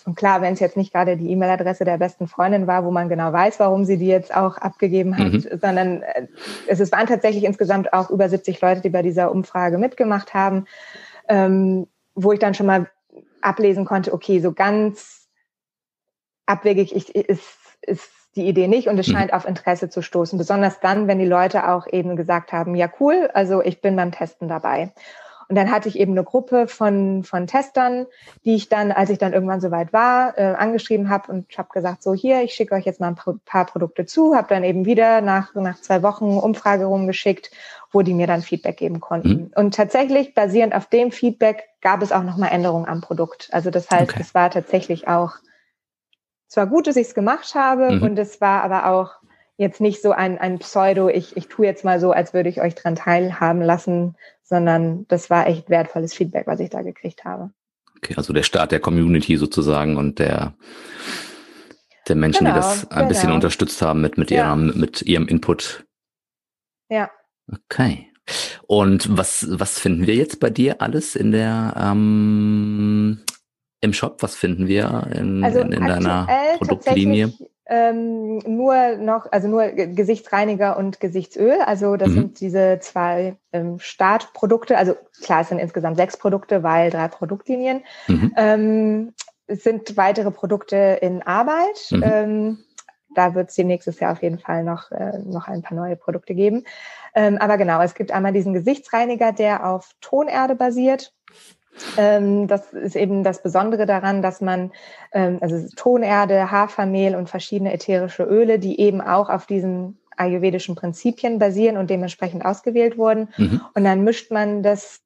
und 0.05 0.17
klar, 0.17 0.41
wenn 0.41 0.55
es 0.55 0.61
jetzt 0.61 0.77
nicht 0.77 0.93
gerade 0.93 1.17
die 1.17 1.31
E-Mail-Adresse 1.31 1.85
der 1.85 1.99
besten 1.99 2.27
Freundin 2.27 2.67
war, 2.67 2.85
wo 2.85 2.91
man 2.91 3.09
genau 3.09 3.33
weiß, 3.33 3.61
warum 3.61 3.85
sie 3.85 3.97
die 3.97 4.07
jetzt 4.07 4.35
auch 4.35 4.57
abgegeben 4.57 5.17
hat, 5.17 5.33
mhm. 5.33 5.59
sondern 5.61 6.03
äh, 6.03 6.27
es, 6.67 6.81
es 6.81 6.91
waren 6.93 7.07
tatsächlich 7.07 7.45
insgesamt 7.45 7.93
auch 7.93 8.11
über 8.11 8.29
70 8.29 8.61
Leute, 8.61 8.81
die 8.81 8.89
bei 8.89 9.03
dieser 9.03 9.31
Umfrage 9.31 9.79
mitgemacht 9.79 10.35
haben, 10.35 10.65
ähm, 11.29 11.87
wo 12.15 12.33
ich 12.33 12.39
dann 12.39 12.55
schon 12.55 12.67
mal 12.67 12.89
ablesen 13.49 13.85
konnte, 13.85 14.13
okay, 14.13 14.41
so 14.41 14.53
ganz 14.53 15.29
abwegig 16.47 16.95
ist, 16.95 17.11
ist, 17.11 18.11
die 18.37 18.47
Idee 18.47 18.69
nicht 18.69 18.89
und 18.89 18.99
es 18.99 19.09
mhm. 19.09 19.13
scheint 19.13 19.33
auf 19.33 19.47
Interesse 19.47 19.89
zu 19.89 20.03
stoßen, 20.03 20.39
besonders 20.39 20.81
dann, 20.81 21.09
wenn 21.09 21.19
die 21.19 21.27
Leute 21.27 21.69
auch 21.69 21.87
eben 21.91 22.15
gesagt 22.15 22.53
haben, 22.53 22.75
ja 22.75 22.89
cool, 23.01 23.31
also 23.35 23.63
ich 23.63 23.81
bin 23.81 23.97
beim 23.97 24.13
Testen 24.13 24.49
dabei. 24.49 24.93
Und 25.49 25.57
dann 25.57 25.71
hatte 25.71 25.89
ich 25.89 25.99
eben 25.99 26.13
eine 26.13 26.25
Gruppe 26.25 26.69
von, 26.69 27.25
von 27.25 27.47
Testern, 27.47 28.07
die 28.45 28.55
ich 28.55 28.69
dann, 28.69 28.93
als 28.93 29.09
ich 29.09 29.17
dann 29.17 29.33
irgendwann 29.33 29.63
soweit 29.63 29.95
war, 29.95 30.37
äh, 30.37 30.55
angeschrieben 30.55 31.09
habe 31.09 31.33
und 31.33 31.57
habe 31.57 31.71
gesagt, 31.73 32.03
so 32.03 32.13
hier, 32.13 32.43
ich 32.43 32.53
schicke 32.53 32.75
euch 32.75 32.85
jetzt 32.85 33.01
mal 33.01 33.09
ein 33.09 33.41
paar 33.47 33.65
Produkte 33.65 34.05
zu, 34.05 34.37
habe 34.37 34.49
dann 34.51 34.63
eben 34.63 34.85
wieder 34.85 35.23
nach, 35.23 35.55
nach 35.55 35.81
zwei 35.81 36.03
Wochen 36.03 36.37
Umfrage 36.37 36.85
rumgeschickt, 36.85 37.51
wo 37.93 38.03
die 38.03 38.15
mir 38.15 38.27
dann 38.27 38.43
Feedback 38.43 38.77
geben 38.77 39.01
konnten. 39.01 39.29
Mhm. 39.29 39.51
Und 39.55 39.75
tatsächlich, 39.75 40.35
basierend 40.35 40.75
auf 40.75 40.87
dem 40.87 41.11
Feedback, 41.11 41.65
gab 41.81 42.03
es 42.03 42.13
auch 42.13 42.23
nochmal 42.23 42.51
Änderungen 42.53 42.87
am 42.87 43.01
Produkt. 43.01 43.49
Also 43.53 43.71
das 43.71 43.91
heißt, 43.91 44.13
okay. 44.13 44.21
es 44.21 44.35
war 44.35 44.51
tatsächlich 44.51 45.09
auch, 45.09 45.37
es 46.49 46.57
war 46.57 46.67
gut, 46.67 46.87
dass 46.87 46.97
ich 46.97 47.09
es 47.09 47.15
gemacht 47.15 47.55
habe 47.55 47.93
mhm. 47.93 48.03
und 48.03 48.19
es 48.19 48.41
war 48.41 48.63
aber 48.63 48.87
auch 48.87 49.13
jetzt 49.57 49.81
nicht 49.81 50.01
so 50.03 50.13
ein, 50.13 50.39
ein 50.39 50.59
Pseudo, 50.59 51.09
ich, 51.09 51.37
ich 51.37 51.49
tue 51.49 51.67
jetzt 51.67 51.85
mal 51.85 51.99
so, 51.99 52.13
als 52.13 52.33
würde 52.33 52.49
ich 52.49 52.61
euch 52.61 52.75
dran 52.75 52.95
teilhaben 52.95 53.61
lassen, 53.61 54.17
sondern 54.43 55.07
das 55.09 55.31
war 55.31 55.47
echt 55.47 55.69
wertvolles 55.69 56.15
Feedback, 56.15 56.47
was 56.47 56.61
ich 56.61 56.71
da 56.71 56.83
gekriegt 56.83 57.25
habe. 57.25 57.51
Okay, 57.97 58.15
also 58.17 58.33
der 58.33 58.45
Start 58.45 58.71
der 58.71 58.81
Community 58.81 59.37
sozusagen 59.37 59.97
und 59.97 60.19
der 60.21 60.55
der 62.07 62.17
Menschen, 62.17 62.47
genau, 62.47 62.57
die 62.57 62.61
das 62.61 62.91
ein 62.91 62.97
genau. 62.97 63.09
bisschen 63.09 63.33
unterstützt 63.33 63.83
haben 63.83 64.01
mit 64.01 64.17
mit 64.17 64.31
ja. 64.31 64.47
ihrem 64.47 64.79
mit 64.79 65.03
ihrem 65.03 65.27
Input. 65.27 65.85
Ja. 66.89 67.11
Okay. 67.53 68.09
Und 68.67 69.17
was 69.17 69.47
was 69.51 69.79
finden 69.79 70.07
wir 70.07 70.15
jetzt 70.15 70.41
bei 70.41 70.51
dir 70.51 70.83
alles 70.83 71.17
in 71.17 71.33
der 71.33 71.75
ähm, 71.77 73.21
im 73.81 73.93
Shop? 73.93 74.23
Was 74.23 74.35
finden 74.35 74.67
wir 74.67 75.09
in, 75.15 75.45
also 75.45 75.61
in, 75.61 75.73
in 75.73 75.87
deiner 75.87 76.27
Produktlinie? 76.59 77.33
ähm, 77.69 78.39
nur 78.39 78.97
noch, 78.97 79.31
also 79.31 79.47
nur 79.47 79.69
Gesichtsreiniger 79.69 80.77
und 80.79 81.01
Gesichtsöl. 81.01 81.61
Also 81.61 81.97
das 81.97 82.09
mhm. 82.09 82.15
sind 82.15 82.41
diese 82.41 82.79
zwei 82.81 83.37
ähm, 83.53 83.79
Startprodukte. 83.79 84.79
Also 84.79 84.97
klar, 85.23 85.43
es 85.43 85.51
sind 85.51 85.59
insgesamt 85.59 85.99
sechs 85.99 86.17
Produkte, 86.17 86.63
weil 86.63 86.91
drei 86.91 87.09
Produktlinien. 87.09 87.83
Mhm. 88.07 88.33
Ähm, 88.37 89.13
es 89.47 89.65
sind 89.65 89.97
weitere 89.97 90.31
Produkte 90.31 90.99
in 91.03 91.23
Arbeit. 91.23 91.91
Mhm. 91.91 92.65
Da 93.19 93.35
wird 93.35 93.51
es 93.51 93.59
nächstes 93.59 93.99
Jahr 93.99 94.13
auf 94.13 94.23
jeden 94.23 94.39
Fall 94.39 94.63
noch, 94.63 94.93
äh, 94.93 95.19
noch 95.19 95.49
ein 95.49 95.63
paar 95.63 95.77
neue 95.77 95.97
Produkte 95.97 96.37
geben. 96.37 96.63
Ähm, 97.17 97.37
aber 97.39 97.59
genau, 97.59 97.83
es 97.83 97.97
gibt 97.97 98.13
einmal 98.13 98.33
diesen 98.33 98.53
Gesichtsreiniger, 98.53 99.33
der 99.33 99.67
auf 99.67 99.91
Tonerde 100.01 100.55
basiert. 100.55 101.13
Ähm, 101.97 102.47
das 102.47 102.73
ist 102.73 102.95
eben 102.95 103.25
das 103.25 103.43
Besondere 103.43 103.87
daran, 103.87 104.23
dass 104.23 104.41
man, 104.41 104.71
ähm, 105.13 105.39
also 105.41 105.67
Tonerde, 105.75 106.53
Hafermehl 106.53 107.17
und 107.17 107.29
verschiedene 107.29 107.73
ätherische 107.73 108.23
Öle, 108.23 108.61
die 108.61 108.79
eben 108.79 109.01
auch 109.01 109.31
auf 109.31 109.47
diesen 109.47 109.99
ayurvedischen 110.17 110.77
Prinzipien 110.77 111.41
basieren 111.41 111.77
und 111.77 111.91
dementsprechend 111.91 112.45
ausgewählt 112.45 112.99
wurden. 112.99 113.31
Mhm. 113.37 113.61
Und 113.75 113.83
dann 113.83 114.05
mischt 114.05 114.31
man 114.31 114.63
das 114.63 115.01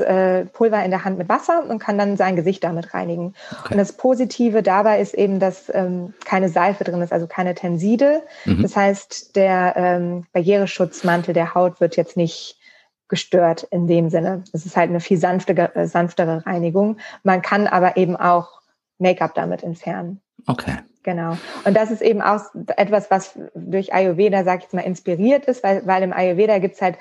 äh, 0.00 0.46
Pulver 0.46 0.84
in 0.84 0.90
der 0.90 1.04
Hand 1.04 1.18
mit 1.18 1.28
Wasser 1.28 1.64
und 1.68 1.78
kann 1.78 1.98
dann 1.98 2.16
sein 2.16 2.36
Gesicht 2.36 2.64
damit 2.64 2.94
reinigen. 2.94 3.34
Okay. 3.50 3.72
Und 3.72 3.78
das 3.78 3.92
Positive 3.92 4.62
dabei 4.62 5.00
ist 5.00 5.14
eben, 5.14 5.40
dass 5.40 5.70
ähm, 5.74 6.14
keine 6.24 6.48
Seife 6.48 6.84
drin 6.84 7.02
ist, 7.02 7.12
also 7.12 7.26
keine 7.26 7.54
Tenside. 7.54 8.22
Mhm. 8.44 8.62
Das 8.62 8.76
heißt, 8.76 9.36
der 9.36 9.74
ähm, 9.76 10.26
Barriereschutzmantel 10.32 11.34
der 11.34 11.54
Haut 11.54 11.80
wird 11.80 11.96
jetzt 11.96 12.16
nicht 12.16 12.58
gestört 13.08 13.64
in 13.64 13.86
dem 13.86 14.08
Sinne. 14.08 14.42
Es 14.52 14.64
ist 14.64 14.76
halt 14.76 14.88
eine 14.88 15.00
viel 15.00 15.18
sanftere, 15.18 15.74
äh, 15.74 15.86
sanftere 15.86 16.46
Reinigung. 16.46 16.96
Man 17.22 17.42
kann 17.42 17.66
aber 17.66 17.96
eben 17.98 18.16
auch 18.16 18.62
Make-up 18.98 19.34
damit 19.34 19.62
entfernen. 19.62 20.20
Okay. 20.46 20.78
Genau. 21.02 21.36
Und 21.64 21.76
das 21.76 21.90
ist 21.90 22.00
eben 22.00 22.22
auch 22.22 22.42
etwas, 22.76 23.10
was 23.10 23.38
durch 23.54 23.92
Ayurveda, 23.92 24.44
sag 24.44 24.58
ich 24.58 24.62
jetzt 24.64 24.74
mal, 24.74 24.82
inspiriert 24.82 25.46
ist, 25.46 25.62
weil, 25.64 25.86
weil 25.86 26.02
im 26.02 26.12
Ayurveda 26.12 26.58
gibt's 26.58 26.80
halt 26.80 26.96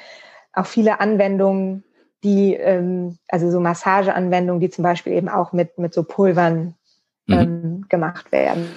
auch 0.54 0.66
viele 0.66 1.00
Anwendungen, 1.00 1.84
die, 2.24 2.54
ähm, 2.54 3.18
also 3.28 3.50
so 3.50 3.60
Massageanwendungen, 3.60 4.62
die 4.62 4.70
zum 4.70 4.84
Beispiel 4.84 5.14
eben 5.14 5.30
auch 5.30 5.54
mit, 5.54 5.78
mit 5.78 5.94
so 5.94 6.04
Pulvern 6.04 6.76
mhm. 7.28 7.34
ähm, 7.34 7.86
gemacht 7.90 8.32
werden. 8.32 8.68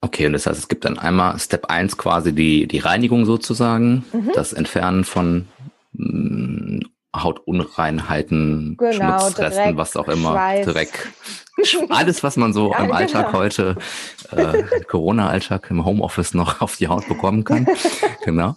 Okay, 0.00 0.26
und 0.26 0.34
das 0.34 0.46
heißt, 0.46 0.58
es 0.58 0.68
gibt 0.68 0.84
dann 0.84 0.98
einmal 0.98 1.38
Step 1.38 1.66
1 1.66 1.96
quasi 1.96 2.32
die, 2.32 2.66
die 2.66 2.78
Reinigung 2.78 3.24
sozusagen, 3.24 4.04
mhm. 4.12 4.30
das 4.34 4.52
Entfernen 4.52 5.04
von 5.04 5.48
mm, 5.92 6.75
Hautunreinheiten, 7.22 8.76
genau, 8.76 9.20
Schmutzresten, 9.20 9.64
Dreck, 9.64 9.76
was 9.76 9.96
auch 9.96 10.08
immer, 10.08 10.32
Schweiß. 10.32 10.66
Dreck. 10.66 11.12
Alles, 11.88 12.22
was 12.22 12.36
man 12.36 12.52
so 12.52 12.70
ja, 12.72 12.84
im 12.84 12.92
Alltag 12.92 13.26
genau. 13.26 13.38
heute, 13.38 13.76
äh, 14.32 14.62
Corona-Alltag 14.86 15.70
im 15.70 15.84
Homeoffice 15.84 16.34
noch 16.34 16.60
auf 16.60 16.76
die 16.76 16.88
Haut 16.88 17.08
bekommen 17.08 17.44
kann. 17.44 17.66
genau. 18.24 18.56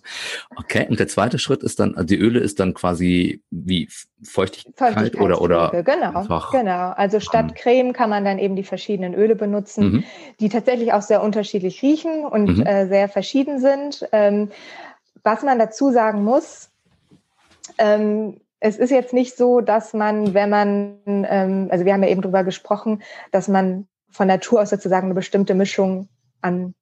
Okay. 0.57 0.86
Und 0.89 0.99
der 0.99 1.07
zweite 1.07 1.39
Schritt 1.39 1.64
ist 1.64 1.80
dann, 1.80 1.95
also 1.95 2.07
die 2.07 2.18
Öle 2.18 2.39
ist 2.39 2.60
dann 2.60 2.74
quasi 2.74 3.41
wie 3.51 3.89
Feuchtigkeit 4.24 5.16
oder 5.16 5.41
oder 5.41 5.84
genau, 5.84 6.26
genau. 6.51 6.89
Also 6.91 7.22
statt 7.22 7.55
Creme 7.55 7.93
kann 7.93 8.10
man 8.10 8.26
dann 8.26 8.38
eben 8.38 8.55
die 8.57 8.64
verschiedenen 8.64 9.14
Öle 9.14 9.36
benutzen, 9.36 9.91
mhm. 9.91 10.03
die 10.41 10.49
tatsächlich 10.49 10.91
auch 10.91 11.01
sehr 11.01 11.24
unterschiedlich 11.24 11.82
riechen 11.82 12.26
und 12.26 12.57
mhm. 12.57 12.66
äh, 12.66 12.88
sehr 12.88 13.07
verschieden 13.07 13.60
sind. 13.60 14.05
Ähm, 14.12 14.51
was 15.24 15.43
man 15.43 15.60
dazu 15.60 15.91
sagen 15.91 16.24
muss, 16.24 16.70
ähm, 17.78 18.41
es 18.60 18.78
ist 18.78 18.89
jetzt 18.89 19.14
nicht 19.14 19.38
so, 19.38 19.62
dass 19.62 19.93
man, 19.93 20.34
wenn 20.34 20.49
man, 20.49 20.99
ähm, 21.05 21.70
also 21.72 21.86
wir 21.86 21.93
haben 21.93 22.03
ja 22.03 22.10
eben 22.10 22.22
drüber 22.22 22.43
gesprochen, 22.43 23.01
dass 23.32 23.47
man 23.47 23.88
von 24.12 24.28
Natur 24.28 24.62
aus 24.62 24.70
sozusagen 24.70 25.05
eine 25.05 25.14
bestimmte 25.14 25.53
Mischung 25.53 26.10
an 26.41 26.74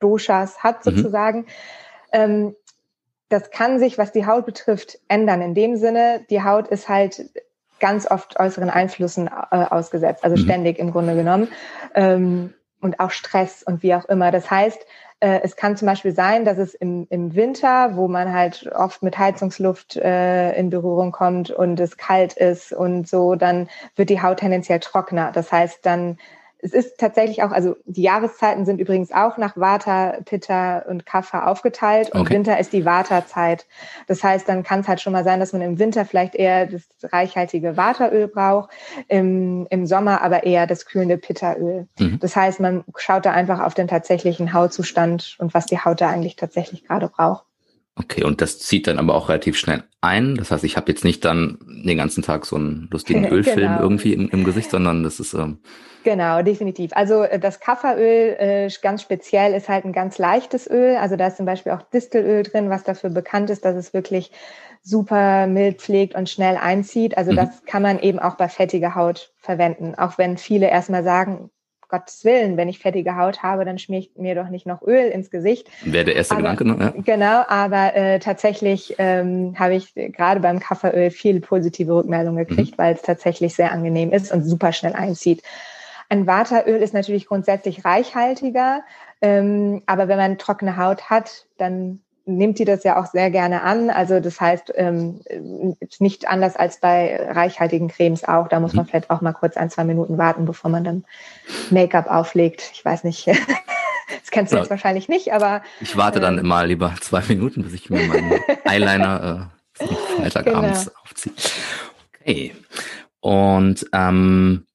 Doshas 0.00 0.62
hat 0.62 0.84
mhm. 0.84 0.96
sozusagen. 0.96 1.38
Mhm. 1.40 1.46
Ähm, 2.12 2.56
das 3.28 3.50
kann 3.50 3.78
sich, 3.78 3.98
was 3.98 4.12
die 4.12 4.26
Haut 4.26 4.46
betrifft, 4.46 4.98
ändern. 5.08 5.40
In 5.40 5.54
dem 5.54 5.76
Sinne, 5.76 6.24
die 6.30 6.42
Haut 6.42 6.68
ist 6.68 6.88
halt 6.88 7.30
ganz 7.80 8.10
oft 8.10 8.38
äußeren 8.38 8.70
Einflüssen 8.70 9.28
äh, 9.28 9.56
ausgesetzt, 9.56 10.24
also 10.24 10.36
mhm. 10.36 10.44
ständig 10.44 10.78
im 10.78 10.92
Grunde 10.92 11.14
genommen. 11.14 11.48
Ähm, 11.94 12.54
und 12.80 13.00
auch 13.00 13.10
Stress 13.10 13.62
und 13.62 13.82
wie 13.82 13.94
auch 13.94 14.04
immer. 14.04 14.30
Das 14.30 14.50
heißt, 14.50 14.78
es 15.42 15.56
kann 15.56 15.76
zum 15.76 15.86
Beispiel 15.86 16.12
sein, 16.12 16.44
dass 16.44 16.58
es 16.58 16.74
im, 16.74 17.06
im 17.08 17.34
Winter, 17.34 17.96
wo 17.96 18.08
man 18.08 18.32
halt 18.32 18.70
oft 18.74 19.02
mit 19.02 19.18
Heizungsluft 19.18 19.96
äh, 19.96 20.52
in 20.58 20.70
Berührung 20.70 21.12
kommt 21.12 21.50
und 21.50 21.80
es 21.80 21.96
kalt 21.96 22.34
ist 22.34 22.72
und 22.72 23.08
so, 23.08 23.34
dann 23.34 23.68
wird 23.96 24.10
die 24.10 24.20
Haut 24.20 24.38
tendenziell 24.40 24.80
trockener. 24.80 25.32
Das 25.32 25.50
heißt, 25.50 25.86
dann 25.86 26.18
es 26.64 26.72
ist 26.72 26.98
tatsächlich 26.98 27.42
auch, 27.42 27.50
also 27.50 27.76
die 27.84 28.00
Jahreszeiten 28.00 28.64
sind 28.64 28.80
übrigens 28.80 29.12
auch 29.12 29.36
nach 29.36 29.54
Vata, 29.54 30.16
Pitta 30.24 30.78
und 30.78 31.04
Kapha 31.04 31.46
aufgeteilt 31.46 32.10
und 32.12 32.22
okay. 32.22 32.34
Winter 32.34 32.58
ist 32.58 32.72
die 32.72 32.86
Vata-Zeit. 32.86 33.66
Das 34.06 34.24
heißt, 34.24 34.48
dann 34.48 34.62
kann 34.62 34.80
es 34.80 34.88
halt 34.88 35.02
schon 35.02 35.12
mal 35.12 35.24
sein, 35.24 35.40
dass 35.40 35.52
man 35.52 35.60
im 35.60 35.78
Winter 35.78 36.06
vielleicht 36.06 36.34
eher 36.34 36.64
das 36.64 36.82
reichhaltige 37.02 37.76
Vata-Öl 37.76 38.28
braucht, 38.28 38.70
im, 39.08 39.66
im 39.68 39.86
Sommer 39.86 40.22
aber 40.22 40.44
eher 40.44 40.66
das 40.66 40.86
kühlende 40.86 41.18
Pitta-Öl. 41.18 41.86
Mhm. 41.98 42.18
Das 42.20 42.34
heißt, 42.34 42.60
man 42.60 42.82
schaut 42.96 43.26
da 43.26 43.32
einfach 43.32 43.60
auf 43.60 43.74
den 43.74 43.86
tatsächlichen 43.86 44.54
Hautzustand 44.54 45.36
und 45.38 45.52
was 45.52 45.66
die 45.66 45.78
Haut 45.78 46.00
da 46.00 46.08
eigentlich 46.08 46.36
tatsächlich 46.36 46.86
gerade 46.86 47.08
braucht. 47.08 47.44
Okay, 47.96 48.24
und 48.24 48.40
das 48.40 48.58
zieht 48.58 48.88
dann 48.88 48.98
aber 48.98 49.14
auch 49.14 49.28
relativ 49.28 49.56
schnell 49.56 49.84
ein. 50.00 50.34
Das 50.34 50.50
heißt, 50.50 50.64
ich 50.64 50.76
habe 50.76 50.90
jetzt 50.90 51.04
nicht 51.04 51.24
dann 51.24 51.58
den 51.84 51.96
ganzen 51.96 52.24
Tag 52.24 52.44
so 52.44 52.56
einen 52.56 52.88
lustigen 52.90 53.24
Ölfilm 53.30 53.72
genau. 53.72 53.80
irgendwie 53.80 54.14
im, 54.14 54.28
im, 54.30 54.44
Gesicht, 54.44 54.70
sondern 54.70 55.04
das 55.04 55.20
ist 55.20 55.32
ähm, 55.34 55.58
Genau, 56.02 56.42
definitiv. 56.42 56.90
Also 56.94 57.22
äh, 57.22 57.38
das 57.38 57.60
Kafferöl 57.60 58.36
äh, 58.38 58.68
ganz 58.82 59.00
speziell 59.02 59.54
ist 59.54 59.68
halt 59.68 59.84
ein 59.84 59.92
ganz 59.92 60.18
leichtes 60.18 60.68
Öl. 60.68 60.96
Also 60.96 61.16
da 61.16 61.28
ist 61.28 61.36
zum 61.36 61.46
Beispiel 61.46 61.72
auch 61.72 61.82
Distelöl 61.82 62.42
drin, 62.42 62.68
was 62.68 62.82
dafür 62.82 63.10
bekannt 63.10 63.48
ist, 63.50 63.64
dass 63.64 63.76
es 63.76 63.94
wirklich 63.94 64.30
super 64.82 65.46
mild 65.46 65.80
pflegt 65.80 66.14
und 66.14 66.28
schnell 66.28 66.56
einzieht. 66.56 67.16
Also 67.16 67.32
mhm. 67.32 67.36
das 67.36 67.64
kann 67.64 67.82
man 67.82 68.00
eben 68.00 68.18
auch 68.18 68.34
bei 68.34 68.48
fettiger 68.48 68.94
Haut 68.94 69.32
verwenden. 69.38 69.94
Auch 69.94 70.18
wenn 70.18 70.36
viele 70.36 70.68
erstmal 70.68 71.04
sagen, 71.04 71.50
Gottes 71.94 72.24
Willen, 72.24 72.56
wenn 72.56 72.68
ich 72.68 72.80
fettige 72.80 73.16
Haut 73.16 73.42
habe, 73.42 73.64
dann 73.64 73.78
schmier 73.78 74.00
ich 74.00 74.10
mir 74.16 74.34
doch 74.34 74.48
nicht 74.48 74.66
noch 74.66 74.82
Öl 74.82 75.08
ins 75.10 75.30
Gesicht. 75.30 75.68
Wäre 75.84 76.04
der 76.04 76.16
erste 76.16 76.34
aber, 76.34 76.42
Gedanke, 76.42 76.64
ne? 76.64 76.92
Ja. 76.96 77.02
Genau, 77.02 77.44
aber 77.46 77.94
äh, 77.94 78.18
tatsächlich 78.18 78.96
ähm, 78.98 79.54
habe 79.58 79.74
ich 79.74 79.94
gerade 79.94 80.40
beim 80.40 80.58
Kafferöl 80.58 81.10
viel 81.10 81.40
positive 81.40 81.94
Rückmeldungen 81.94 82.46
gekriegt, 82.46 82.72
mhm. 82.72 82.82
weil 82.82 82.94
es 82.94 83.02
tatsächlich 83.02 83.54
sehr 83.54 83.70
angenehm 83.70 84.12
ist 84.12 84.32
und 84.32 84.42
super 84.42 84.72
schnell 84.72 84.94
einzieht. 84.94 85.42
Ein 86.08 86.26
Wateröl 86.26 86.82
ist 86.82 86.94
natürlich 86.94 87.26
grundsätzlich 87.26 87.84
reichhaltiger, 87.84 88.82
ähm, 89.22 89.82
aber 89.86 90.08
wenn 90.08 90.18
man 90.18 90.38
trockene 90.38 90.76
Haut 90.76 91.08
hat, 91.10 91.46
dann 91.56 92.00
nimmt 92.26 92.58
die 92.58 92.64
das 92.64 92.84
ja 92.84 93.00
auch 93.00 93.06
sehr 93.06 93.30
gerne 93.30 93.62
an. 93.62 93.90
Also 93.90 94.20
das 94.20 94.40
heißt, 94.40 94.72
ähm, 94.76 95.20
nicht 95.98 96.28
anders 96.28 96.56
als 96.56 96.80
bei 96.80 97.16
reichhaltigen 97.30 97.88
Cremes 97.88 98.24
auch. 98.24 98.48
Da 98.48 98.60
muss 98.60 98.72
man 98.72 98.86
mhm. 98.86 98.90
vielleicht 98.90 99.10
auch 99.10 99.20
mal 99.20 99.32
kurz 99.32 99.56
ein, 99.56 99.70
zwei 99.70 99.84
Minuten 99.84 100.18
warten, 100.18 100.46
bevor 100.46 100.70
man 100.70 100.84
dann 100.84 101.04
Make-up 101.70 102.06
auflegt. 102.10 102.70
Ich 102.72 102.84
weiß 102.84 103.04
nicht. 103.04 103.30
Das 104.20 104.30
kennst 104.30 104.52
du 104.52 104.56
ja. 104.56 104.62
jetzt 104.62 104.70
wahrscheinlich 104.70 105.08
nicht, 105.08 105.32
aber. 105.32 105.62
Ich 105.80 105.96
warte 105.96 106.20
dann 106.20 106.36
äh, 106.36 106.40
immer 106.40 106.66
lieber 106.66 106.94
zwei 107.00 107.22
Minuten, 107.28 107.62
bis 107.62 107.72
ich 107.72 107.88
mir 107.88 108.06
meinen 108.06 108.32
Eyeliner 108.64 109.50
äh, 109.78 109.86
Freitagabends 110.16 110.84
genau. 110.86 110.98
aufziehe. 111.02 111.34
Okay. 112.20 112.54
Und 113.20 113.86
ähm, 113.92 114.66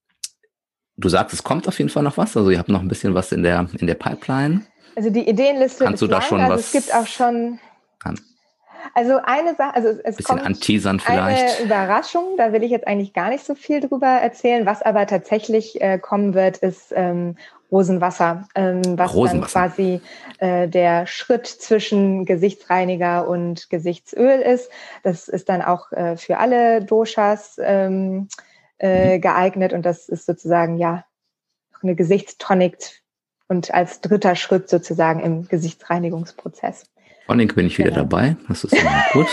du 0.97 1.09
sagst, 1.09 1.33
es 1.33 1.43
kommt 1.43 1.67
auf 1.67 1.77
jeden 1.77 1.91
Fall 1.91 2.03
noch 2.03 2.17
was. 2.17 2.35
Also 2.35 2.49
ihr 2.49 2.57
habt 2.57 2.69
noch 2.69 2.81
ein 2.81 2.87
bisschen 2.87 3.13
was 3.13 3.31
in 3.31 3.43
der, 3.43 3.67
in 3.77 3.85
der 3.87 3.95
Pipeline. 3.95 4.65
Also 4.99 5.11
die 5.11 5.29
Ideenliste 5.29 5.85
Kannst 5.85 6.01
ist 6.03 6.07
du 6.07 6.07
da 6.07 6.17
lang. 6.17 6.27
schon 6.27 6.41
also 6.41 6.55
was 6.55 6.65
es 6.65 6.71
gibt 6.73 6.93
auch 6.93 7.07
schon. 7.07 7.57
An. 8.03 8.19
Also 8.93 9.17
eine 9.23 9.55
Sache, 9.55 9.73
also 9.73 9.87
es 9.87 10.17
bisschen 10.17 10.25
kommt 10.25 10.45
anteasern 10.45 10.99
vielleicht. 10.99 11.57
eine 11.57 11.65
Überraschung, 11.65 12.35
da 12.35 12.51
will 12.51 12.63
ich 12.63 12.71
jetzt 12.71 12.85
eigentlich 12.85 13.13
gar 13.13 13.29
nicht 13.29 13.45
so 13.45 13.55
viel 13.55 13.79
drüber 13.79 14.07
erzählen. 14.07 14.65
Was 14.65 14.81
aber 14.81 15.07
tatsächlich 15.07 15.79
äh, 15.79 15.99
kommen 15.99 16.33
wird, 16.33 16.57
ist 16.57 16.91
ähm, 16.93 17.37
Rosenwasser, 17.71 18.49
ähm, 18.55 18.81
was 18.97 19.13
Rosenwasser. 19.13 19.59
dann 19.61 19.69
quasi 19.69 20.01
äh, 20.39 20.67
der 20.67 21.07
Schritt 21.07 21.47
zwischen 21.47 22.25
Gesichtsreiniger 22.25 23.25
und 23.25 23.69
Gesichtsöl 23.69 24.41
ist. 24.41 24.69
Das 25.03 25.29
ist 25.29 25.47
dann 25.47 25.61
auch 25.61 25.93
äh, 25.93 26.17
für 26.17 26.39
alle 26.39 26.83
Doshas 26.83 27.57
ähm, 27.63 28.27
äh, 28.79 29.15
mhm. 29.15 29.21
geeignet 29.21 29.71
und 29.71 29.85
das 29.85 30.09
ist 30.09 30.25
sozusagen 30.25 30.75
ja 30.75 31.05
eine 31.81 31.95
Gesichtstonic 31.95 32.99
und 33.49 33.73
als 33.73 33.99
dritter 34.01 34.35
Schritt 34.35 34.69
sozusagen 34.69 35.19
im 35.19 35.47
Gesichtsreinigungsprozess. 35.47 36.85
Tonic 37.27 37.55
bin 37.55 37.67
ich 37.67 37.77
wieder 37.77 37.89
genau. 37.89 38.03
dabei. 38.03 38.37
Das 38.47 38.63
ist 38.63 38.73
immer 38.73 39.03
gut. 39.13 39.27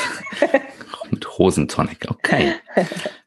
Mit 1.10 1.38
Rosentonic, 1.38 2.06
okay. 2.10 2.54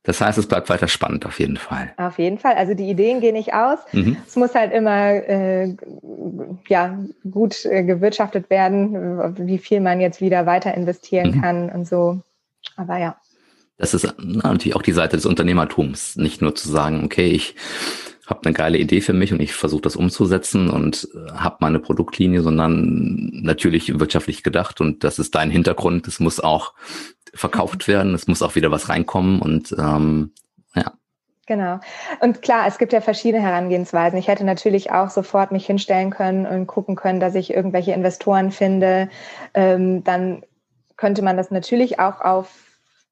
Das 0.04 0.20
heißt, 0.20 0.38
es 0.38 0.48
bleibt 0.48 0.70
weiter 0.70 0.90
spannend 0.90 1.26
auf 1.26 1.40
jeden 1.40 1.56
Fall. 1.56 1.94
Auf 1.96 2.20
jeden 2.20 2.38
Fall. 2.38 2.56
Also 2.56 2.74
die 2.74 2.90
Ideen 2.90 3.22
gehen 3.22 3.36
nicht 3.36 3.54
aus. 3.54 3.80
Mhm. 3.94 4.18
Es 4.28 4.36
muss 4.36 4.54
halt 4.54 4.74
immer 4.74 5.12
äh, 5.12 5.76
ja, 6.68 7.00
gut 7.32 7.66
äh, 7.66 7.84
gewirtschaftet 7.84 8.50
werden, 8.50 9.38
wie 9.38 9.60
viel 9.60 9.80
man 9.80 10.02
jetzt 10.02 10.20
wieder 10.20 10.46
weiter 10.46 10.74
investieren 10.74 11.38
mhm. 11.38 11.42
kann 11.42 11.70
und 11.70 11.88
so. 11.88 12.22
Aber 12.76 12.98
ja 12.98 13.16
das 13.80 13.94
ist 13.94 14.14
na, 14.18 14.52
natürlich 14.52 14.76
auch 14.76 14.84
die 14.84 14.92
Seite 14.92 15.16
des 15.16 15.26
Unternehmertums. 15.26 16.18
Nicht 16.18 16.42
nur 16.42 16.54
zu 16.54 16.70
sagen, 16.70 17.04
okay, 17.04 17.30
ich 17.32 17.56
habe 18.30 18.46
eine 18.46 18.54
geile 18.54 18.78
Idee 18.78 19.02
für 19.02 19.14
mich 19.14 19.34
und 19.34 19.42
ich 19.42 19.54
versuche 19.54 19.82
das 19.82 19.96
umzusetzen 19.96 20.70
und 20.70 21.08
äh, 21.14 21.32
habe 21.34 21.58
meine 21.60 21.80
Produktlinie, 21.80 22.42
sondern 22.42 23.30
natürlich 23.42 24.00
wirtschaftlich 24.00 24.44
gedacht 24.44 24.82
und 24.82 25.04
das 25.04 25.20
ist 25.20 25.36
dein 25.36 25.50
Hintergrund. 25.50 26.08
Es 26.08 26.20
muss 26.20 26.40
auch 26.40 26.74
verkauft 27.34 27.88
werden, 27.88 28.14
es 28.14 28.28
muss 28.28 28.42
auch 28.42 28.56
wieder 28.56 28.72
was 28.72 28.90
reinkommen 28.90 29.42
und 29.42 29.76
ähm, 29.78 30.32
ja. 30.76 30.94
Genau. 31.48 31.80
Und 32.20 32.44
klar, 32.44 32.68
es 32.68 32.78
gibt 32.78 32.94
ja 32.94 33.02
verschiedene 33.02 33.42
Herangehensweisen. 33.42 34.20
Ich 34.20 34.28
hätte 34.28 34.46
natürlich 34.46 34.92
auch 34.92 35.10
sofort 35.10 35.52
mich 35.52 35.66
hinstellen 35.66 36.12
können 36.12 36.46
und 36.46 36.68
gucken 36.68 36.96
können, 36.96 37.20
dass 37.20 37.34
ich 37.34 37.52
irgendwelche 37.52 37.92
Investoren 37.94 38.52
finde. 38.52 39.10
Ähm, 39.56 40.04
dann 40.04 40.44
könnte 40.96 41.24
man 41.24 41.38
das 41.38 41.50
natürlich 41.50 42.00
auch 42.00 42.22
auf 42.22 42.69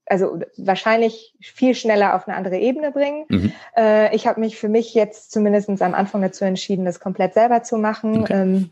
also 0.10 0.40
wahrscheinlich 0.58 1.36
viel 1.42 1.76
schneller 1.76 2.16
auf 2.16 2.28
eine 2.28 2.38
andere 2.38 2.58
Ebene 2.58 2.92
bringen. 2.92 3.26
Mhm. 3.30 3.52
Äh, 3.76 4.16
ich 4.16 4.28
habe 4.28 4.40
mich 4.40 4.58
für 4.58 4.70
mich 4.70 4.94
jetzt 4.94 5.32
zumindest 5.32 5.70
am 5.82 5.94
Anfang 5.94 6.22
dazu 6.22 6.46
entschieden, 6.46 6.86
das 6.86 7.00
komplett 7.00 7.34
selber 7.34 7.64
zu 7.64 7.78
machen. 7.78 8.22
Okay. 8.22 8.34
Ähm, 8.34 8.70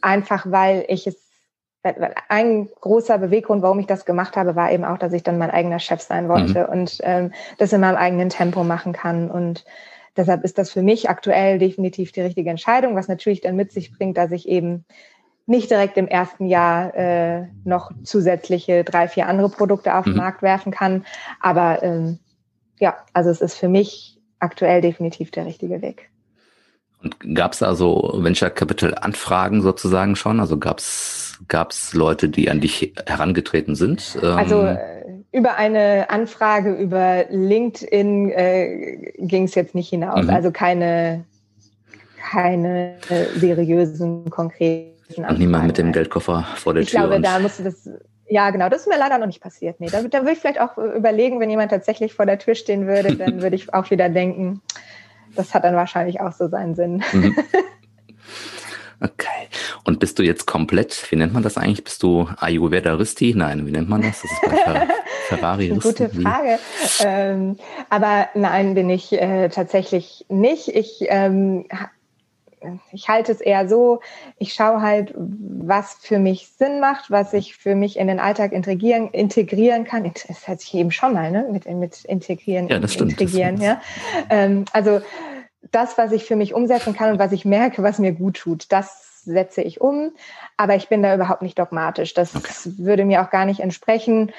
einfach 0.00 0.44
weil 0.50 0.84
ich 0.88 1.06
es 1.06 1.16
ein 2.28 2.68
großer 2.80 3.18
Beweggrund, 3.18 3.62
warum 3.62 3.80
ich 3.80 3.86
das 3.86 4.04
gemacht 4.04 4.36
habe, 4.36 4.54
war 4.54 4.70
eben 4.70 4.84
auch, 4.84 4.98
dass 4.98 5.12
ich 5.12 5.24
dann 5.24 5.38
mein 5.38 5.50
eigener 5.50 5.80
Chef 5.80 6.00
sein 6.00 6.28
wollte 6.28 6.64
mhm. 6.64 6.80
und 6.80 6.98
ähm, 7.02 7.32
das 7.58 7.72
in 7.72 7.80
meinem 7.80 7.96
eigenen 7.96 8.28
Tempo 8.28 8.62
machen 8.62 8.92
kann. 8.92 9.30
Und 9.30 9.64
deshalb 10.16 10.44
ist 10.44 10.58
das 10.58 10.70
für 10.70 10.82
mich 10.82 11.08
aktuell 11.08 11.58
definitiv 11.58 12.12
die 12.12 12.20
richtige 12.20 12.50
Entscheidung, 12.50 12.94
was 12.94 13.08
natürlich 13.08 13.40
dann 13.40 13.56
mit 13.56 13.72
sich 13.72 13.92
bringt, 13.92 14.16
dass 14.16 14.30
ich 14.30 14.48
eben 14.48 14.84
nicht 15.52 15.70
direkt 15.70 15.98
im 15.98 16.08
ersten 16.08 16.46
Jahr 16.46 16.94
äh, 16.96 17.46
noch 17.64 17.92
zusätzliche 18.02 18.84
drei, 18.84 19.06
vier 19.06 19.28
andere 19.28 19.50
Produkte 19.50 19.94
auf 19.94 20.04
den 20.04 20.14
mhm. 20.14 20.18
Markt 20.18 20.42
werfen 20.42 20.72
kann. 20.72 21.04
Aber 21.40 21.82
ähm, 21.82 22.18
ja, 22.80 22.96
also 23.12 23.28
es 23.28 23.42
ist 23.42 23.54
für 23.54 23.68
mich 23.68 24.18
aktuell 24.40 24.80
definitiv 24.80 25.30
der 25.30 25.44
richtige 25.44 25.82
Weg. 25.82 26.10
Und 27.02 27.34
gab 27.34 27.52
es 27.52 27.58
da 27.58 27.74
so 27.74 28.14
Venture 28.16 28.48
Capital 28.48 28.94
Anfragen 28.94 29.60
sozusagen 29.60 30.16
schon? 30.16 30.40
Also 30.40 30.56
gab 30.58 30.78
es 30.78 31.92
Leute, 31.92 32.30
die 32.30 32.48
an 32.48 32.60
dich 32.60 32.94
herangetreten 33.06 33.74
sind? 33.74 34.18
Ähm 34.22 34.38
also 34.38 34.76
über 35.32 35.56
eine 35.56 36.08
Anfrage 36.08 36.72
über 36.72 37.26
LinkedIn 37.28 38.30
äh, 38.30 39.12
ging 39.18 39.44
es 39.44 39.54
jetzt 39.54 39.74
nicht 39.74 39.90
hinaus. 39.90 40.24
Mhm. 40.24 40.30
Also 40.30 40.50
keine, 40.50 41.26
keine 42.16 42.96
seriösen, 43.36 44.30
konkreten 44.30 44.91
Anfragen. 45.18 45.34
Und 45.34 45.40
niemand 45.40 45.66
mit 45.66 45.78
dem 45.78 45.92
Geldkoffer 45.92 46.46
vor 46.56 46.74
der 46.74 46.82
ich 46.82 46.90
Tür. 46.90 47.00
Ich 47.00 47.06
glaube, 47.06 47.22
da 47.22 47.38
musste 47.38 47.64
das 47.64 47.88
ja, 48.28 48.48
genau. 48.48 48.70
Das 48.70 48.82
ist 48.82 48.88
mir 48.88 48.98
leider 48.98 49.18
noch 49.18 49.26
nicht 49.26 49.42
passiert. 49.42 49.78
Nee, 49.78 49.88
da, 49.90 50.00
da 50.02 50.20
würde 50.20 50.32
ich 50.32 50.38
vielleicht 50.38 50.60
auch 50.60 50.78
überlegen, 50.78 51.38
wenn 51.38 51.50
jemand 51.50 51.70
tatsächlich 51.70 52.14
vor 52.14 52.24
der 52.24 52.38
Tür 52.38 52.54
stehen 52.54 52.86
würde, 52.86 53.14
dann 53.16 53.42
würde 53.42 53.56
ich 53.56 53.74
auch 53.74 53.90
wieder 53.90 54.08
denken, 54.08 54.62
das 55.36 55.52
hat 55.52 55.64
dann 55.64 55.74
wahrscheinlich 55.74 56.20
auch 56.20 56.32
so 56.32 56.48
seinen 56.48 56.74
Sinn. 56.74 57.02
Mhm. 57.12 57.36
Okay. 59.04 59.48
Und 59.82 59.98
bist 59.98 60.20
du 60.20 60.22
jetzt 60.22 60.46
komplett, 60.46 61.10
wie 61.10 61.16
nennt 61.16 61.32
man 61.32 61.42
das 61.42 61.58
eigentlich? 61.58 61.82
Bist 61.82 62.04
du 62.04 62.28
Ayurveda-Risti? 62.38 63.34
Nein, 63.36 63.66
wie 63.66 63.72
nennt 63.72 63.88
man 63.88 64.00
das? 64.00 64.22
Das 64.22 64.30
ist 64.30 64.42
bei 64.42 64.56
Fer 64.56 64.88
Ferrari. 65.28 65.68
Gute 65.70 66.08
Frage. 66.08 66.60
Ähm, 67.04 67.56
aber 67.90 68.28
nein, 68.34 68.74
bin 68.74 68.88
ich 68.90 69.12
äh, 69.12 69.48
tatsächlich 69.48 70.24
nicht. 70.28 70.68
Ich, 70.68 70.98
ähm, 71.08 71.66
ich 72.92 73.08
halte 73.08 73.32
es 73.32 73.40
eher 73.40 73.68
so, 73.68 74.00
ich 74.38 74.54
schaue 74.54 74.82
halt, 74.82 75.14
was 75.16 75.94
für 76.00 76.18
mich 76.18 76.48
Sinn 76.48 76.80
macht, 76.80 77.10
was 77.10 77.32
ich 77.32 77.56
für 77.56 77.74
mich 77.74 77.98
in 77.98 78.08
den 78.08 78.20
Alltag 78.20 78.52
integrieren, 78.52 79.10
integrieren 79.10 79.84
kann. 79.84 80.10
Das 80.28 80.48
hatte 80.48 80.62
ich 80.62 80.74
eben 80.74 80.90
schon 80.90 81.14
mal, 81.14 81.30
ne? 81.30 81.48
Mit, 81.50 81.66
mit 81.66 82.04
integrieren, 82.04 82.68
ja, 82.68 82.78
das 82.78 82.94
stimmt, 82.94 83.12
integrieren, 83.12 83.56
das 83.56 83.64
ja. 83.64 83.80
Ähm, 84.30 84.64
also 84.72 85.00
das, 85.70 85.96
was 85.98 86.12
ich 86.12 86.24
für 86.24 86.36
mich 86.36 86.54
umsetzen 86.54 86.94
kann 86.94 87.12
und 87.12 87.18
was 87.18 87.32
ich 87.32 87.44
merke, 87.44 87.82
was 87.82 87.98
mir 87.98 88.12
gut 88.12 88.36
tut, 88.36 88.70
das 88.70 89.22
setze 89.24 89.62
ich 89.62 89.80
um. 89.80 90.12
Aber 90.56 90.76
ich 90.76 90.88
bin 90.88 91.02
da 91.02 91.14
überhaupt 91.14 91.42
nicht 91.42 91.58
dogmatisch. 91.58 92.14
Das 92.14 92.34
okay. 92.34 92.52
würde 92.78 93.04
mir 93.04 93.22
auch 93.22 93.30
gar 93.30 93.44
nicht 93.44 93.60
entsprechen. 93.60 94.32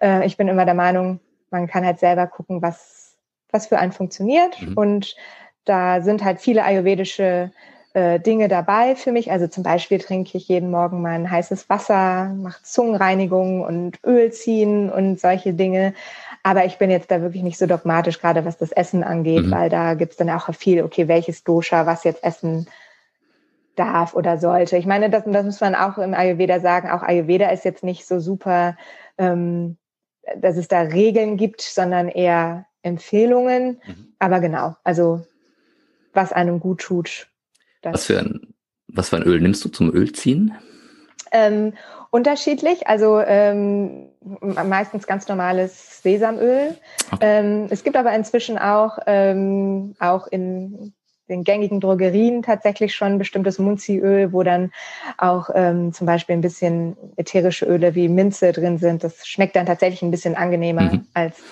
Äh, 0.00 0.26
ich 0.26 0.36
bin 0.36 0.48
immer 0.48 0.64
der 0.64 0.74
Meinung, 0.74 1.20
man 1.50 1.66
kann 1.66 1.84
halt 1.84 1.98
selber 1.98 2.26
gucken, 2.26 2.62
was, 2.62 3.16
was 3.50 3.68
für 3.68 3.78
einen 3.78 3.92
funktioniert. 3.92 4.60
Mhm. 4.60 4.74
Und 4.74 5.16
da 5.64 6.02
sind 6.02 6.24
halt 6.24 6.40
viele 6.40 6.64
ayurvedische 6.64 7.50
äh, 7.94 8.18
Dinge 8.20 8.48
dabei 8.48 8.96
für 8.96 9.12
mich. 9.12 9.30
Also 9.30 9.46
zum 9.46 9.62
Beispiel 9.62 9.98
trinke 9.98 10.36
ich 10.36 10.48
jeden 10.48 10.70
Morgen 10.70 11.00
mein 11.00 11.30
heißes 11.30 11.70
Wasser, 11.70 12.34
mache 12.36 12.62
Zungenreinigung 12.62 13.62
und 13.62 13.98
Öl 14.04 14.32
ziehen 14.32 14.90
und 14.90 15.20
solche 15.20 15.54
Dinge. 15.54 15.94
Aber 16.42 16.64
ich 16.64 16.76
bin 16.76 16.90
jetzt 16.90 17.10
da 17.10 17.22
wirklich 17.22 17.42
nicht 17.42 17.56
so 17.56 17.66
dogmatisch, 17.66 18.20
gerade 18.20 18.44
was 18.44 18.58
das 18.58 18.72
Essen 18.72 19.04
angeht, 19.04 19.46
mhm. 19.46 19.50
weil 19.50 19.70
da 19.70 19.94
gibt's 19.94 20.16
dann 20.16 20.28
auch 20.30 20.52
viel, 20.54 20.82
okay, 20.82 21.08
welches 21.08 21.44
Dosha, 21.44 21.86
was 21.86 22.04
jetzt 22.04 22.22
essen 22.24 22.66
darf 23.76 24.14
oder 24.14 24.38
sollte. 24.38 24.76
Ich 24.76 24.86
meine, 24.86 25.08
das, 25.08 25.24
das 25.26 25.44
muss 25.44 25.60
man 25.60 25.74
auch 25.74 25.98
im 25.98 26.14
Ayurveda 26.14 26.60
sagen. 26.60 26.90
Auch 26.90 27.02
Ayurveda 27.02 27.48
ist 27.50 27.64
jetzt 27.64 27.82
nicht 27.82 28.06
so 28.06 28.20
super, 28.20 28.76
ähm, 29.18 29.76
dass 30.36 30.56
es 30.56 30.68
da 30.68 30.80
Regeln 30.80 31.36
gibt, 31.36 31.60
sondern 31.60 32.08
eher 32.08 32.66
Empfehlungen. 32.82 33.80
Mhm. 33.86 34.14
Aber 34.18 34.40
genau, 34.40 34.74
also 34.84 35.24
was 36.14 36.32
einem 36.32 36.60
gut 36.60 36.80
tut. 36.80 37.28
Was 37.82 38.06
für, 38.06 38.18
ein, 38.18 38.54
was 38.88 39.10
für 39.10 39.16
ein 39.16 39.22
Öl 39.22 39.40
nimmst 39.40 39.64
du 39.64 39.68
zum 39.68 39.94
Ölziehen? 39.94 40.54
Ähm, 41.32 41.74
unterschiedlich. 42.10 42.86
Also 42.86 43.20
ähm, 43.20 44.08
meistens 44.20 45.06
ganz 45.06 45.28
normales 45.28 46.02
Sesamöl. 46.02 46.76
Okay. 47.10 47.18
Ähm, 47.20 47.66
es 47.70 47.84
gibt 47.84 47.96
aber 47.96 48.14
inzwischen 48.14 48.56
auch, 48.56 48.98
ähm, 49.06 49.96
auch 49.98 50.26
in 50.28 50.94
den 51.28 51.42
gängigen 51.42 51.80
Drogerien 51.80 52.42
tatsächlich 52.42 52.94
schon 52.94 53.18
bestimmtes 53.18 53.58
Munziöl, 53.58 54.32
wo 54.32 54.42
dann 54.42 54.72
auch 55.16 55.50
ähm, 55.54 55.92
zum 55.92 56.06
Beispiel 56.06 56.36
ein 56.36 56.42
bisschen 56.42 56.96
ätherische 57.16 57.64
Öle 57.66 57.94
wie 57.94 58.08
Minze 58.08 58.52
drin 58.52 58.78
sind. 58.78 59.04
Das 59.04 59.26
schmeckt 59.26 59.56
dann 59.56 59.66
tatsächlich 59.66 60.02
ein 60.02 60.10
bisschen 60.10 60.34
angenehmer 60.34 60.92
mhm. 60.92 61.06
als 61.14 61.42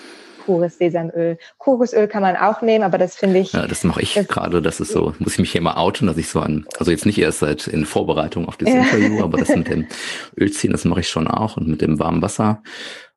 pures 0.45 0.77
Sesamöl. 0.77 1.37
Kokosöl 1.57 2.07
kann 2.07 2.21
man 2.21 2.35
auch 2.35 2.61
nehmen, 2.61 2.83
aber 2.83 2.97
das 2.97 3.15
finde 3.15 3.39
ich. 3.39 3.53
Ja, 3.53 3.67
das 3.67 3.83
mache 3.83 4.01
ich 4.01 4.13
gerade. 4.27 4.61
Das 4.61 4.79
ist 4.79 4.91
so, 4.91 5.13
muss 5.19 5.33
ich 5.33 5.39
mich 5.39 5.51
hier 5.51 5.61
mal 5.61 5.75
outen, 5.75 6.07
dass 6.07 6.17
ich 6.17 6.29
so 6.29 6.39
an, 6.39 6.65
also 6.77 6.91
jetzt 6.91 7.05
nicht 7.05 7.17
erst 7.17 7.39
seit 7.39 7.67
in 7.67 7.85
Vorbereitung 7.85 8.47
auf 8.47 8.57
das 8.57 8.69
ja. 8.69 8.81
Interview, 8.81 9.23
aber 9.23 9.37
das 9.37 9.55
mit 9.55 9.69
dem 9.69 9.87
Ölziehen, 10.37 10.71
das 10.71 10.85
mache 10.85 11.01
ich 11.01 11.09
schon 11.09 11.27
auch 11.27 11.57
und 11.57 11.67
mit 11.67 11.81
dem 11.81 11.99
warmen 11.99 12.21
Wasser. 12.21 12.61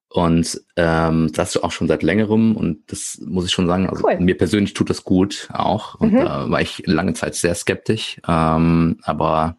Und 0.08 0.62
ähm, 0.76 1.30
das 1.34 1.62
auch 1.62 1.72
schon 1.72 1.88
seit 1.88 2.02
längerem 2.02 2.56
und 2.56 2.90
das 2.90 3.20
muss 3.26 3.44
ich 3.44 3.50
schon 3.50 3.66
sagen, 3.66 3.88
also 3.90 4.06
cool. 4.06 4.18
mir 4.18 4.38
persönlich 4.38 4.72
tut 4.72 4.88
das 4.88 5.04
gut 5.04 5.48
auch. 5.52 5.96
Und 5.96 6.14
mhm. 6.14 6.18
da 6.18 6.50
war 6.50 6.60
ich 6.60 6.82
lange 6.86 7.12
Zeit 7.12 7.34
sehr 7.34 7.54
skeptisch. 7.54 8.18
Ähm, 8.26 8.98
aber 9.02 9.58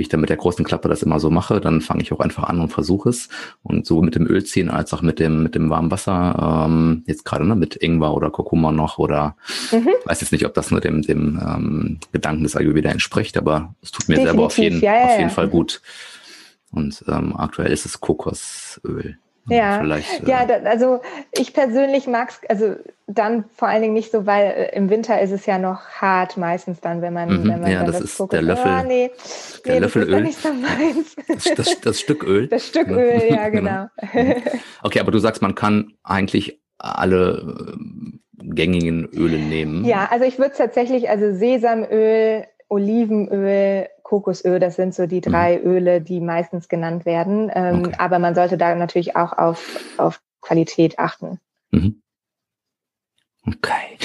wie 0.00 0.02
ich 0.02 0.08
dann 0.08 0.22
mit 0.22 0.30
der 0.30 0.38
großen 0.38 0.64
Klappe 0.64 0.88
das 0.88 1.02
immer 1.02 1.20
so 1.20 1.28
mache, 1.28 1.60
dann 1.60 1.82
fange 1.82 2.00
ich 2.00 2.10
auch 2.10 2.20
einfach 2.20 2.44
an 2.44 2.58
und 2.58 2.70
versuche 2.70 3.10
es. 3.10 3.28
Und 3.62 3.84
so 3.84 4.00
mit 4.00 4.14
dem 4.14 4.26
Ölziehen 4.26 4.70
als 4.70 4.94
auch 4.94 5.02
mit 5.02 5.18
dem, 5.18 5.42
mit 5.42 5.54
dem 5.54 5.68
warmen 5.68 5.90
Wasser, 5.90 6.64
ähm, 6.66 7.04
jetzt 7.06 7.26
gerade 7.26 7.44
ne, 7.44 7.54
mit 7.54 7.76
Ingwer 7.76 8.14
oder 8.14 8.30
Kurkuma 8.30 8.72
noch 8.72 8.96
oder 8.96 9.36
mhm. 9.70 9.90
weiß 10.06 10.22
jetzt 10.22 10.32
nicht, 10.32 10.46
ob 10.46 10.54
das 10.54 10.70
nur 10.70 10.80
dem, 10.80 11.02
dem 11.02 11.38
ähm, 11.46 11.98
Gedanken 12.12 12.44
des 12.44 12.56
Ayurveda 12.56 12.88
entspricht, 12.88 13.36
aber 13.36 13.74
es 13.82 13.90
tut 13.90 14.08
mir 14.08 14.14
Definitiv, 14.14 14.30
selber 14.30 14.46
auf 14.46 14.56
jeden, 14.56 14.80
ja, 14.80 14.94
ja, 14.94 15.04
auf 15.04 15.18
jeden. 15.18 15.30
Fall 15.30 15.48
gut. 15.48 15.82
Und 16.72 17.04
ähm, 17.06 17.36
aktuell 17.36 17.70
ist 17.70 17.84
es 17.84 18.00
Kokosöl. 18.00 19.18
Ja, 19.50 19.80
Vielleicht, 19.80 20.28
ja, 20.28 20.48
äh, 20.48 20.62
also 20.64 21.00
ich 21.32 21.52
persönlich 21.52 22.06
mag 22.06 22.30
es, 22.30 22.40
also 22.48 22.76
dann 23.06 23.44
vor 23.54 23.68
allen 23.68 23.82
Dingen 23.82 23.94
nicht 23.94 24.12
so, 24.12 24.26
weil 24.26 24.46
äh, 24.46 24.76
im 24.76 24.90
Winter 24.90 25.20
ist 25.20 25.32
es 25.32 25.46
ja 25.46 25.58
noch 25.58 25.84
hart 25.88 26.36
meistens 26.36 26.80
dann, 26.80 27.02
wenn 27.02 27.12
man, 27.12 27.28
mhm, 27.28 27.48
wenn 27.48 27.60
man 27.60 27.70
ja, 27.70 27.84
das, 27.84 27.96
das 27.96 28.04
ist 28.04 28.16
Fokus, 28.16 28.30
der 28.30 28.42
Löffel, 28.42 28.72
oh, 28.80 28.86
nee, 28.86 29.10
der 29.66 29.74
nee, 29.74 29.80
Löffelöl. 29.80 30.24
Das, 30.24 30.42
so 30.42 30.48
das, 31.28 31.54
das, 31.54 31.80
das, 31.80 32.00
Stück 32.00 32.24
Öl. 32.24 32.46
Das 32.46 32.66
Stück 32.66 32.88
Öl, 32.88 33.22
ja, 33.28 33.48
genau. 33.50 33.86
genau. 34.12 34.34
Okay, 34.82 35.00
aber 35.00 35.10
du 35.10 35.18
sagst, 35.18 35.42
man 35.42 35.54
kann 35.54 35.94
eigentlich 36.04 36.60
alle 36.78 37.74
äh, 37.74 38.54
gängigen 38.54 39.08
Öle 39.12 39.38
nehmen. 39.38 39.84
Ja, 39.84 40.08
also 40.10 40.24
ich 40.24 40.38
würde 40.38 40.54
tatsächlich, 40.56 41.10
also 41.10 41.34
Sesamöl, 41.34 42.44
Olivenöl, 42.68 43.88
Kokosöl, 44.10 44.58
das 44.58 44.74
sind 44.74 44.92
so 44.92 45.06
die 45.06 45.20
drei 45.20 45.58
mhm. 45.58 45.70
Öle, 45.70 46.00
die 46.00 46.18
meistens 46.20 46.68
genannt 46.68 47.06
werden. 47.06 47.48
Ähm, 47.54 47.84
okay. 47.84 47.94
Aber 47.98 48.18
man 48.18 48.34
sollte 48.34 48.58
da 48.58 48.74
natürlich 48.74 49.14
auch 49.14 49.38
auf, 49.38 49.78
auf 49.98 50.20
Qualität 50.40 50.98
achten. 50.98 51.38
Mhm. 51.70 52.02
Okay. 53.46 53.98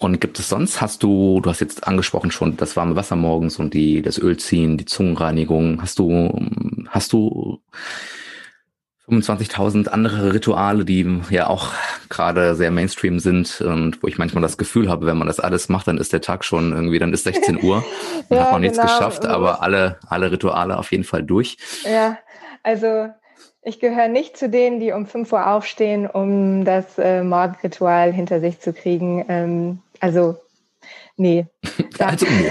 Und 0.00 0.20
gibt 0.20 0.40
es 0.40 0.48
sonst, 0.48 0.80
hast 0.80 1.04
du, 1.04 1.40
du 1.40 1.48
hast 1.48 1.60
jetzt 1.60 1.86
angesprochen 1.86 2.32
schon 2.32 2.56
das 2.56 2.76
warme 2.76 2.96
Wasser 2.96 3.14
morgens 3.14 3.60
und 3.60 3.72
die, 3.72 4.02
das 4.02 4.18
Ölziehen, 4.18 4.78
die 4.78 4.84
Zungenreinigung. 4.84 5.80
Hast 5.80 6.00
du, 6.00 6.44
hast 6.88 7.12
du 7.12 7.60
25.000 9.20 9.88
andere 9.88 10.32
Rituale, 10.32 10.84
die 10.84 11.20
ja 11.30 11.48
auch 11.48 11.72
gerade 12.08 12.54
sehr 12.54 12.70
Mainstream 12.70 13.18
sind 13.18 13.60
und 13.60 14.02
wo 14.02 14.06
ich 14.06 14.18
manchmal 14.18 14.42
das 14.42 14.56
Gefühl 14.56 14.88
habe, 14.88 15.06
wenn 15.06 15.18
man 15.18 15.26
das 15.26 15.40
alles 15.40 15.68
macht, 15.68 15.88
dann 15.88 15.98
ist 15.98 16.12
der 16.12 16.20
Tag 16.20 16.44
schon 16.44 16.72
irgendwie, 16.72 16.98
dann 16.98 17.12
ist 17.12 17.24
16 17.24 17.62
Uhr, 17.62 17.84
dann 18.28 18.38
ja, 18.38 18.44
hat 18.44 18.52
man 18.52 18.62
nichts 18.62 18.78
genau. 18.78 18.90
geschafft, 18.90 19.26
aber 19.26 19.62
alle, 19.62 19.98
alle 20.08 20.30
Rituale 20.32 20.78
auf 20.78 20.90
jeden 20.90 21.04
Fall 21.04 21.22
durch. 21.22 21.56
Ja, 21.84 22.18
also 22.62 23.08
ich 23.62 23.78
gehöre 23.78 24.08
nicht 24.08 24.36
zu 24.36 24.48
denen, 24.48 24.80
die 24.80 24.92
um 24.92 25.06
5 25.06 25.32
Uhr 25.32 25.46
aufstehen, 25.46 26.06
um 26.06 26.64
das 26.64 26.98
äh, 26.98 27.22
Morgenritual 27.22 28.12
hinter 28.12 28.40
sich 28.40 28.58
zu 28.58 28.72
kriegen. 28.72 29.24
Ähm, 29.28 29.82
also, 30.00 30.36
nee. 31.16 31.46
also, 31.98 32.26
nö. 32.26 32.50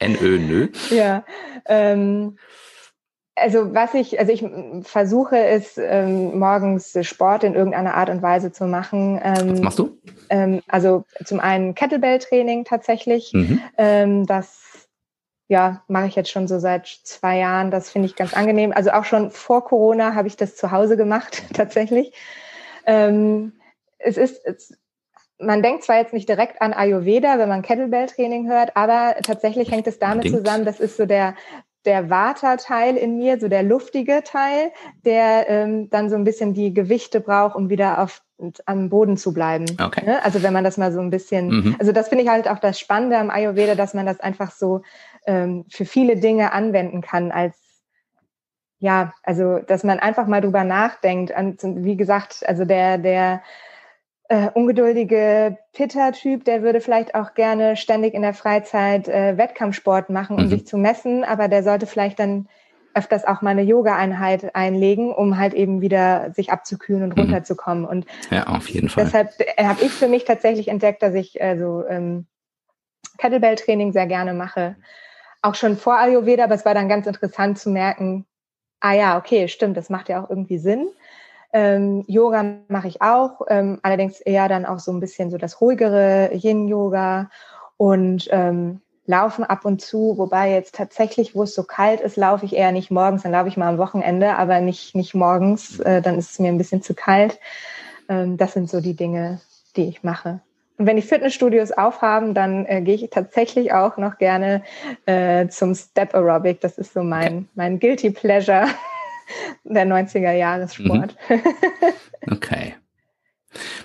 NÖ, 0.08 0.38
nö. 0.38 0.68
Ja. 0.90 1.24
Ähm, 1.66 2.38
also 3.40 3.74
was 3.74 3.94
ich, 3.94 4.18
also 4.18 4.32
ich 4.32 4.44
versuche 4.82 5.38
es 5.38 5.78
ähm, 5.78 6.38
morgens 6.38 6.96
Sport 7.02 7.44
in 7.44 7.54
irgendeiner 7.54 7.94
Art 7.94 8.10
und 8.10 8.22
Weise 8.22 8.52
zu 8.52 8.66
machen. 8.66 9.20
Ähm, 9.22 9.52
was 9.52 9.60
machst 9.60 9.78
du? 9.78 9.98
Ähm, 10.28 10.62
also 10.68 11.04
zum 11.24 11.40
einen 11.40 11.74
Kettlebell-Training 11.74 12.64
tatsächlich. 12.64 13.32
Mhm. 13.32 13.60
Ähm, 13.78 14.26
das 14.26 14.88
ja 15.48 15.82
mache 15.88 16.06
ich 16.06 16.14
jetzt 16.14 16.30
schon 16.30 16.46
so 16.46 16.58
seit 16.58 16.86
zwei 16.86 17.38
Jahren. 17.38 17.70
Das 17.70 17.90
finde 17.90 18.06
ich 18.06 18.16
ganz 18.16 18.34
angenehm. 18.34 18.72
Also 18.72 18.92
auch 18.92 19.04
schon 19.04 19.30
vor 19.30 19.64
Corona 19.64 20.14
habe 20.14 20.28
ich 20.28 20.36
das 20.36 20.56
zu 20.56 20.70
Hause 20.70 20.96
gemacht 20.96 21.42
tatsächlich. 21.52 22.12
Ähm, 22.86 23.52
es 23.98 24.16
ist 24.16 24.40
es, 24.44 24.76
man 25.38 25.62
denkt 25.62 25.84
zwar 25.84 25.96
jetzt 25.96 26.12
nicht 26.12 26.28
direkt 26.28 26.60
an 26.60 26.72
Ayurveda, 26.72 27.38
wenn 27.38 27.48
man 27.48 27.62
Kettlebell-Training 27.62 28.48
hört, 28.48 28.76
aber 28.76 29.16
tatsächlich 29.22 29.70
hängt 29.70 29.86
es 29.86 29.98
damit 29.98 30.30
zusammen, 30.30 30.66
das 30.66 30.80
ist 30.80 30.98
so 30.98 31.06
der 31.06 31.34
der 31.84 32.10
Vata-Teil 32.10 32.96
in 32.96 33.16
mir, 33.16 33.40
so 33.40 33.48
der 33.48 33.62
luftige 33.62 34.22
Teil, 34.22 34.72
der 35.04 35.48
ähm, 35.48 35.90
dann 35.90 36.10
so 36.10 36.16
ein 36.16 36.24
bisschen 36.24 36.54
die 36.54 36.74
Gewichte 36.74 37.20
braucht, 37.20 37.56
um 37.56 37.70
wieder 37.70 38.02
auf 38.02 38.22
am 38.64 38.88
Boden 38.88 39.16
zu 39.18 39.34
bleiben. 39.34 39.66
Okay. 39.82 40.04
Ne? 40.06 40.24
Also 40.24 40.42
wenn 40.42 40.54
man 40.54 40.64
das 40.64 40.78
mal 40.78 40.92
so 40.92 41.00
ein 41.00 41.10
bisschen, 41.10 41.48
mhm. 41.48 41.76
also 41.78 41.92
das 41.92 42.08
finde 42.08 42.24
ich 42.24 42.30
halt 42.30 42.48
auch 42.48 42.58
das 42.58 42.80
Spannende 42.80 43.18
am 43.18 43.28
Ayurveda, 43.28 43.74
dass 43.74 43.92
man 43.92 44.06
das 44.06 44.18
einfach 44.20 44.50
so 44.50 44.82
ähm, 45.26 45.66
für 45.70 45.84
viele 45.84 46.16
Dinge 46.16 46.52
anwenden 46.52 47.02
kann 47.02 47.32
als 47.32 47.56
ja, 48.82 49.12
also 49.22 49.58
dass 49.58 49.84
man 49.84 49.98
einfach 49.98 50.26
mal 50.26 50.40
drüber 50.40 50.64
nachdenkt. 50.64 51.34
Und 51.36 51.84
wie 51.84 51.96
gesagt, 51.96 52.42
also 52.48 52.64
der 52.64 52.96
der 52.96 53.42
äh, 54.30 54.48
ungeduldige 54.54 55.58
Pitter-Typ, 55.72 56.44
der 56.44 56.62
würde 56.62 56.80
vielleicht 56.80 57.16
auch 57.16 57.34
gerne 57.34 57.76
ständig 57.76 58.14
in 58.14 58.22
der 58.22 58.32
Freizeit 58.32 59.08
äh, 59.08 59.36
Wettkampfsport 59.36 60.08
machen, 60.08 60.36
um 60.36 60.44
mhm. 60.44 60.48
sich 60.48 60.66
zu 60.68 60.78
messen, 60.78 61.24
aber 61.24 61.48
der 61.48 61.64
sollte 61.64 61.86
vielleicht 61.86 62.20
dann 62.20 62.48
öfters 62.94 63.24
auch 63.24 63.42
mal 63.42 63.50
eine 63.50 63.62
Yoga-Einheit 63.62 64.54
einlegen, 64.54 65.12
um 65.12 65.36
halt 65.36 65.52
eben 65.52 65.80
wieder 65.80 66.30
sich 66.32 66.52
abzukühlen 66.52 67.02
und 67.02 67.16
mhm. 67.16 67.22
runterzukommen. 67.22 67.84
Und 67.84 68.06
ja, 68.30 68.46
auf 68.46 68.68
jeden 68.68 68.88
Fall. 68.88 69.04
Deshalb 69.04 69.32
äh, 69.40 69.64
habe 69.64 69.82
ich 69.82 69.90
für 69.90 70.06
mich 70.06 70.24
tatsächlich 70.24 70.68
entdeckt, 70.68 71.02
dass 71.02 71.14
ich 71.14 71.42
also 71.42 71.84
ähm, 71.88 72.26
Kettlebell-Training 73.18 73.92
sehr 73.92 74.06
gerne 74.06 74.32
mache. 74.32 74.76
Auch 75.42 75.56
schon 75.56 75.76
vor 75.76 75.98
Ayurveda, 75.98 76.44
aber 76.44 76.54
es 76.54 76.64
war 76.64 76.74
dann 76.74 76.88
ganz 76.88 77.08
interessant 77.08 77.58
zu 77.58 77.68
merken, 77.68 78.26
ah 78.78 78.92
ja, 78.92 79.18
okay, 79.18 79.48
stimmt, 79.48 79.76
das 79.76 79.90
macht 79.90 80.08
ja 80.08 80.22
auch 80.22 80.30
irgendwie 80.30 80.58
Sinn. 80.58 80.88
Ähm, 81.52 82.04
Yoga 82.06 82.44
mache 82.68 82.88
ich 82.88 83.02
auch, 83.02 83.42
ähm, 83.48 83.80
allerdings 83.82 84.20
eher 84.20 84.48
dann 84.48 84.64
auch 84.64 84.78
so 84.78 84.92
ein 84.92 85.00
bisschen 85.00 85.30
so 85.30 85.38
das 85.38 85.60
ruhigere 85.60 86.30
Yin-Yoga 86.32 87.30
und 87.76 88.28
ähm, 88.30 88.80
laufen 89.06 89.44
ab 89.44 89.64
und 89.64 89.80
zu, 89.80 90.16
wobei 90.16 90.52
jetzt 90.52 90.76
tatsächlich, 90.76 91.34
wo 91.34 91.42
es 91.42 91.54
so 91.54 91.64
kalt 91.64 92.00
ist, 92.00 92.16
laufe 92.16 92.46
ich 92.46 92.54
eher 92.54 92.70
nicht 92.70 92.90
morgens, 92.90 93.22
dann 93.22 93.32
laufe 93.32 93.48
ich 93.48 93.56
mal 93.56 93.68
am 93.68 93.78
Wochenende, 93.78 94.36
aber 94.36 94.60
nicht, 94.60 94.94
nicht 94.94 95.14
morgens, 95.14 95.80
äh, 95.80 96.00
dann 96.00 96.16
ist 96.16 96.30
es 96.30 96.38
mir 96.38 96.48
ein 96.48 96.58
bisschen 96.58 96.82
zu 96.82 96.94
kalt. 96.94 97.40
Ähm, 98.08 98.36
das 98.36 98.52
sind 98.52 98.70
so 98.70 98.80
die 98.80 98.94
Dinge, 98.94 99.40
die 99.76 99.88
ich 99.88 100.04
mache. 100.04 100.40
Und 100.78 100.86
wenn 100.86 100.96
die 100.96 101.02
Fitnessstudios 101.02 101.72
aufhaben, 101.72 102.32
dann 102.32 102.64
äh, 102.64 102.80
gehe 102.80 102.94
ich 102.94 103.10
tatsächlich 103.10 103.72
auch 103.72 103.98
noch 103.98 104.16
gerne 104.16 104.62
äh, 105.04 105.46
zum 105.48 105.74
Step 105.74 106.14
Aerobic. 106.14 106.60
Das 106.60 106.78
ist 106.78 106.94
so 106.94 107.02
mein, 107.02 107.48
mein 107.54 107.78
Guilty 107.78 108.10
Pleasure 108.10 108.66
der 109.64 109.86
90er 109.86 110.32
Jahressport. 110.32 111.16
Mhm. 111.28 111.40
Okay. 112.30 112.74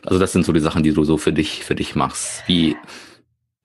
Also 0.06 0.20
das 0.20 0.32
sind 0.34 0.46
so 0.46 0.54
die 0.54 0.60
Sachen, 0.60 0.84
die 0.84 0.94
du 0.94 1.04
so 1.04 1.18
für 1.18 1.34
dich, 1.34 1.64
für 1.64 1.76
dich 1.76 1.96
machst. 1.96 2.48
Wie 2.48 2.76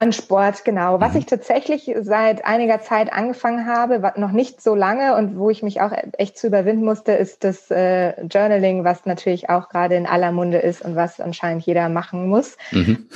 an 0.01 0.13
Sport, 0.13 0.65
genau. 0.65 0.99
Was 0.99 1.13
mhm. 1.13 1.19
ich 1.19 1.25
tatsächlich 1.27 1.91
seit 2.01 2.43
einiger 2.43 2.81
Zeit 2.81 3.13
angefangen 3.13 3.67
habe, 3.67 4.01
noch 4.17 4.31
nicht 4.31 4.59
so 4.59 4.73
lange 4.73 5.15
und 5.15 5.37
wo 5.37 5.51
ich 5.51 5.61
mich 5.61 5.79
auch 5.79 5.91
echt 6.17 6.39
zu 6.39 6.47
überwinden 6.47 6.83
musste, 6.83 7.11
ist 7.11 7.43
das 7.43 7.69
äh, 7.69 8.19
Journaling, 8.25 8.83
was 8.83 9.05
natürlich 9.05 9.51
auch 9.51 9.69
gerade 9.69 9.95
in 9.95 10.07
aller 10.07 10.31
Munde 10.31 10.57
ist 10.57 10.81
und 10.81 10.95
was 10.95 11.19
anscheinend 11.19 11.63
jeder 11.67 11.87
machen 11.87 12.27
muss. 12.29 12.57
Mhm. 12.71 13.09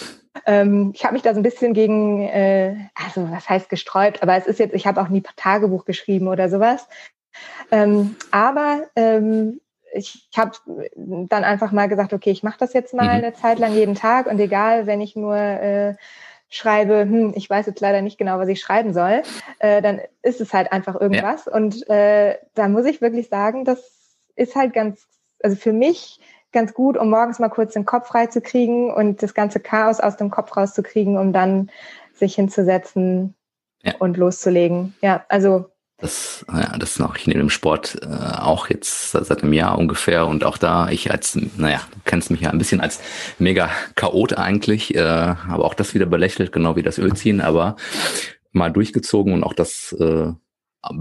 Ähm, 0.46 0.92
ich 0.94 1.04
habe 1.04 1.14
mich 1.14 1.24
da 1.24 1.34
so 1.34 1.40
ein 1.40 1.44
bisschen 1.44 1.74
gegen, 1.74 2.22
äh, 2.22 2.76
also 2.94 3.32
was 3.32 3.50
heißt 3.50 3.68
gesträubt, 3.70 4.22
aber 4.22 4.36
es 4.36 4.46
ist 4.46 4.60
jetzt, 4.60 4.76
ich 4.76 4.86
habe 4.86 5.02
auch 5.02 5.10
nie 5.10 5.24
Tagebuch 5.38 5.86
geschrieben 5.86 6.28
oder 6.28 6.50
sowas. 6.50 6.88
Ähm, 7.72 8.16
aber 8.32 8.84
ähm, 8.96 9.62
ich 9.94 10.30
habe 10.36 10.52
dann 10.96 11.44
einfach 11.44 11.72
mal 11.72 11.88
gesagt, 11.88 12.14
okay, 12.14 12.32
ich 12.32 12.44
mache 12.44 12.60
das 12.60 12.74
jetzt 12.74 12.94
mal 12.94 13.06
mhm. 13.06 13.10
eine 13.10 13.34
Zeit 13.34 13.60
lang 13.60 13.74
jeden 13.74 13.96
Tag 13.96 14.28
und 14.28 14.40
egal, 14.40 14.88
wenn 14.88 15.02
ich 15.02 15.16
nur 15.16 15.36
äh, 15.36 15.96
schreibe, 16.50 17.02
hm, 17.02 17.34
ich 17.36 17.50
weiß 17.50 17.66
jetzt 17.66 17.82
leider 17.82 18.02
nicht 18.02 18.18
genau, 18.18 18.40
was 18.40 18.48
ich 18.50 18.60
schreiben 18.60 18.94
soll, 18.94 19.24
äh, 19.60 19.82
dann 19.82 20.02
ist 20.22 20.42
es 20.42 20.54
halt 20.54 20.72
einfach 20.72 21.00
irgendwas. 21.00 21.46
Ja. 21.46 21.54
Und 21.54 21.90
äh, 21.90 22.38
da 22.54 22.68
muss 22.68 22.86
ich 22.86 23.02
wirklich 23.02 23.30
sagen, 23.30 23.66
das 23.66 23.80
ist 24.36 24.56
halt 24.56 24.74
ganz, 24.74 25.08
also 25.42 25.56
für 25.56 25.74
mich 25.74 26.20
ganz 26.52 26.74
gut, 26.74 26.98
um 26.98 27.10
morgens 27.10 27.40
mal 27.40 27.50
kurz 27.50 27.74
den 27.74 27.86
Kopf 27.86 28.08
frei 28.08 28.28
zu 28.28 28.42
kriegen 28.42 28.94
und 28.94 29.22
das 29.22 29.34
ganze 29.34 29.60
Chaos 29.60 30.00
aus 30.00 30.18
dem 30.18 30.32
Kopf 30.32 30.56
rauszukriegen, 30.56 31.18
um 31.18 31.34
dann 31.34 31.70
sich 32.14 32.36
hinzusetzen 32.36 33.36
ja. 33.84 33.94
und 34.00 34.18
loszulegen. 34.18 34.96
Ja, 35.02 35.26
also 35.28 35.70
das, 35.98 36.46
ja, 36.52 36.78
das 36.78 37.00
noch 37.00 37.16
ich 37.16 37.26
nehme 37.26 37.42
im 37.42 37.50
Sport 37.50 37.98
äh, 38.02 38.06
auch 38.06 38.70
jetzt 38.70 39.12
seit 39.12 39.44
einem 39.44 39.54
Jahr 39.54 39.78
ungefähr. 39.78 40.28
Und 40.28 40.44
auch 40.44 40.58
da 40.58 40.90
ich 40.90 41.10
als, 41.12 41.38
naja, 41.58 41.82
du 41.92 42.00
kennst 42.04 42.32
mich 42.32 42.42
ja 42.42 42.50
ein 42.50 42.58
bisschen 42.58 42.82
als 42.82 43.00
mega 43.40 43.70
Chaot 43.96 44.34
eigentlich, 44.38 44.94
äh, 44.96 45.00
aber 45.00 45.66
auch 45.66 45.74
das 45.74 45.94
wieder 45.94 46.06
belächelt, 46.06 46.52
genau 46.52 46.76
wie 46.76 46.84
das 46.84 46.98
Ölziehen, 46.98 47.40
aber 47.42 47.78
mal 48.52 48.72
durchgezogen 48.72 49.34
und 49.34 49.44
auch 49.44 49.54
das, 49.54 49.94
äh, 50.00 50.32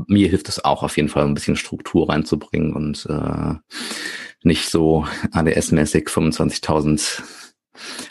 mir 0.07 0.29
hilft 0.29 0.49
es 0.49 0.65
auch 0.65 0.83
auf 0.83 0.97
jeden 0.97 1.09
Fall 1.09 1.25
ein 1.25 1.35
bisschen 1.35 1.57
Struktur 1.57 2.09
reinzubringen 2.09 2.73
und 2.73 3.07
äh, 3.07 3.55
nicht 4.43 4.71
so 4.71 5.07
ADS-mäßig 5.33 6.09
25.000 6.09 7.23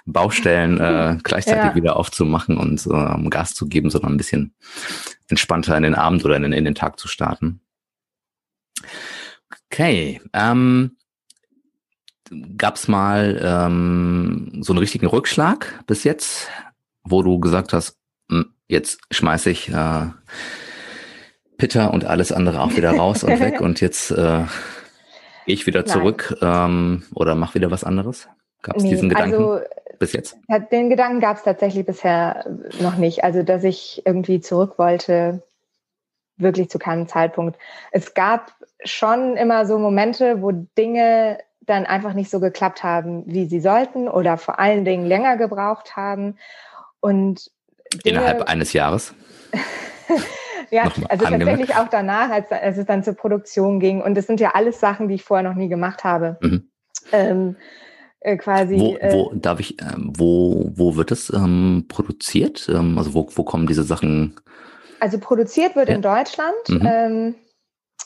Baustellen 0.05 0.79
äh, 0.79 1.17
gleichzeitig 1.23 1.63
ja. 1.63 1.75
wieder 1.75 1.97
aufzumachen 1.97 2.57
und 2.57 2.85
äh, 2.87 3.29
Gas 3.29 3.53
zu 3.53 3.67
geben, 3.67 3.89
sondern 3.89 4.13
ein 4.13 4.17
bisschen 4.17 4.53
entspannter 5.27 5.75
in 5.77 5.83
den 5.83 5.95
Abend 5.95 6.25
oder 6.25 6.35
in, 6.35 6.51
in 6.51 6.65
den 6.65 6.75
Tag 6.75 6.99
zu 6.99 7.07
starten. 7.07 7.61
Okay. 9.71 10.21
Ähm, 10.33 10.97
Gab 12.57 12.77
es 12.77 12.87
mal 12.87 13.39
ähm, 13.43 14.59
so 14.61 14.73
einen 14.73 14.79
richtigen 14.79 15.05
Rückschlag 15.05 15.83
bis 15.85 16.03
jetzt, 16.03 16.49
wo 17.03 17.21
du 17.21 17.39
gesagt 17.39 17.73
hast, 17.73 17.97
hm, 18.29 18.53
jetzt 18.67 18.99
schmeiße 19.11 19.49
ich 19.51 19.69
äh, 19.69 20.07
Pitter 21.57 21.93
und 21.93 22.05
alles 22.05 22.31
andere 22.31 22.61
auch 22.61 22.75
wieder 22.75 22.91
raus 22.95 23.23
und 23.23 23.39
weg 23.39 23.61
und 23.61 23.81
jetzt 23.81 24.11
äh, 24.11 24.45
gehe 25.45 25.55
ich 25.55 25.67
wieder 25.67 25.85
zurück 25.85 26.35
ähm, 26.41 27.03
oder 27.13 27.35
mach 27.35 27.55
wieder 27.55 27.69
was 27.69 27.83
anderes? 27.83 28.27
Gab 28.61 28.77
es 28.77 28.83
nee, 28.83 28.91
diesen 28.91 29.09
Gedanken 29.09 29.35
also, 29.35 29.61
bis 29.99 30.13
jetzt? 30.13 30.37
Den 30.71 30.89
Gedanken 30.89 31.19
gab 31.19 31.37
es 31.37 31.43
tatsächlich 31.43 31.85
bisher 31.85 32.45
noch 32.79 32.97
nicht. 32.97 33.23
Also, 33.23 33.43
dass 33.43 33.63
ich 33.63 34.01
irgendwie 34.05 34.41
zurück 34.41 34.77
wollte, 34.77 35.43
wirklich 36.37 36.69
zu 36.69 36.79
keinem 36.79 37.07
Zeitpunkt. 37.07 37.57
Es 37.91 38.13
gab 38.13 38.53
schon 38.83 39.37
immer 39.37 39.65
so 39.65 39.77
Momente, 39.77 40.41
wo 40.41 40.51
Dinge 40.51 41.37
dann 41.61 41.85
einfach 41.85 42.13
nicht 42.13 42.29
so 42.29 42.39
geklappt 42.39 42.83
haben, 42.83 43.23
wie 43.25 43.45
sie 43.45 43.61
sollten 43.61 44.09
oder 44.09 44.37
vor 44.37 44.59
allen 44.59 44.83
Dingen 44.83 45.05
länger 45.05 45.37
gebraucht 45.37 45.95
haben. 45.95 46.37
Und 46.99 47.51
Dinge, 48.05 48.17
Innerhalb 48.17 48.49
eines 48.49 48.73
Jahres? 48.73 49.13
ja, 50.71 50.91
also 51.09 51.25
tatsächlich 51.25 51.75
auch 51.75 51.87
danach, 51.87 52.29
als, 52.29 52.51
als, 52.51 52.77
es 52.77 52.85
dann 52.85 53.03
zur 53.03 53.13
Produktion 53.13 53.79
ging. 53.79 54.01
Und 54.01 54.15
das 54.15 54.27
sind 54.27 54.39
ja 54.39 54.51
alles 54.55 54.79
Sachen, 54.79 55.07
die 55.07 55.15
ich 55.15 55.23
vorher 55.23 55.47
noch 55.47 55.55
nie 55.55 55.69
gemacht 55.69 56.03
habe. 56.03 56.37
Mhm. 56.41 56.69
Ähm, 57.11 57.55
äh, 58.23 58.37
quasi. 58.37 58.79
Wo, 58.79 58.97
wo 59.01 59.31
äh, 59.31 59.37
darf 59.37 59.59
ich, 59.59 59.79
äh, 59.79 59.85
wo, 59.97 60.71
wo 60.75 60.95
wird 60.95 61.11
es 61.11 61.31
ähm, 61.31 61.85
produziert? 61.87 62.67
Ähm, 62.69 62.97
also 62.97 63.13
wo, 63.13 63.27
wo 63.35 63.43
kommen 63.43 63.67
diese 63.67 63.83
Sachen? 63.83 64.35
Also 64.99 65.19
produziert 65.19 65.75
wird 65.75 65.89
ja. 65.89 65.95
in 65.95 66.01
Deutschland. 66.01 66.69
Mhm. 66.69 66.81
Ähm, 66.85 67.35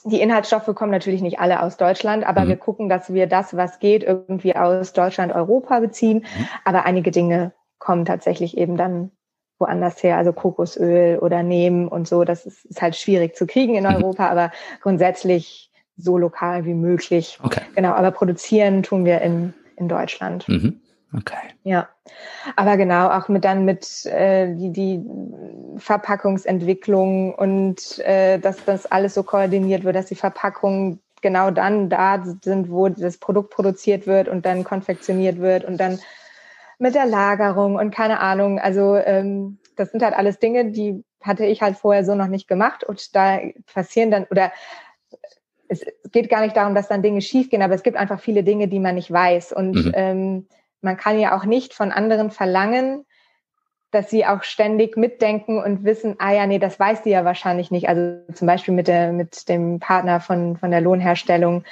die 0.03 0.21
Inhaltsstoffe 0.21 0.73
kommen 0.73 0.91
natürlich 0.91 1.21
nicht 1.21 1.39
alle 1.39 1.61
aus 1.61 1.77
Deutschland, 1.77 2.25
aber 2.25 2.45
mhm. 2.45 2.49
wir 2.49 2.57
gucken, 2.57 2.89
dass 2.89 3.13
wir 3.13 3.27
das, 3.27 3.55
was 3.55 3.79
geht, 3.79 4.03
irgendwie 4.03 4.55
aus 4.55 4.93
Deutschland, 4.93 5.33
Europa 5.33 5.79
beziehen. 5.79 6.19
Mhm. 6.19 6.47
Aber 6.65 6.85
einige 6.85 7.11
Dinge 7.11 7.53
kommen 7.77 8.05
tatsächlich 8.05 8.57
eben 8.57 8.77
dann 8.77 9.11
woanders 9.59 10.01
her, 10.03 10.17
also 10.17 10.33
Kokosöl 10.33 11.19
oder 11.19 11.43
Nehmen 11.43 11.87
und 11.87 12.07
so. 12.07 12.23
Das 12.23 12.45
ist, 12.45 12.65
ist 12.65 12.81
halt 12.81 12.95
schwierig 12.95 13.35
zu 13.35 13.45
kriegen 13.47 13.75
in 13.75 13.83
mhm. 13.83 13.95
Europa, 13.95 14.27
aber 14.27 14.51
grundsätzlich 14.81 15.71
so 15.95 16.17
lokal 16.17 16.65
wie 16.65 16.75
möglich. 16.75 17.39
Okay. 17.43 17.61
Genau, 17.75 17.91
aber 17.91 18.11
produzieren 18.11 18.83
tun 18.83 19.05
wir 19.05 19.21
in 19.21 19.53
in 19.77 19.87
Deutschland. 19.87 20.47
Mhm. 20.49 20.81
Okay. 21.15 21.37
Ja, 21.63 21.87
aber 22.57 22.75
genau 22.75 23.09
auch 23.09 23.29
mit 23.29 23.45
dann 23.45 23.63
mit 23.63 24.05
äh, 24.07 24.53
die, 24.53 24.71
die 24.71 25.05
Verpackungsentwicklung 25.77 27.33
und 27.33 27.99
äh, 27.99 28.39
dass 28.39 28.63
das 28.65 28.85
alles 28.85 29.13
so 29.13 29.23
koordiniert 29.23 29.85
wird, 29.85 29.95
dass 29.95 30.07
die 30.07 30.15
Verpackungen 30.15 30.99
genau 31.21 31.49
dann 31.49 31.89
da 31.89 32.23
sind, 32.41 32.69
wo 32.69 32.89
das 32.89 33.17
Produkt 33.17 33.51
produziert 33.51 34.05
wird 34.05 34.27
und 34.27 34.45
dann 34.45 34.65
konfektioniert 34.65 35.39
wird 35.39 35.63
und 35.63 35.77
dann 35.77 35.99
mit 36.77 36.93
der 36.93 37.05
Lagerung 37.05 37.75
und 37.75 37.91
keine 37.91 38.19
Ahnung. 38.19 38.59
Also 38.59 38.97
ähm, 38.97 39.59
das 39.77 39.91
sind 39.91 40.03
halt 40.03 40.13
alles 40.13 40.39
Dinge, 40.39 40.71
die 40.71 41.03
hatte 41.21 41.45
ich 41.45 41.61
halt 41.61 41.77
vorher 41.77 42.03
so 42.03 42.15
noch 42.15 42.27
nicht 42.27 42.47
gemacht 42.47 42.83
und 42.83 43.15
da 43.15 43.39
passieren 43.73 44.11
dann 44.11 44.25
oder 44.29 44.51
es 45.69 45.85
geht 46.11 46.29
gar 46.29 46.41
nicht 46.41 46.55
darum, 46.55 46.75
dass 46.75 46.87
dann 46.87 47.01
Dinge 47.01 47.21
schiefgehen, 47.21 47.61
aber 47.61 47.73
es 47.73 47.83
gibt 47.83 47.97
einfach 47.97 48.19
viele 48.19 48.43
Dinge, 48.43 48.67
die 48.67 48.79
man 48.79 48.95
nicht 48.95 49.11
weiß. 49.11 49.53
Und 49.53 49.85
mhm. 49.85 49.91
ähm, 49.95 50.47
man 50.81 50.97
kann 50.97 51.19
ja 51.19 51.37
auch 51.37 51.45
nicht 51.45 51.73
von 51.73 51.91
anderen 51.91 52.31
verlangen, 52.31 53.05
dass 53.91 54.09
sie 54.09 54.25
auch 54.25 54.43
ständig 54.43 54.97
mitdenken 54.97 55.61
und 55.61 55.83
wissen, 55.83 56.15
ah 56.19 56.33
ja, 56.33 56.45
nee, 56.45 56.59
das 56.59 56.79
weiß 56.79 57.03
sie 57.03 57.11
ja 57.11 57.25
wahrscheinlich 57.25 57.71
nicht. 57.71 57.87
Also 57.87 58.19
zum 58.33 58.47
Beispiel 58.47 58.73
mit 58.73 58.87
der, 58.87 59.13
mit 59.13 59.47
dem 59.49 59.79
Partner 59.79 60.19
von, 60.19 60.57
von 60.57 60.71
der 60.71 60.81
Lohnherstellung. 60.81 61.63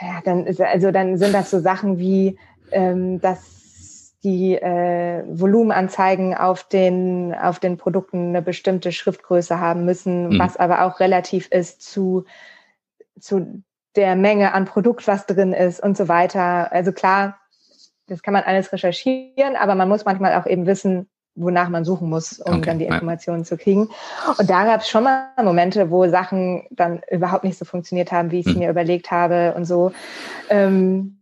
Ja, 0.00 0.20
dann 0.24 0.46
ist, 0.46 0.60
also 0.60 0.90
dann 0.92 1.18
sind 1.18 1.34
das 1.34 1.50
so 1.50 1.60
Sachen 1.60 1.98
wie, 1.98 2.38
ähm, 2.70 3.20
dass 3.20 4.14
die 4.22 4.54
äh, 4.54 5.22
Volumenanzeigen 5.26 6.34
auf 6.34 6.64
den, 6.64 7.34
auf 7.34 7.58
den 7.58 7.76
Produkten 7.76 8.28
eine 8.28 8.40
bestimmte 8.40 8.90
Schriftgröße 8.90 9.60
haben 9.60 9.84
müssen, 9.84 10.28
mhm. 10.28 10.38
was 10.38 10.56
aber 10.56 10.84
auch 10.84 11.00
relativ 11.00 11.48
ist 11.48 11.82
zu, 11.82 12.24
zu 13.18 13.62
der 13.96 14.16
Menge 14.16 14.52
an 14.52 14.64
Produkt, 14.64 15.06
was 15.06 15.26
drin 15.26 15.52
ist 15.52 15.80
und 15.80 15.96
so 15.96 16.08
weiter. 16.08 16.72
Also 16.72 16.92
klar, 16.92 17.38
das 18.06 18.22
kann 18.22 18.34
man 18.34 18.42
alles 18.42 18.72
recherchieren, 18.72 19.56
aber 19.56 19.74
man 19.74 19.88
muss 19.88 20.04
manchmal 20.04 20.34
auch 20.34 20.46
eben 20.46 20.66
wissen, 20.66 21.08
wonach 21.36 21.68
man 21.68 21.84
suchen 21.84 22.08
muss, 22.08 22.38
um 22.38 22.56
okay, 22.56 22.66
dann 22.66 22.78
die 22.78 22.84
Informationen 22.86 23.40
ja. 23.40 23.44
zu 23.44 23.56
kriegen. 23.56 23.88
Und 24.38 24.50
da 24.50 24.64
gab 24.64 24.80
es 24.80 24.88
schon 24.88 25.04
mal 25.04 25.30
Momente, 25.42 25.90
wo 25.90 26.08
Sachen 26.08 26.66
dann 26.70 27.02
überhaupt 27.10 27.44
nicht 27.44 27.58
so 27.58 27.64
funktioniert 27.64 28.12
haben, 28.12 28.30
wie 28.30 28.40
ich 28.40 28.46
es 28.46 28.54
mhm. 28.54 28.60
mir 28.60 28.70
überlegt 28.70 29.10
habe 29.10 29.54
und 29.56 29.64
so. 29.64 29.92
Ähm, 30.48 31.18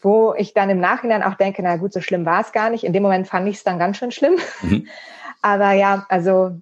wo 0.00 0.34
ich 0.36 0.52
dann 0.52 0.68
im 0.68 0.80
Nachhinein 0.80 1.22
auch 1.22 1.34
denke, 1.34 1.62
na 1.62 1.76
gut, 1.76 1.92
so 1.92 2.00
schlimm 2.00 2.26
war 2.26 2.40
es 2.40 2.50
gar 2.50 2.70
nicht. 2.70 2.82
In 2.82 2.92
dem 2.92 3.04
Moment 3.04 3.28
fand 3.28 3.48
ich 3.48 3.56
es 3.56 3.64
dann 3.64 3.78
ganz 3.78 3.96
schön 3.96 4.10
schlimm. 4.10 4.34
Mhm. 4.62 4.88
Aber 5.42 5.72
ja, 5.72 6.06
also 6.08 6.60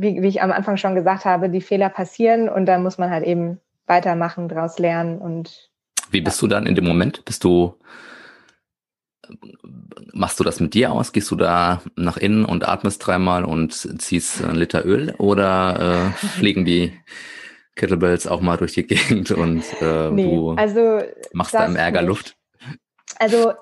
wie, 0.00 0.22
wie 0.22 0.28
ich 0.28 0.42
am 0.42 0.52
Anfang 0.52 0.76
schon 0.76 0.94
gesagt 0.94 1.24
habe, 1.24 1.48
die 1.50 1.60
Fehler 1.60 1.88
passieren 1.88 2.48
und 2.48 2.66
dann 2.66 2.82
muss 2.82 2.98
man 2.98 3.10
halt 3.10 3.24
eben 3.24 3.60
weitermachen, 3.86 4.48
daraus 4.48 4.78
lernen 4.78 5.18
und. 5.18 5.70
Wie 6.10 6.20
bist 6.20 6.40
ja. 6.40 6.48
du 6.48 6.54
dann 6.54 6.66
in 6.66 6.74
dem 6.74 6.84
Moment? 6.84 7.24
Bist 7.24 7.44
du, 7.44 7.74
machst 10.12 10.40
du 10.40 10.44
das 10.44 10.60
mit 10.60 10.74
dir 10.74 10.92
aus? 10.92 11.12
Gehst 11.12 11.30
du 11.30 11.36
da 11.36 11.82
nach 11.96 12.16
innen 12.16 12.44
und 12.44 12.66
atmest 12.66 13.06
dreimal 13.06 13.44
und 13.44 13.72
ziehst 14.00 14.42
einen 14.42 14.56
Liter 14.56 14.84
Öl 14.84 15.14
oder 15.18 16.12
äh, 16.22 16.26
fliegen 16.26 16.64
die 16.64 16.92
Kettlebells 17.76 18.26
auch 18.26 18.40
mal 18.40 18.56
durch 18.56 18.72
die 18.72 18.86
Gegend 18.86 19.30
und 19.30 19.62
äh, 19.80 20.10
nee, 20.10 20.24
du 20.24 20.50
also 20.52 21.02
machst 21.32 21.54
da 21.54 21.64
im 21.64 21.76
Ärger 21.76 22.00
nicht. 22.00 22.08
Luft? 22.08 22.36
Also 23.18 23.52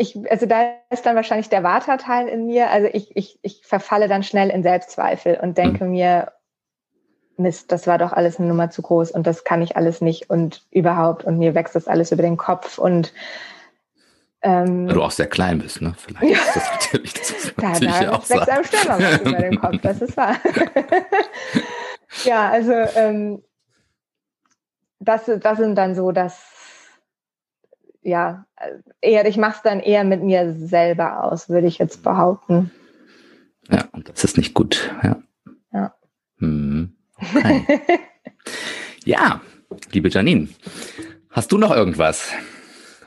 ich, 0.00 0.18
also 0.30 0.46
da 0.46 0.72
ist 0.88 1.04
dann 1.04 1.14
wahrscheinlich 1.14 1.50
der 1.50 1.62
Vata-Teil 1.62 2.26
in 2.28 2.46
mir. 2.46 2.70
Also 2.70 2.88
ich, 2.90 3.14
ich, 3.14 3.38
ich 3.42 3.60
verfalle 3.66 4.08
dann 4.08 4.22
schnell 4.22 4.48
in 4.48 4.62
Selbstzweifel 4.62 5.38
und 5.42 5.58
denke 5.58 5.84
mhm. 5.84 5.90
mir, 5.90 6.32
Mist, 7.36 7.70
das 7.70 7.86
war 7.86 7.98
doch 7.98 8.14
alles 8.14 8.38
eine 8.38 8.48
Nummer 8.48 8.70
zu 8.70 8.80
groß 8.80 9.10
und 9.10 9.26
das 9.26 9.44
kann 9.44 9.60
ich 9.60 9.76
alles 9.76 10.00
nicht 10.00 10.30
und 10.30 10.66
überhaupt 10.70 11.24
und 11.24 11.38
mir 11.38 11.54
wächst 11.54 11.74
das 11.74 11.86
alles 11.86 12.12
über 12.12 12.22
den 12.22 12.38
Kopf 12.38 12.78
und 12.78 13.12
ähm, 14.42 14.88
Weil 14.88 14.94
du 14.94 15.02
auch 15.02 15.10
sehr 15.10 15.26
klein 15.26 15.58
bist, 15.58 15.82
ne? 15.82 15.92
Vielleicht 15.98 16.34
ja. 16.34 16.38
ist 16.38 16.56
das 16.56 16.70
natürlich, 16.70 17.12
das 17.12 17.52
man 17.56 17.80
da, 17.80 18.00
da 18.04 18.12
auch 18.12 18.30
wächst 18.30 18.48
einem 18.48 18.64
Stern 18.64 19.20
über 19.20 19.38
den 19.38 19.60
Kopf, 19.60 19.76
das 19.82 20.00
ist 20.00 20.16
wahr. 20.16 20.36
ja, 22.24 22.48
also 22.48 22.72
ähm, 22.72 23.42
das, 24.98 25.30
das 25.40 25.58
sind 25.58 25.76
dann 25.76 25.94
so 25.94 26.10
das 26.10 26.59
ja, 28.02 28.46
eher, 29.00 29.26
ich 29.26 29.36
mache 29.36 29.56
es 29.56 29.62
dann 29.62 29.80
eher 29.80 30.04
mit 30.04 30.22
mir 30.22 30.54
selber 30.54 31.24
aus, 31.24 31.48
würde 31.48 31.66
ich 31.66 31.78
jetzt 31.78 32.02
behaupten. 32.02 32.70
Ja, 33.70 33.88
und 33.92 34.08
das 34.08 34.24
ist 34.24 34.36
nicht 34.36 34.54
gut, 34.54 34.90
ja. 35.02 35.22
Ja. 35.72 35.94
Hm. 36.38 36.96
Okay. 37.22 37.82
ja, 39.04 39.42
liebe 39.92 40.08
Janine, 40.08 40.48
hast 41.28 41.52
du 41.52 41.58
noch 41.58 41.70
irgendwas? 41.70 42.30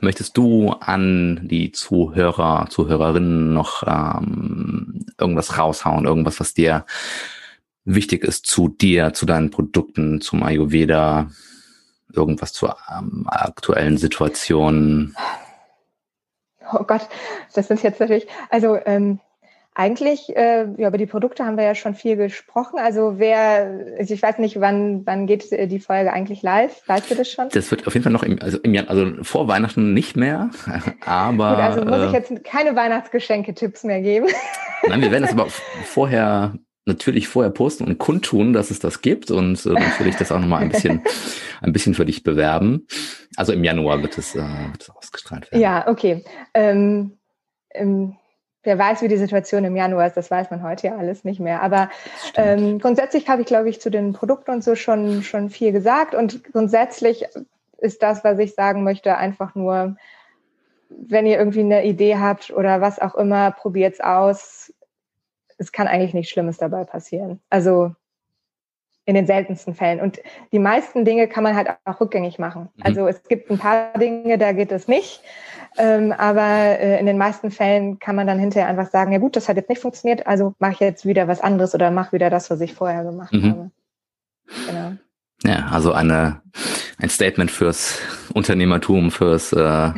Möchtest 0.01 0.37
du 0.37 0.69
an 0.69 1.47
die 1.47 1.71
Zuhörer, 1.71 2.67
Zuhörerinnen 2.69 3.53
noch 3.53 3.81
ähm, 3.87 5.05
irgendwas 5.19 5.57
raushauen, 5.57 6.05
irgendwas, 6.05 6.39
was 6.39 6.53
dir 6.53 6.85
wichtig 7.85 8.23
ist 8.23 8.45
zu 8.45 8.69
dir, 8.69 9.13
zu 9.13 9.25
deinen 9.25 9.49
Produkten, 9.49 10.21
zum 10.21 10.43
Ayurveda, 10.43 11.31
irgendwas 12.11 12.53
zur 12.53 12.77
ähm, 12.91 13.25
aktuellen 13.27 13.97
Situation? 13.97 15.15
Oh 16.71 16.83
Gott, 16.83 17.07
das 17.53 17.67
sind 17.67 17.83
jetzt 17.83 17.99
natürlich, 17.99 18.27
also 18.49 18.77
ähm, 18.85 19.19
eigentlich, 19.75 20.35
äh, 20.35 20.67
ja, 20.77 20.87
über 20.87 20.97
die 20.97 21.07
Produkte 21.07 21.45
haben 21.45 21.57
wir 21.57 21.63
ja 21.63 21.73
schon 21.73 21.95
viel 21.95 22.15
gesprochen. 22.15 22.77
Also 22.77 23.15
wer, 23.17 23.95
also 23.97 24.13
ich 24.13 24.21
weiß 24.21 24.37
nicht, 24.37 24.59
wann, 24.59 25.05
wann 25.05 25.25
geht 25.25 25.49
die 25.51 25.79
Folge 25.79 26.13
eigentlich 26.13 26.43
live? 26.43 26.87
Weißt 26.87 27.09
du 27.09 27.15
das 27.15 27.31
schon? 27.31 27.49
Das 27.49 27.71
wird 27.71 27.87
auf 27.87 27.93
jeden 27.93 28.03
Fall 28.03 28.13
noch 28.13 28.23
im, 28.23 28.39
also 28.41 28.59
im 28.59 28.73
Jahr, 28.73 28.87
also 28.89 29.23
vor 29.23 29.47
Weihnachten 29.47 29.93
nicht 29.93 30.15
mehr, 30.15 30.51
aber. 31.05 31.55
Gut, 31.55 31.59
also 31.59 31.85
muss 31.85 32.07
ich 32.07 32.13
äh, 32.13 32.17
jetzt 32.17 32.43
keine 32.43 32.75
Weihnachtsgeschenke-Tipps 32.75 33.83
mehr 33.83 34.01
geben. 34.01 34.27
Nein, 34.87 35.01
wir 35.01 35.11
werden 35.11 35.23
das 35.23 35.31
aber 35.31 35.47
vorher 35.85 36.53
natürlich 36.85 37.27
vorher 37.27 37.51
posten 37.51 37.85
und 37.85 37.97
kundtun, 37.97 38.53
dass 38.53 38.71
es 38.71 38.79
das 38.79 39.01
gibt 39.01 39.31
und 39.31 39.65
äh, 39.65 39.69
natürlich 39.69 40.15
das 40.17 40.31
auch 40.31 40.39
nochmal 40.39 40.61
ein 40.61 40.69
bisschen, 40.69 41.01
ein 41.61 41.73
bisschen 41.73 41.93
für 41.93 42.05
dich 42.05 42.23
bewerben. 42.23 42.87
Also 43.35 43.53
im 43.53 43.63
Januar 43.63 44.01
wird 44.01 44.17
es, 44.17 44.35
äh, 44.35 44.39
wird 44.39 44.81
es 44.81 44.89
ausgestrahlt 44.89 45.51
werden. 45.51 45.61
Ja, 45.61 45.87
okay. 45.87 46.25
Ähm, 46.53 47.17
ähm, 47.73 48.17
wer 48.63 48.77
weiß, 48.77 49.01
wie 49.01 49.07
die 49.07 49.17
Situation 49.17 49.63
im 49.63 49.75
Januar 49.75 50.07
ist, 50.07 50.17
das 50.17 50.29
weiß 50.29 50.51
man 50.51 50.63
heute 50.63 50.87
ja 50.87 50.97
alles 50.97 51.23
nicht 51.23 51.39
mehr. 51.39 51.61
Aber 51.61 51.89
ähm, 52.35 52.79
grundsätzlich 52.79 53.27
habe 53.29 53.41
ich, 53.41 53.47
glaube 53.47 53.69
ich, 53.69 53.81
zu 53.81 53.89
den 53.89 54.13
Produkten 54.13 54.51
und 54.51 54.63
so 54.63 54.75
schon, 54.75 55.23
schon 55.23 55.49
viel 55.49 55.71
gesagt. 55.71 56.15
Und 56.15 56.43
grundsätzlich 56.51 57.25
ist 57.77 58.01
das, 58.01 58.23
was 58.23 58.39
ich 58.39 58.55
sagen 58.55 58.83
möchte, 58.83 59.17
einfach 59.17 59.55
nur, 59.55 59.97
wenn 60.89 61.25
ihr 61.25 61.37
irgendwie 61.37 61.61
eine 61.61 61.85
Idee 61.85 62.17
habt 62.17 62.51
oder 62.51 62.81
was 62.81 62.99
auch 62.99 63.15
immer, 63.15 63.51
probiert 63.51 63.95
es 63.95 63.99
aus 63.99 64.62
es 65.57 65.71
kann 65.71 65.87
eigentlich 65.87 66.13
nichts 66.13 66.31
Schlimmes 66.31 66.57
dabei 66.57 66.83
passieren. 66.83 67.41
Also 67.49 67.93
in 69.05 69.15
den 69.15 69.27
seltensten 69.27 69.75
Fällen. 69.75 69.99
Und 69.99 70.21
die 70.51 70.59
meisten 70.59 71.03
Dinge 71.03 71.27
kann 71.27 71.43
man 71.43 71.55
halt 71.55 71.67
auch 71.83 71.99
rückgängig 71.99 72.39
machen. 72.39 72.69
Mhm. 72.75 72.83
Also 72.83 73.07
es 73.07 73.23
gibt 73.23 73.51
ein 73.51 73.57
paar 73.57 73.97
Dinge, 73.97 74.37
da 74.37 74.53
geht 74.53 74.71
es 74.71 74.87
nicht. 74.87 75.21
Ähm, 75.77 76.11
aber 76.11 76.79
äh, 76.79 76.99
in 76.99 77.05
den 77.05 77.17
meisten 77.17 77.51
Fällen 77.51 77.99
kann 77.99 78.15
man 78.15 78.27
dann 78.27 78.39
hinterher 78.39 78.69
einfach 78.69 78.89
sagen, 78.89 79.11
ja 79.11 79.17
gut, 79.17 79.35
das 79.35 79.49
hat 79.49 79.57
jetzt 79.57 79.69
nicht 79.69 79.81
funktioniert, 79.81 80.27
also 80.27 80.53
mache 80.59 80.73
ich 80.73 80.79
jetzt 80.79 81.05
wieder 81.05 81.27
was 81.27 81.41
anderes 81.41 81.73
oder 81.73 81.89
mache 81.89 82.11
wieder 82.11 82.29
das, 82.29 82.51
was 82.51 82.61
ich 82.61 82.73
vorher 82.73 83.03
gemacht 83.03 83.33
mhm. 83.33 83.49
habe. 83.49 83.71
Genau. 84.67 84.91
Ja, 85.45 85.67
also 85.71 85.91
eine, 85.91 86.41
ein 86.99 87.09
Statement 87.09 87.49
fürs 87.49 87.99
Unternehmertum, 88.33 89.09
fürs 89.09 89.51
äh, 89.51 89.91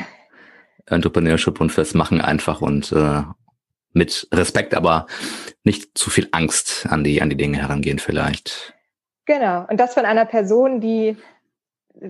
Entrepreneurship 0.85 1.59
und 1.59 1.71
fürs 1.71 1.93
Machen 1.93 2.21
einfach 2.21 2.61
und 2.61 2.91
äh, 2.93 3.21
mit 3.95 4.27
Respekt, 4.33 4.73
aber 4.73 5.07
nicht 5.63 5.97
zu 5.97 6.09
viel 6.09 6.27
Angst 6.31 6.85
an 6.89 7.03
die, 7.03 7.21
an 7.21 7.29
die 7.29 7.37
Dinge 7.37 7.57
herangehen 7.57 7.99
vielleicht. 7.99 8.73
Genau. 9.25 9.65
Und 9.69 9.79
das 9.79 9.93
von 9.93 10.05
einer 10.05 10.25
Person, 10.25 10.81
die 10.81 11.17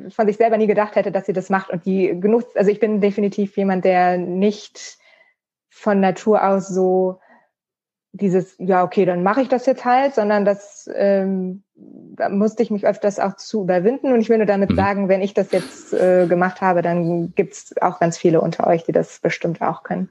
von 0.10 0.28
sich 0.28 0.38
selber 0.38 0.58
nie 0.58 0.68
gedacht 0.68 0.96
hätte, 0.96 1.12
dass 1.12 1.28
sie 1.28 1.34
das 1.34 1.50
macht 1.50 1.70
und 1.70 1.86
die 1.86 2.20
genug, 2.20 2.44
also 2.56 2.72
ich 2.72 2.80
bin 2.80 3.02
definitiv 3.02 3.56
jemand, 3.56 3.86
der 3.86 4.18
nicht 4.18 4.98
von 5.70 6.00
Natur 6.00 6.44
aus 6.44 6.68
so 6.68 7.20
dieses, 8.12 8.56
ja, 8.58 8.84
okay, 8.84 9.06
dann 9.06 9.24
mache 9.24 9.42
ich 9.42 9.50
das 9.50 9.66
jetzt 9.66 9.86
halt, 9.86 10.16
sondern 10.16 10.46
das 10.46 10.90
ähm, 10.94 11.64
da 11.76 12.30
musste 12.30 12.64
ich 12.64 12.72
mich 12.72 12.86
öfters 12.86 13.20
auch 13.20 13.36
zu 13.36 13.64
überwinden. 13.64 14.14
Und 14.14 14.22
ich 14.22 14.30
will 14.30 14.38
nur 14.38 14.46
damit 14.46 14.72
mhm. 14.72 14.76
sagen, 14.76 15.10
wenn 15.10 15.22
ich 15.22 15.34
das 15.34 15.52
jetzt 15.52 15.94
äh, 15.94 16.28
gemacht 16.28 16.62
habe, 16.62 16.82
dann 16.82 17.34
gibt's 17.36 17.76
auch 17.82 18.00
ganz 18.00 18.18
viele 18.18 18.42
unter 18.42 18.68
euch, 18.68 18.84
die 18.84 18.92
das 18.92 19.20
bestimmt 19.20 19.62
auch 19.62 19.84
können. 19.84 20.10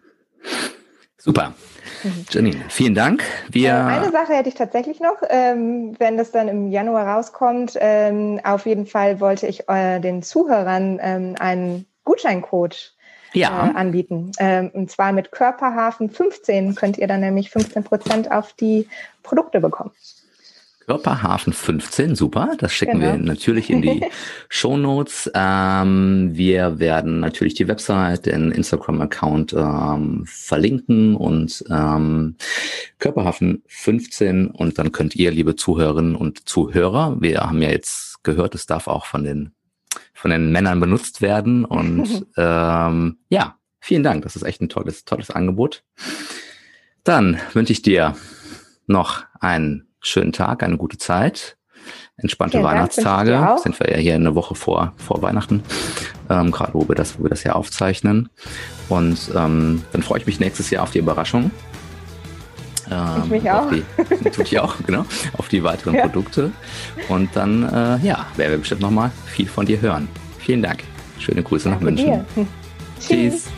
Super. 1.25 1.55
Mhm. 2.03 2.27
Janine, 2.29 2.65
vielen 2.69 2.95
Dank. 2.95 3.25
Wir 3.49 3.71
äh, 3.71 3.73
Eine 3.73 4.13
Sache 4.13 4.35
hätte 4.35 4.51
ich 4.51 4.57
tatsächlich 4.57 5.01
noch, 5.01 5.23
ähm, 5.31 5.95
wenn 5.99 6.19
das 6.19 6.31
dann 6.33 6.49
im 6.49 6.71
Januar 6.71 7.07
rauskommt. 7.07 7.79
Ähm, 7.81 8.43
auf 8.45 8.67
jeden 8.67 8.87
Fall 8.87 9.21
wollte 9.21 9.47
ich 9.47 9.67
äh, 9.67 10.01
den 10.01 10.23
Zuhörern 10.23 10.99
ähm, 11.01 11.35
einen 11.39 11.87
Gutscheincode 12.05 12.95
ja. 13.33 13.71
äh, 13.71 13.75
anbieten. 13.75 14.33
Und 14.75 14.91
zwar 14.91 15.13
mit 15.13 15.33
Körperhafen 15.33 16.11
15 16.11 16.75
könnt 16.75 16.99
ihr 16.99 17.07
dann 17.07 17.21
nämlich 17.21 17.51
15 17.51 17.85
Prozent 17.85 18.31
auf 18.31 18.53
die 18.53 18.87
Produkte 19.23 19.61
bekommen. 19.61 19.93
Körperhafen 20.87 21.53
15, 21.53 22.15
super. 22.15 22.57
Das 22.59 22.73
schicken 22.73 23.01
genau. 23.01 23.13
wir 23.13 23.19
natürlich 23.19 23.71
in 23.71 23.83
die 23.83 24.05
Show 24.49 24.77
Notes. 24.77 25.31
Ähm, 25.35 26.31
wir 26.35 26.79
werden 26.79 27.21
natürlich 27.21 27.55
die 27.55 27.69
Website, 27.69 28.27
den 28.27 28.51
Instagram-Account 28.51 29.55
ähm, 29.55 30.25
verlinken 30.27 31.17
und 31.17 31.65
ähm, 31.71 32.37
Körperhafen 32.99 33.63
15 33.67 34.49
und 34.49 34.79
dann 34.79 34.93
könnt 34.93 35.17
ihr, 35.17 35.31
liebe 35.31 35.57
Zuhörerinnen 35.57 36.17
und 36.17 36.49
Zuhörer, 36.49 37.17
wir 37.21 37.41
haben 37.41 37.63
ja 37.63 37.71
jetzt 37.71 38.23
gehört, 38.23 38.55
es 38.55 38.67
darf 38.67 38.87
auch 38.87 39.07
von 39.07 39.25
den 39.25 39.53
von 40.13 40.31
den 40.31 40.53
Männern 40.53 40.81
benutzt 40.81 41.23
werden 41.23 41.65
und 41.65 42.27
ähm, 42.37 43.19
ja, 43.29 43.59
vielen 43.81 44.03
Dank. 44.03 44.23
Das 44.23 44.37
ist 44.37 44.43
echt 44.43 44.61
ein 44.61 44.69
tolles 44.69 45.05
tolles 45.05 45.31
Angebot. 45.31 45.85
Dann 47.05 47.39
wünsche 47.53 47.73
ich 47.73 47.83
dir 47.83 48.17
noch 48.87 49.25
einen 49.41 49.87
schönen 50.05 50.33
Tag, 50.33 50.63
eine 50.63 50.77
gute 50.77 50.99
Zeit, 50.99 51.57
entspannte 52.17 52.59
Vielen 52.59 52.65
Weihnachtstage. 52.65 53.57
Sind 53.63 53.79
wir 53.81 53.91
ja 53.91 53.97
hier 53.97 54.15
eine 54.15 54.35
Woche 54.35 54.55
vor, 54.55 54.93
vor 54.97 55.23
Weihnachten, 55.23 55.63
ähm, 56.31 56.51
gerade 56.51 56.75
wo 56.75 56.87
wir 56.89 56.95
das, 56.95 57.19
wo 57.19 57.25
wir 57.25 57.31
das 57.31 57.45
ja 57.45 57.55
aufzeichnen. 57.55 58.29
Und 58.89 59.31
ähm, 59.35 59.83
dann 59.93 60.03
freue 60.03 60.21
ich 60.21 60.27
mich 60.27 60.41
nächstes 60.41 60.71
Jahr 60.71 60.83
auf 60.83 60.91
die 60.91 60.99
Überraschung. 60.99 61.51
Ähm, 62.91 63.23
ich 63.25 63.31
mich 63.31 63.51
auch. 63.51 63.71
Die, 63.71 64.31
tut 64.31 64.53
ich 64.53 64.59
auch, 64.61 64.77
genau. 64.87 65.05
Auf 65.39 65.49
die 65.49 65.65
weiteren 65.65 65.95
ja. 65.95 66.03
Produkte. 66.03 66.53
Und 67.09 67.31
dann, 67.35 67.65
äh, 67.65 68.07
ja, 68.07 68.27
werden 68.37 68.51
wir 68.51 68.59
bestimmt 68.59 68.83
nochmal 68.83 69.11
viel 69.27 69.49
von 69.49 69.67
dir 69.67 69.81
hören. 69.81 70.09
Vielen 70.39 70.63
Dank. 70.63 70.85
Schöne 71.19 71.43
Grüße 71.43 71.69
Danke 71.69 71.85
nach 71.85 71.91
München. 71.91 72.25
Tschüss. 73.01 73.49